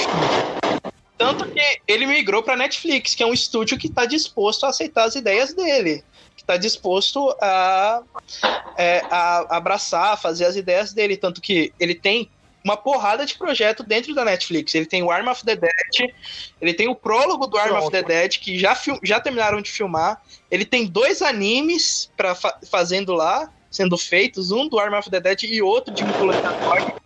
[1.22, 5.04] tanto que ele migrou para Netflix, que é um estúdio que está disposto a aceitar
[5.04, 6.04] as ideias dele,
[6.36, 8.02] que está disposto a,
[8.76, 11.16] é, a abraçar, fazer as ideias dele.
[11.16, 12.28] Tanto que ele tem
[12.64, 14.76] uma porrada de projeto dentro da Netflix.
[14.76, 16.12] Ele tem o Arm of the Dead,
[16.62, 20.22] ele tem o prólogo do Arm of the Dead, que já, já terminaram de filmar.
[20.50, 22.36] Ele tem dois animes para
[22.70, 27.02] fazendo lá, sendo feitos, um do Arm of the Dead e outro de mitologia nórdica.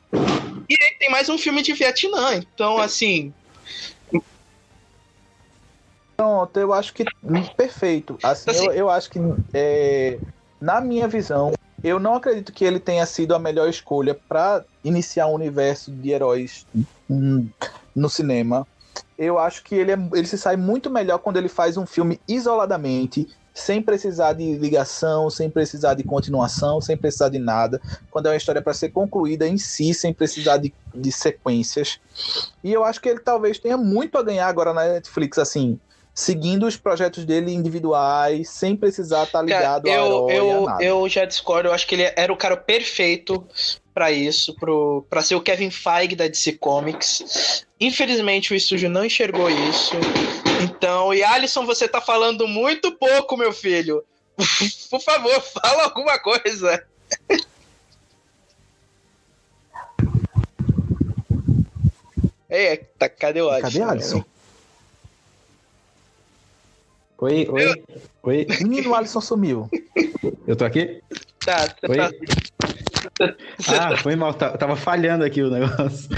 [0.68, 2.36] E ele tem mais um filme de Vietnã.
[2.36, 3.34] Então, assim,
[6.18, 8.18] Pronto, eu acho que hum, perfeito.
[8.24, 9.20] Assim, Assim- eu, eu acho que
[9.54, 10.18] é,
[10.62, 11.54] na minha visão,
[11.86, 16.10] eu não acredito que ele tenha sido a melhor escolha para iniciar um universo de
[16.10, 16.66] heróis
[17.08, 17.48] hum,
[17.96, 18.68] no cinema.
[19.16, 22.20] Eu acho que ele, é- ele se sai muito melhor quando ele faz um filme
[22.28, 27.80] isoladamente, sem precisar de ligação, sem precisar de continuação, sem precisar de nada.
[28.10, 32.00] Quando é uma história para ser concluída em si, sem precisar de, de sequências.
[32.64, 35.80] E eu acho que ele talvez tenha muito a ganhar agora na Netflix, assim,
[36.16, 40.66] seguindo os projetos dele individuais, sem precisar estar ligado Cara, ao eu, herói, a eu,
[40.66, 40.84] nada.
[40.84, 41.68] eu já discordo.
[41.68, 43.46] Eu acho que ele era o cara perfeito
[43.94, 47.66] pra isso, pro, pra ser o Kevin Feige da DC Comics.
[47.80, 49.94] Infelizmente o estúdio não enxergou isso.
[50.64, 54.02] Então, e Alisson, você tá falando muito pouco, meu filho.
[54.90, 56.82] Por favor, fala alguma coisa.
[62.98, 63.68] Tá, cadê o Alisson?
[63.68, 64.24] Cadê Alisson?
[67.22, 67.84] Oi, oi,
[68.24, 68.46] oi.
[68.62, 69.70] Menino, o Alisson sumiu.
[70.48, 71.02] Eu tô aqui?
[71.46, 71.98] Tá, você Oi?
[71.98, 73.36] tá-
[73.68, 74.34] Ah, foi mal.
[74.34, 76.10] tá- Tava falhando aqui o negócio.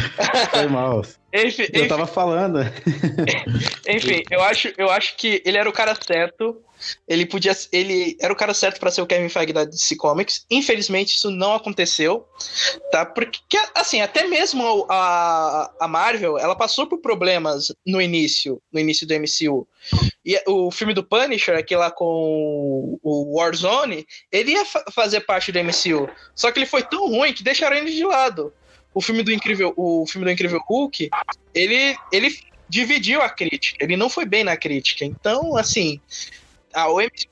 [0.52, 1.02] Foi mal.
[1.34, 2.60] Enfim, Eu enfim, tava falando.
[3.88, 6.62] enfim, eu acho, eu acho que ele era o cara certo.
[7.08, 10.46] Ele podia, ele era o cara certo pra ser o Kevin Feige da DC Comics.
[10.50, 12.28] Infelizmente isso não aconteceu,
[12.92, 13.06] tá?
[13.06, 19.08] Porque assim, até mesmo a, a Marvel, ela passou por problemas no início, no início
[19.08, 19.68] do MCU.
[20.26, 25.52] E o filme do Punisher, aquele lá com o Warzone, ele ia fa- fazer parte
[25.52, 26.10] do MCU.
[26.36, 28.54] Só que ele foi tão ruim que deixaram ele de lado.
[28.94, 31.10] O filme do Incrível, o filme do Incrível Hulk,
[31.54, 32.36] ele, ele
[32.68, 33.84] dividiu a crítica.
[33.84, 35.06] Ele não foi bem na crítica.
[35.06, 36.02] Então, assim,
[36.78, 37.28] a OMC.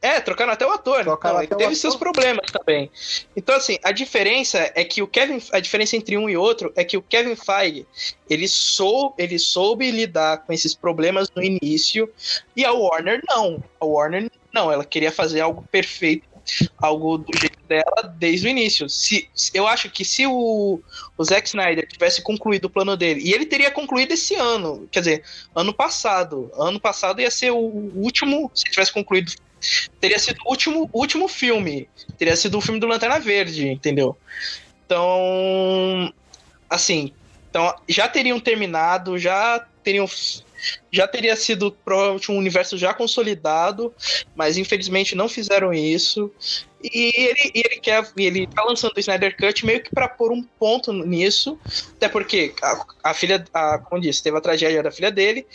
[0.00, 1.04] É, trocaram até o ator.
[1.04, 1.80] Trocaram Então, teve ator.
[1.80, 2.90] seus problemas também.
[3.36, 5.40] Então, assim, a diferença é que o Kevin.
[5.52, 7.86] A diferença entre um e outro é que o Kevin Feige
[8.28, 12.12] ele, sou, ele soube lidar com esses problemas no início.
[12.56, 13.62] E a Warner não.
[13.80, 14.72] A Warner não.
[14.72, 16.26] Ela queria fazer algo perfeito.
[16.78, 18.88] Algo do jeito dela desde o início.
[18.88, 20.80] Se, eu acho que se o,
[21.16, 25.00] o Zack Snyder tivesse concluído o plano dele, e ele teria concluído esse ano, quer
[25.00, 25.24] dizer,
[25.54, 26.50] ano passado.
[26.54, 29.32] Ano passado ia ser o último, se tivesse concluído,
[30.00, 31.88] teria sido o último, último filme.
[32.18, 34.16] Teria sido o filme do Lanterna Verde, entendeu?
[34.84, 36.12] Então,
[36.68, 37.12] assim,
[37.48, 40.06] então já teriam terminado, já teriam
[40.90, 43.92] já teria sido provavelmente um universo já consolidado,
[44.34, 46.30] mas infelizmente não fizeram isso.
[46.82, 50.08] E ele, e ele quer, e ele tá lançando o Snyder Cut meio que para
[50.08, 51.58] pôr um ponto nisso,
[51.96, 55.46] até porque a, a filha, a, como disse, teve a tragédia da filha dele,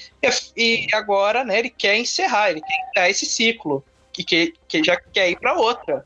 [0.55, 4.83] e, e agora, né, ele quer encerrar, ele quer encerrar esse ciclo, que, que, que
[4.83, 6.05] já quer ir para outra.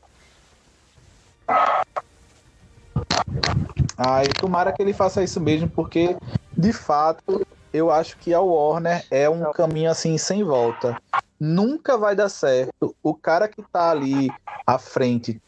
[3.96, 6.16] Ai, tomara que ele faça isso mesmo, porque
[6.56, 11.00] de fato eu acho que a Warner é um caminho assim sem volta.
[11.40, 12.94] Nunca vai dar certo.
[13.02, 14.30] O cara que tá ali
[14.66, 15.40] à frente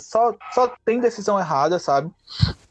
[0.00, 2.10] só, só tem decisão errada, sabe?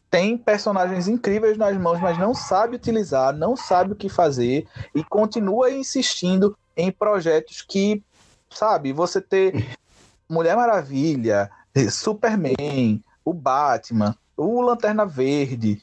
[0.09, 5.03] Tem personagens incríveis nas mãos, mas não sabe utilizar, não sabe o que fazer e
[5.03, 8.03] continua insistindo em projetos que,
[8.49, 9.75] sabe, você ter
[10.29, 11.49] Mulher Maravilha,
[11.91, 15.81] Superman, o Batman, o Lanterna Verde,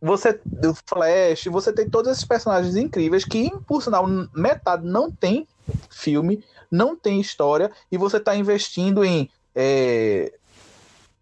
[0.00, 5.46] você o Flash, você tem todos esses personagens incríveis que, por sinal, metade não tem
[5.90, 10.32] filme, não tem história, e você está investindo em é,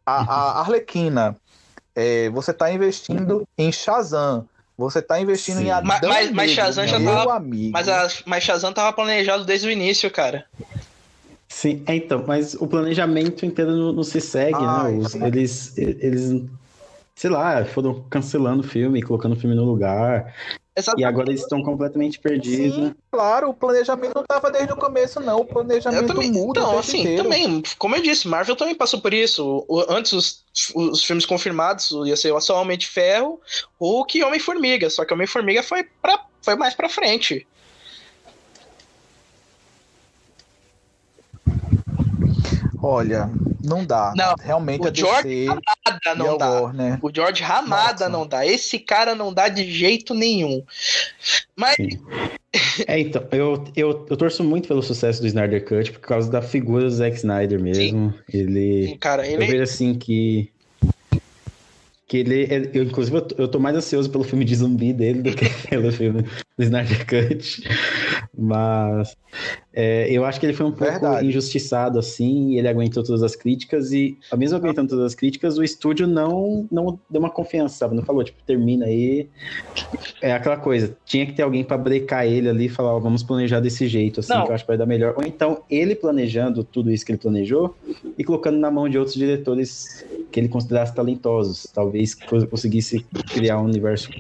[0.05, 1.37] a, a Arlequina,
[1.95, 4.47] é, você está investindo em Shazam,
[4.77, 5.65] você está investindo Sim.
[5.67, 7.73] em Adão Mas- mas- Shazam já meu tava- amigo.
[7.73, 10.45] Mas, a, mas Shazam tava planejado desde o início, cara.
[11.49, 14.99] Sim, é, então, mas o planejamento inteiro não, não se segue, Ai, né?
[14.99, 16.43] Os- eles, eles,
[17.17, 21.05] sei lá, foram cancelando o filme, colocando o filme no lugar, e Exatamente.
[21.07, 22.77] agora eles estão completamente perdidos.
[22.77, 25.41] Sim, claro, o planejamento não estava desde o começo, não.
[25.41, 27.23] O planejamento também, muda então, assim, inteiro.
[27.23, 29.65] também, como eu disse, Marvel também passou por isso.
[29.67, 30.45] O- antes, os,
[30.75, 33.41] os filmes confirmados ia ser só Homem de Ferro,
[33.81, 34.91] Hulk e Homem-Formiga.
[34.91, 37.49] Só que Homem-Formiga foi, pra, foi mais pra frente.
[42.83, 43.31] Olha,
[43.67, 44.13] não dá.
[44.17, 46.51] Não, Realmente o a George DC Nada e a não dá.
[46.63, 46.99] Warner.
[47.03, 48.09] O George Ramada Nossa.
[48.09, 48.47] não dá.
[48.47, 50.63] Esse cara não dá de jeito nenhum.
[51.55, 51.89] Mas, Sim.
[52.87, 56.41] É, então, eu, eu, eu torço muito pelo sucesso do Snyder Cut por causa da
[56.41, 58.15] figura do Zack Snyder mesmo.
[58.33, 58.97] Ele.
[58.99, 59.47] cara, Eu ele.
[59.53, 60.51] vejo assim que.
[62.09, 62.45] Que ele.
[62.45, 65.35] é- Eu, inclusive, eu tô, eu tô mais ansioso pelo filme de zumbi dele do
[65.37, 67.69] que pelo filme do Snyder Cut.
[68.37, 69.17] Mas.
[69.73, 71.27] é, eu acho que ele foi um pouco Verdade.
[71.27, 75.63] injustiçado, assim, e ele aguentou todas as críticas, e, mesmo aguentando todas as críticas, o
[75.65, 77.95] estúdio não, não deu uma confiança, sabe?
[77.95, 79.29] Não falou, tipo, termina aí.
[80.23, 83.23] É aquela coisa, tinha que ter alguém pra brecar ele ali e falar, ó, vamos
[83.23, 84.45] planejar desse jeito, assim, Não.
[84.45, 85.15] que eu acho que vai dar melhor.
[85.17, 87.77] Ou então, ele planejando tudo isso que ele planejou
[88.17, 91.71] e colocando na mão de outros diretores que ele considerasse talentosos.
[91.73, 94.11] Talvez co- conseguisse criar um universo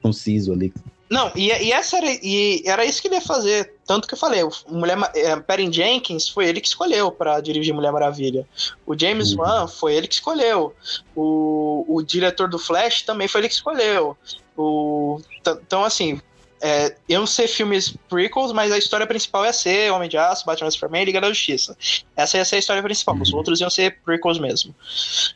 [0.00, 0.72] conciso ali.
[1.08, 3.74] Não, e, e essa era, e era isso que ele ia fazer.
[3.86, 7.74] Tanto que eu falei, o Mulher, é, Perry Jenkins foi ele que escolheu pra dirigir
[7.74, 8.46] Mulher Maravilha.
[8.86, 9.40] O James Uhum.
[9.40, 10.74] Wan foi ele que escolheu.
[11.14, 14.16] O, o diretor do Flash também foi ele que escolheu.
[14.56, 16.20] O, então, assim,
[16.66, 20.66] é, iam ser filmes prequels, mas a história principal ia ser Homem de Aço, Batman
[20.68, 21.76] vs Superman e Liga da Justiça.
[22.16, 23.36] Essa ia ser a história principal, os Uhum.
[23.36, 24.74] outros iam ser prequels mesmo.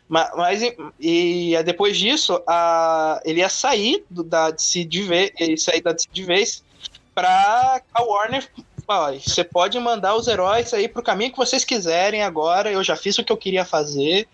[0.08, 0.74] Ma- Mas, e,
[1.54, 5.92] e depois disso, a, ele ia sair do- da DC de vez, ele sair da
[5.92, 6.64] DC de vez
[7.14, 8.48] pra a Warner.
[9.22, 12.72] Você pode mandar os heróis aí pro caminho que vocês quiserem agora.
[12.72, 14.26] Eu já fiz o que eu queria fazer.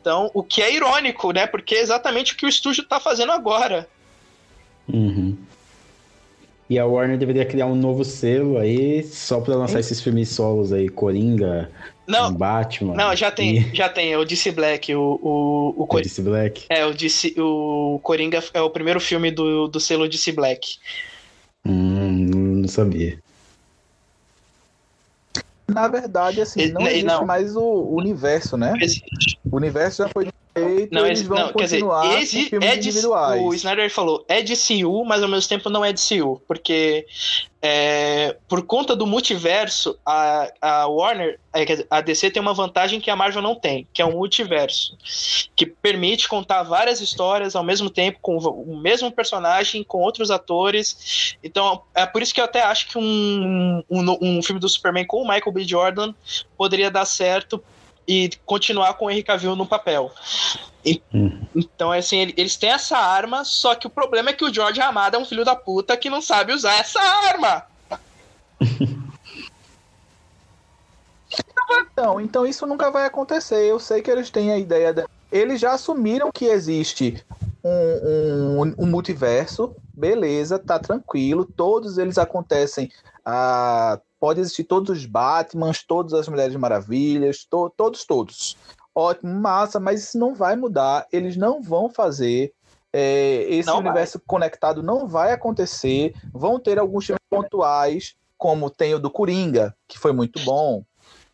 [0.00, 1.44] Então, o que é irônico, né?
[1.48, 3.88] Porque é exatamente o que o estúdio tá fazendo agora.
[4.88, 5.36] Uhum.
[6.68, 10.72] E a Warner deveria criar um novo selo aí, só pra lançar esses filmes solos
[10.72, 11.70] aí, Coringa,
[12.08, 12.94] Não, Batman.
[12.94, 14.12] não, já tem, e já tem.
[14.12, 16.08] É o DC Black, o, o, o Coringa.
[16.08, 16.64] Alice Black.
[16.68, 20.78] É, o, DC, o Coringa é o primeiro filme do, do selo DC Black.
[21.64, 23.18] Hum, não sabia.
[25.68, 27.26] Na verdade, assim, não e existe não.
[27.26, 28.72] mais o universo, né?
[29.50, 32.68] O universo já foi feito Não, eles vão não quer dizer, continuar com exi- filmes
[32.68, 33.42] é de, individuais.
[33.42, 37.06] o Snyder falou, é DCU, mas ao mesmo tempo não é DCU, porque
[37.60, 42.54] é, por conta do multiverso, a, a Warner, é, quer dizer, a DC tem uma
[42.54, 44.96] vantagem que a Marvel não tem, que é um multiverso,
[45.54, 51.36] que permite contar várias histórias ao mesmo tempo, com o mesmo personagem, com outros atores,
[51.42, 55.06] então é por isso que eu até acho que um, um, um filme do Superman
[55.06, 55.64] com o Michael B.
[55.64, 56.14] Jordan
[56.56, 57.62] poderia dar certo
[58.06, 60.12] e continuar com o Henry Cavill no papel.
[60.84, 61.40] E- Hum.
[61.54, 64.80] Então, assim, ele- eles têm essa arma, só que o problema é que o George
[64.80, 67.64] Amado é um filho da puta que não sabe usar essa arma.
[71.92, 73.64] Então, então isso nunca vai acontecer.
[73.64, 74.92] Eu sei que eles têm a ideia.
[74.92, 75.04] Da...
[75.32, 77.24] Eles já assumiram que existe
[77.64, 79.74] um, um, um multiverso.
[79.96, 81.44] Beleza, tá tranquilo.
[81.44, 82.90] Todos eles acontecem.
[83.24, 88.56] Ah, pode existir todos os Batmans, todas as Mulheres Maravilhas, to- todos, todos.
[88.94, 91.06] Ótimo, massa, mas isso não vai mudar.
[91.12, 92.52] Eles não vão fazer.
[92.92, 93.84] é, esse Não vai.
[93.90, 96.14] universo conectado não vai acontecer.
[96.32, 100.82] Vão ter alguns filmes pontuais, como tem o do Coringa, que foi muito bom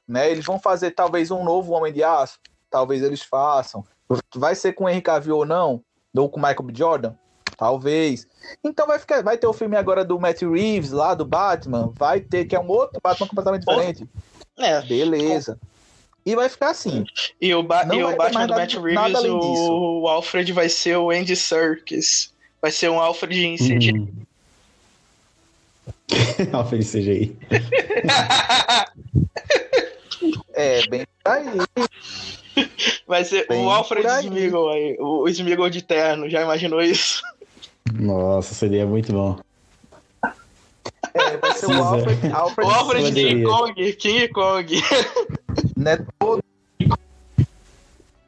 [0.09, 0.30] né?
[0.30, 3.84] Eles vão fazer talvez um novo Homem de Aço, talvez eles façam.
[4.34, 5.82] Vai ser com o Henry Cavill ou não?
[6.14, 6.72] Ou com o Michael B.
[6.76, 7.14] Jordan?
[7.62, 8.26] Talvez.
[8.64, 12.18] Então vai ficar, vai ter o filme agora do Matt Reeves lá do Batman, vai
[12.18, 14.05] ter que é um outro Batman completamente diferente.
[14.59, 14.82] É.
[14.82, 15.56] Beleza.
[16.26, 17.05] E vai ficar assim.
[17.40, 21.12] E o, ba e o Batman do Matt Reeves, o, o Alfred vai ser o
[21.12, 22.32] Andy Serkis.
[22.60, 23.93] Vai ser um Alfred em CGI.
[23.93, 24.09] Hum.
[26.52, 27.36] Alfred CGI.
[30.55, 31.47] É, bem aí.
[33.06, 34.26] vai ser Bem o Alfred por aí.
[34.26, 34.97] Smeagol aí.
[35.01, 36.28] O Smeagol de terno.
[36.28, 37.22] Já imaginou isso?
[37.90, 39.38] Nossa, seria muito bom.
[41.14, 41.82] É, vai ser o Precisa.
[41.84, 43.12] Alfred, Alfred, O Alfred.
[43.12, 43.92] King Kong.
[43.94, 44.82] King Kong.
[45.76, 45.98] né?
[46.18, 46.42] Todo,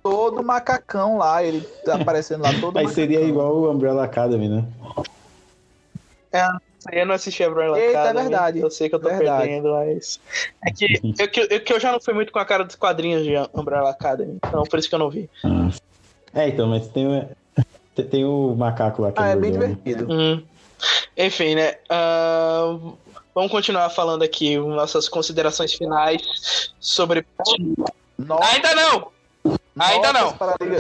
[0.03, 4.65] todo macacão lá, ele tá aparecendo lá todo Aí seria igual o Umbrella Academy, né?
[6.93, 8.59] Eu não assisti a Umbrella Eita, é Academy, verdade.
[8.61, 9.43] Eu sei que eu tô Verdade.
[9.49, 10.21] perdendo, mas...
[10.63, 10.85] É que
[11.19, 13.33] eu, que eu- que eu já não fui muito com a cara dos quadrinhos de
[13.55, 14.37] Umbrella Academy.
[14.45, 15.31] Então, por isso que eu não vi.
[15.43, 15.71] Ah.
[16.35, 17.29] É, então, mas tem, o-
[17.95, 19.59] tem- tem o macaco lá que Ah, é bem né?
[19.69, 20.07] divertido.
[20.13, 20.43] Hum.
[21.17, 21.77] Enfim, né?
[21.89, 22.77] ah,
[23.35, 27.25] vamos continuar falando aqui nossas considerações finais sobre...
[28.19, 29.09] Notas- Ainda não!
[29.79, 30.35] Ainda não!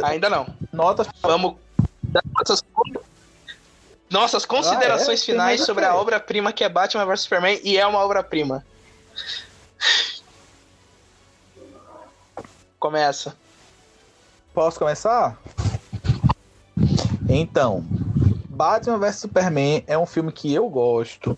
[0.04, 0.46] Ainda não.
[0.72, 1.54] Notas Vamos
[2.02, 2.62] dar nossas,
[4.10, 5.26] nossas considerações Ah, é?
[5.26, 8.64] Finais sobre a obra-prima que é Batman vs Superman e é uma obra-prima.
[12.78, 13.34] Começa.
[14.52, 15.36] Posso começar?
[17.36, 17.85] Então,
[18.48, 21.36] Batman vs Superman é um filme que eu gosto,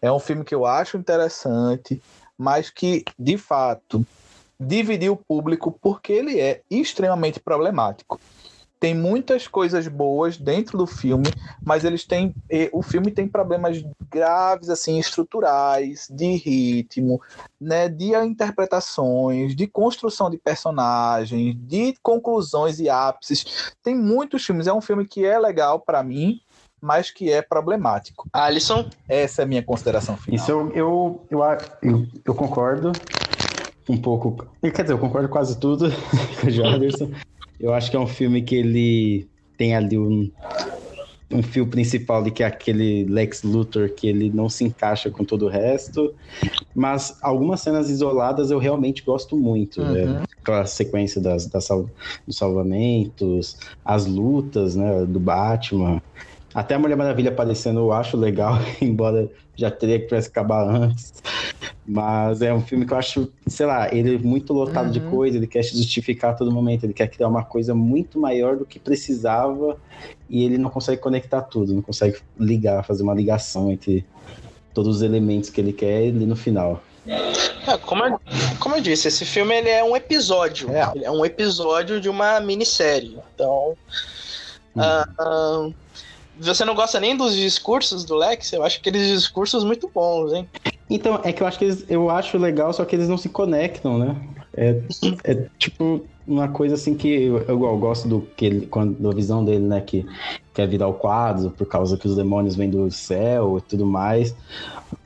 [0.00, 2.00] é um filme que eu acho interessante,
[2.38, 4.06] mas que, de fato,
[4.60, 8.20] dividiu o público porque ele é extremamente problemático.
[8.84, 11.24] Tem muitas coisas boas dentro do filme,
[11.64, 12.34] mas eles têm.
[12.70, 17.18] O filme tem problemas graves, assim, estruturais, de ritmo,
[17.58, 23.72] né, de interpretações, de construção de personagens, de conclusões e ápices.
[23.82, 24.66] Tem muitos filmes.
[24.66, 26.42] É um filme que é legal pra mim,
[26.78, 28.28] mas que é problemático.
[28.34, 30.36] Alisson, Essa é a minha consideração final.
[30.36, 31.40] Isso eu, eu, eu,
[31.80, 32.92] eu, eu concordo
[33.88, 34.46] um pouco.
[34.60, 35.90] Quer dizer, eu concordo quase tudo
[36.38, 37.10] com o Jorderson.
[37.58, 40.30] Eu acho que é um filme que ele tem ali um,
[41.30, 45.24] um fio principal de que é aquele Lex Luthor que ele não se encaixa com
[45.24, 46.14] todo o resto.
[46.74, 49.82] Mas algumas cenas isoladas eu realmente gosto muito.
[49.82, 50.04] né?
[50.04, 50.22] Uhum.
[50.40, 51.68] Aquela sequência das, das
[52.26, 56.02] dos salvamentos, as lutas né, do Batman.
[56.54, 61.12] Até a Mulher Maravilha aparecendo eu acho legal, embora já teria que acabar antes.
[61.86, 65.10] Mas é um filme que eu acho, sei lá, ele é muito lotado de Uhum.
[65.10, 68.56] coisa, ele quer se justificar a todo momento, ele quer criar uma coisa muito maior
[68.56, 69.76] do que precisava
[70.28, 74.04] e ele não consegue conectar tudo, não consegue ligar, fazer uma ligação entre
[74.72, 76.82] todos os elementos que ele quer ali no final.
[77.06, 78.18] é, como, eu,
[78.58, 80.70] como eu disse, esse filme ele é um episódio.
[80.70, 80.90] É.
[80.94, 83.18] Ele é um episódio de uma minissérie.
[83.34, 83.76] Então.
[84.76, 85.70] ah, ah,
[86.40, 88.52] você não gosta nem dos discursos do Lex?
[88.52, 90.48] Eu acho aqueles discursos muito bons, hein?
[90.88, 93.28] Então, é que eu acho que eles, eu acho legal, só que eles não se
[93.28, 94.16] conectam, né?
[94.56, 94.80] É,
[95.24, 99.44] é tipo, uma coisa assim que eu, eu gosto do que ele, quando, da visão
[99.44, 99.80] dele, né?
[99.80, 100.04] Que
[100.52, 104.34] quer virar o quadro por causa que os demônios vêm do céu e tudo mais.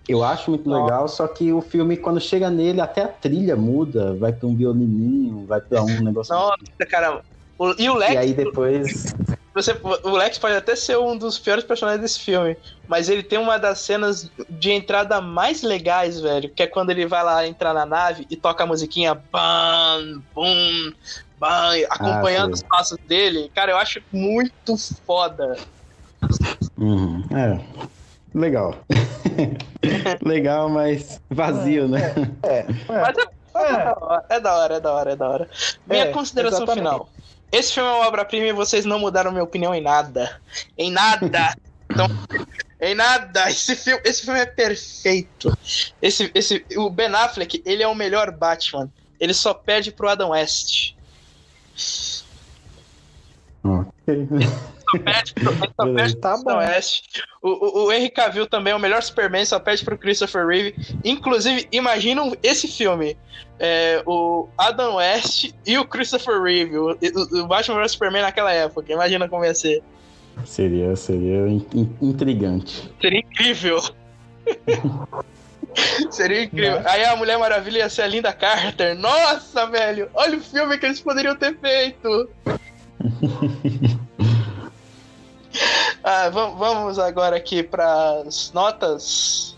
[0.09, 4.17] Eu acho muito legal, só que o filme, quando chega nele, até a trilha muda,
[4.17, 6.35] vai pra um violininho, vai pra um negócio.
[6.35, 6.57] Nossa,
[6.91, 7.21] cara.
[7.59, 9.05] O- e o Lex, e aí depois.
[9.63, 12.57] Você, o Lex pode até ser um dos piores personagens desse filme,
[12.87, 17.07] mas ele tem uma das cenas de entrada mais legais, velho, que é quando ele
[17.07, 20.93] vai lá entrar na nave e toca a musiquinha bam, bum,
[21.39, 22.63] bam, acompanhando sei.
[22.63, 23.51] os passos dele.
[23.55, 25.57] Cara, eu acho muito foda.
[26.77, 27.61] Uhum, é.
[28.35, 28.75] Legal.
[30.25, 32.15] legal, mas vazio, né?
[32.43, 35.51] É, Mas é, é da hora, é da hora, é da hora.
[35.87, 36.85] Minha É, consideração exatamente.
[36.85, 37.09] final.
[37.51, 40.41] Esse filme é uma obra-prima e vocês não mudaram minha opinião em nada.
[40.77, 41.57] Em nada.
[41.91, 42.07] Então,
[42.83, 43.51] em nada.
[43.51, 45.57] Esse filme, esse filme é perfeito.
[46.03, 48.93] Esse, esse, o Ben Affleck, ele é o melhor Batman.
[49.19, 50.95] Ele só perde pro Adam West.
[56.21, 56.57] Tá bom.
[56.57, 57.21] West.
[57.43, 60.75] O, o, o Henry Cavill também é o melhor Superman, só perde pro Christopher Reeve.
[61.05, 63.17] Inclusive, imaginam esse filme.
[63.61, 66.79] É, o Adam West e o Christopher Reeve.
[66.79, 68.93] O, o, o Batman vs Superman naquela época.
[68.93, 69.83] Imagina como ia ser.
[70.47, 72.91] Seria, seria in- in- intrigante.
[73.01, 73.83] Seria incrível.
[76.11, 76.81] Seria incrível.
[76.87, 78.97] Aí a Mulher Maravilha ia ser a Linda Carter.
[78.97, 80.09] Nossa, velho!
[80.15, 82.31] Olha o filme que eles poderiam ter feito.
[86.05, 89.57] ah, vam- vamos agora aqui para as notas.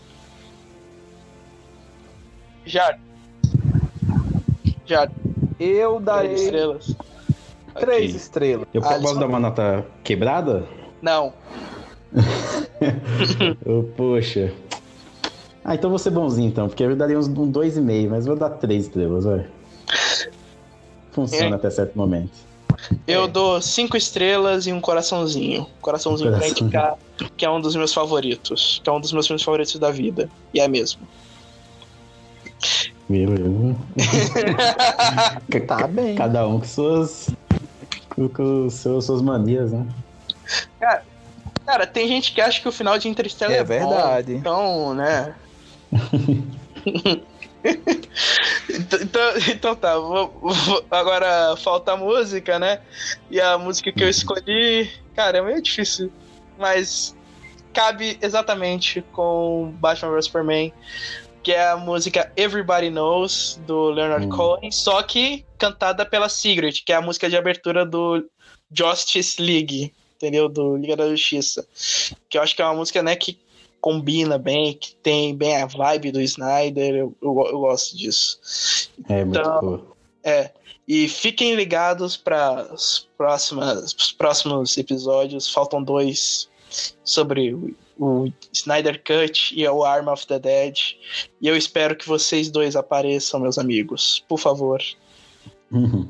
[2.65, 2.97] Já.
[4.85, 5.09] Já,
[5.59, 6.95] eu três darei estrelas.
[7.79, 8.15] três Ok.
[8.17, 8.67] estrelas.
[8.73, 10.65] Eu Ah, posso só- dar uma nota quebrada?
[11.01, 11.33] Não.
[13.65, 14.53] Ô, poxa.
[15.63, 18.25] Ah, então vou ser bonzinho então, porque eu daria uns um dois e meio, mas
[18.25, 19.47] vou dar três estrelas, vai.
[21.11, 21.59] Funciona É.
[21.59, 22.31] até certo momento.
[23.07, 23.27] Eu É.
[23.27, 25.67] dou cinco estrelas e um coraçãozinho.
[25.81, 26.65] Coraçãozinho pra Coração.
[26.67, 26.97] indicar
[27.37, 28.81] que é um dos meus favoritos.
[28.83, 30.29] Que é um dos meus filmes favoritos da vida.
[30.53, 31.01] E é mesmo.
[33.09, 33.75] Beleza.
[35.67, 36.15] Tá bem.
[36.15, 37.29] Cada um com suas.
[38.15, 39.85] com, seus, suas manias, né?
[41.65, 44.33] Cara, tem gente que acha que o final de Interstellar é, É bom, verdade.
[44.35, 45.35] então, né?
[48.69, 52.79] então, então- então tá, vou- vou- agora falta a música, né?
[53.29, 56.11] E a música que eu escolhi, cara, é meio difícil,
[56.57, 57.15] mas
[57.73, 60.73] cabe exatamente com Batman vs Superman,
[61.43, 64.29] que é a música Everybody Knows, do Leonard Hum.
[64.29, 68.25] Cohen, só que cantada pela Sigrid, que é a música de abertura do
[68.71, 70.47] Justice League, entendeu?
[70.49, 71.65] Do Liga da Justiça.
[72.29, 73.39] Que eu acho que é uma música, né, que
[73.81, 78.39] combina bem, que tem bem a vibe do Snyder, eu, eu, eu gosto disso.
[79.09, 79.91] É muito Então- boa.
[80.23, 80.51] É,
[80.87, 83.07] e fiquem ligados para os
[84.17, 86.47] próximos episódios, faltam dois
[87.03, 90.77] sobre o, o Snyder Cut e o Arm of the Dead.
[91.41, 94.23] E eu espero que vocês dois apareçam, meus amigos.
[94.27, 94.79] Por favor.
[95.71, 96.07] Tudo,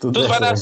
[0.00, 0.54] Tudo vai dar.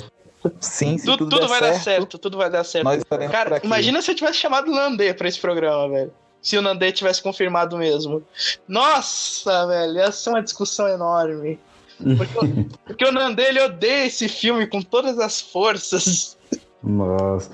[0.60, 3.06] Sim, se tudo, tudo, tudo vai certo, dar certo, tudo vai dar certo.
[3.30, 6.12] Cara, imagina se eu tivesse chamado o Nandê pra esse programa, velho.
[6.42, 8.22] Se o Nandê tivesse confirmado mesmo.
[8.68, 11.58] Nossa, velho, ia ser uma discussão enorme.
[12.16, 16.36] Porque, o- porque o Nandê, ele odeia esse filme com todas as forças.
[16.82, 17.50] Nossa.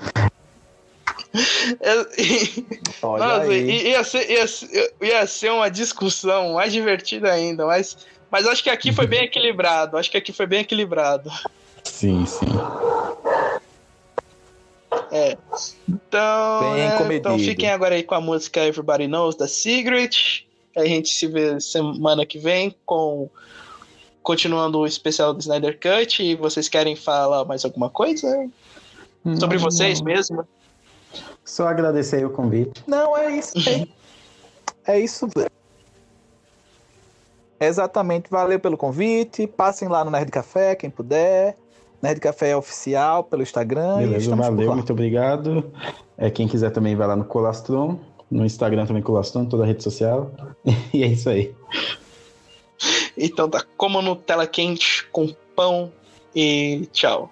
[3.01, 3.87] Olha Nossa, aí.
[3.89, 7.97] ia ser, ia, ser- ia ser uma discussão mais divertida ainda, mas,
[8.29, 9.97] mas acho que aqui foi bem equilibrado.
[9.97, 11.31] Acho que aqui foi bem equilibrado.
[11.83, 12.45] Sim, sim.
[15.11, 15.37] É.
[15.87, 17.13] Então, Bem comedido.
[17.13, 20.45] então fiquem agora aí com a música Everybody Knows da Sigrid.
[20.75, 23.29] A gente se vê semana que vem com
[24.23, 26.23] continuando o especial do Snyder Cut.
[26.23, 28.49] E vocês querem falar mais alguma coisa
[29.39, 30.05] sobre Não, vocês não.
[30.05, 30.47] mesmo?
[31.45, 32.83] Só agradecer aí o convite.
[32.87, 33.53] Não, é isso.
[33.69, 33.87] É,
[34.95, 35.27] é isso.
[37.59, 38.29] Exatamente.
[38.31, 39.45] Valeu pelo convite.
[39.45, 41.55] Passem lá no Nerd Café, quem puder.
[42.03, 43.99] Nerd Café é oficial pelo Instagram.
[43.99, 45.71] Beleza, valeu, muito obrigado.
[46.17, 47.97] É, quem quiser também vai lá no Colastron,
[48.29, 50.29] no Instagram também Colastron, toda a rede social.
[50.93, 51.55] E é isso aí.
[53.17, 55.93] Então tá, como Nutella quente com pão
[56.35, 57.31] e tchau.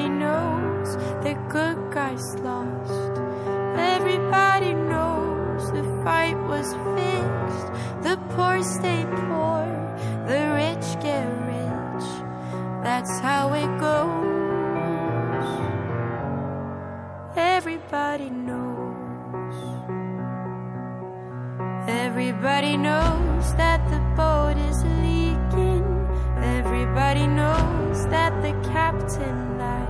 [0.00, 3.20] Everybody knows the good guys lost.
[3.76, 7.66] Everybody knows the fight was fixed.
[8.02, 9.66] The poor stay poor,
[10.26, 12.08] the rich get rich.
[12.82, 15.46] That's how it goes.
[17.36, 19.54] Everybody knows.
[21.86, 25.84] Everybody knows that the boat is leaking.
[26.42, 29.89] Everybody knows that the captain lies.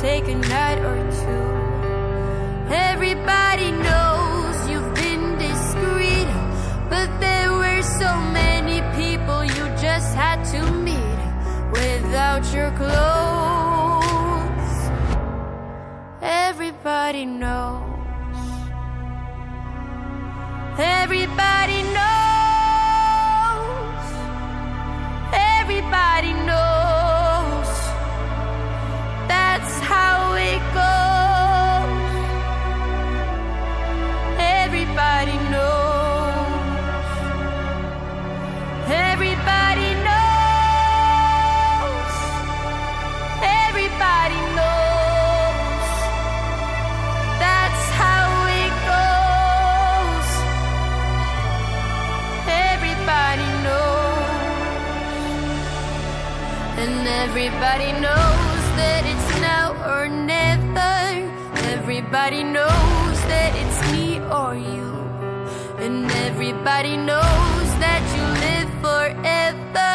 [0.00, 1.48] take a night or two.
[2.72, 6.28] Everybody knows you've been discreet,
[6.88, 11.18] but there were so many people you just had to meet
[11.72, 13.98] without your clothes.
[16.22, 17.82] Everybody knows.
[20.78, 22.17] Everybody knows.
[57.38, 60.98] Everybody knows that it's now or never.
[61.70, 64.90] Everybody knows that it's me or you.
[65.78, 69.94] And everybody knows that you live forever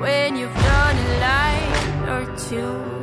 [0.00, 2.93] when you've done a line or two.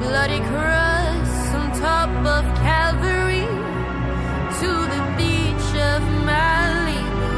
[0.00, 3.46] Bloody cross on top of Calvary
[4.60, 7.34] to the beach of Malibu.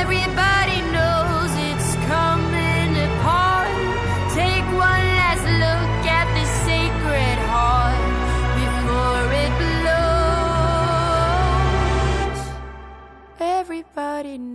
[0.00, 3.78] Everybody knows it's coming apart.
[4.34, 8.02] Take one last look at the sacred heart
[8.60, 10.38] before it blows.
[13.40, 14.47] Everybody knows.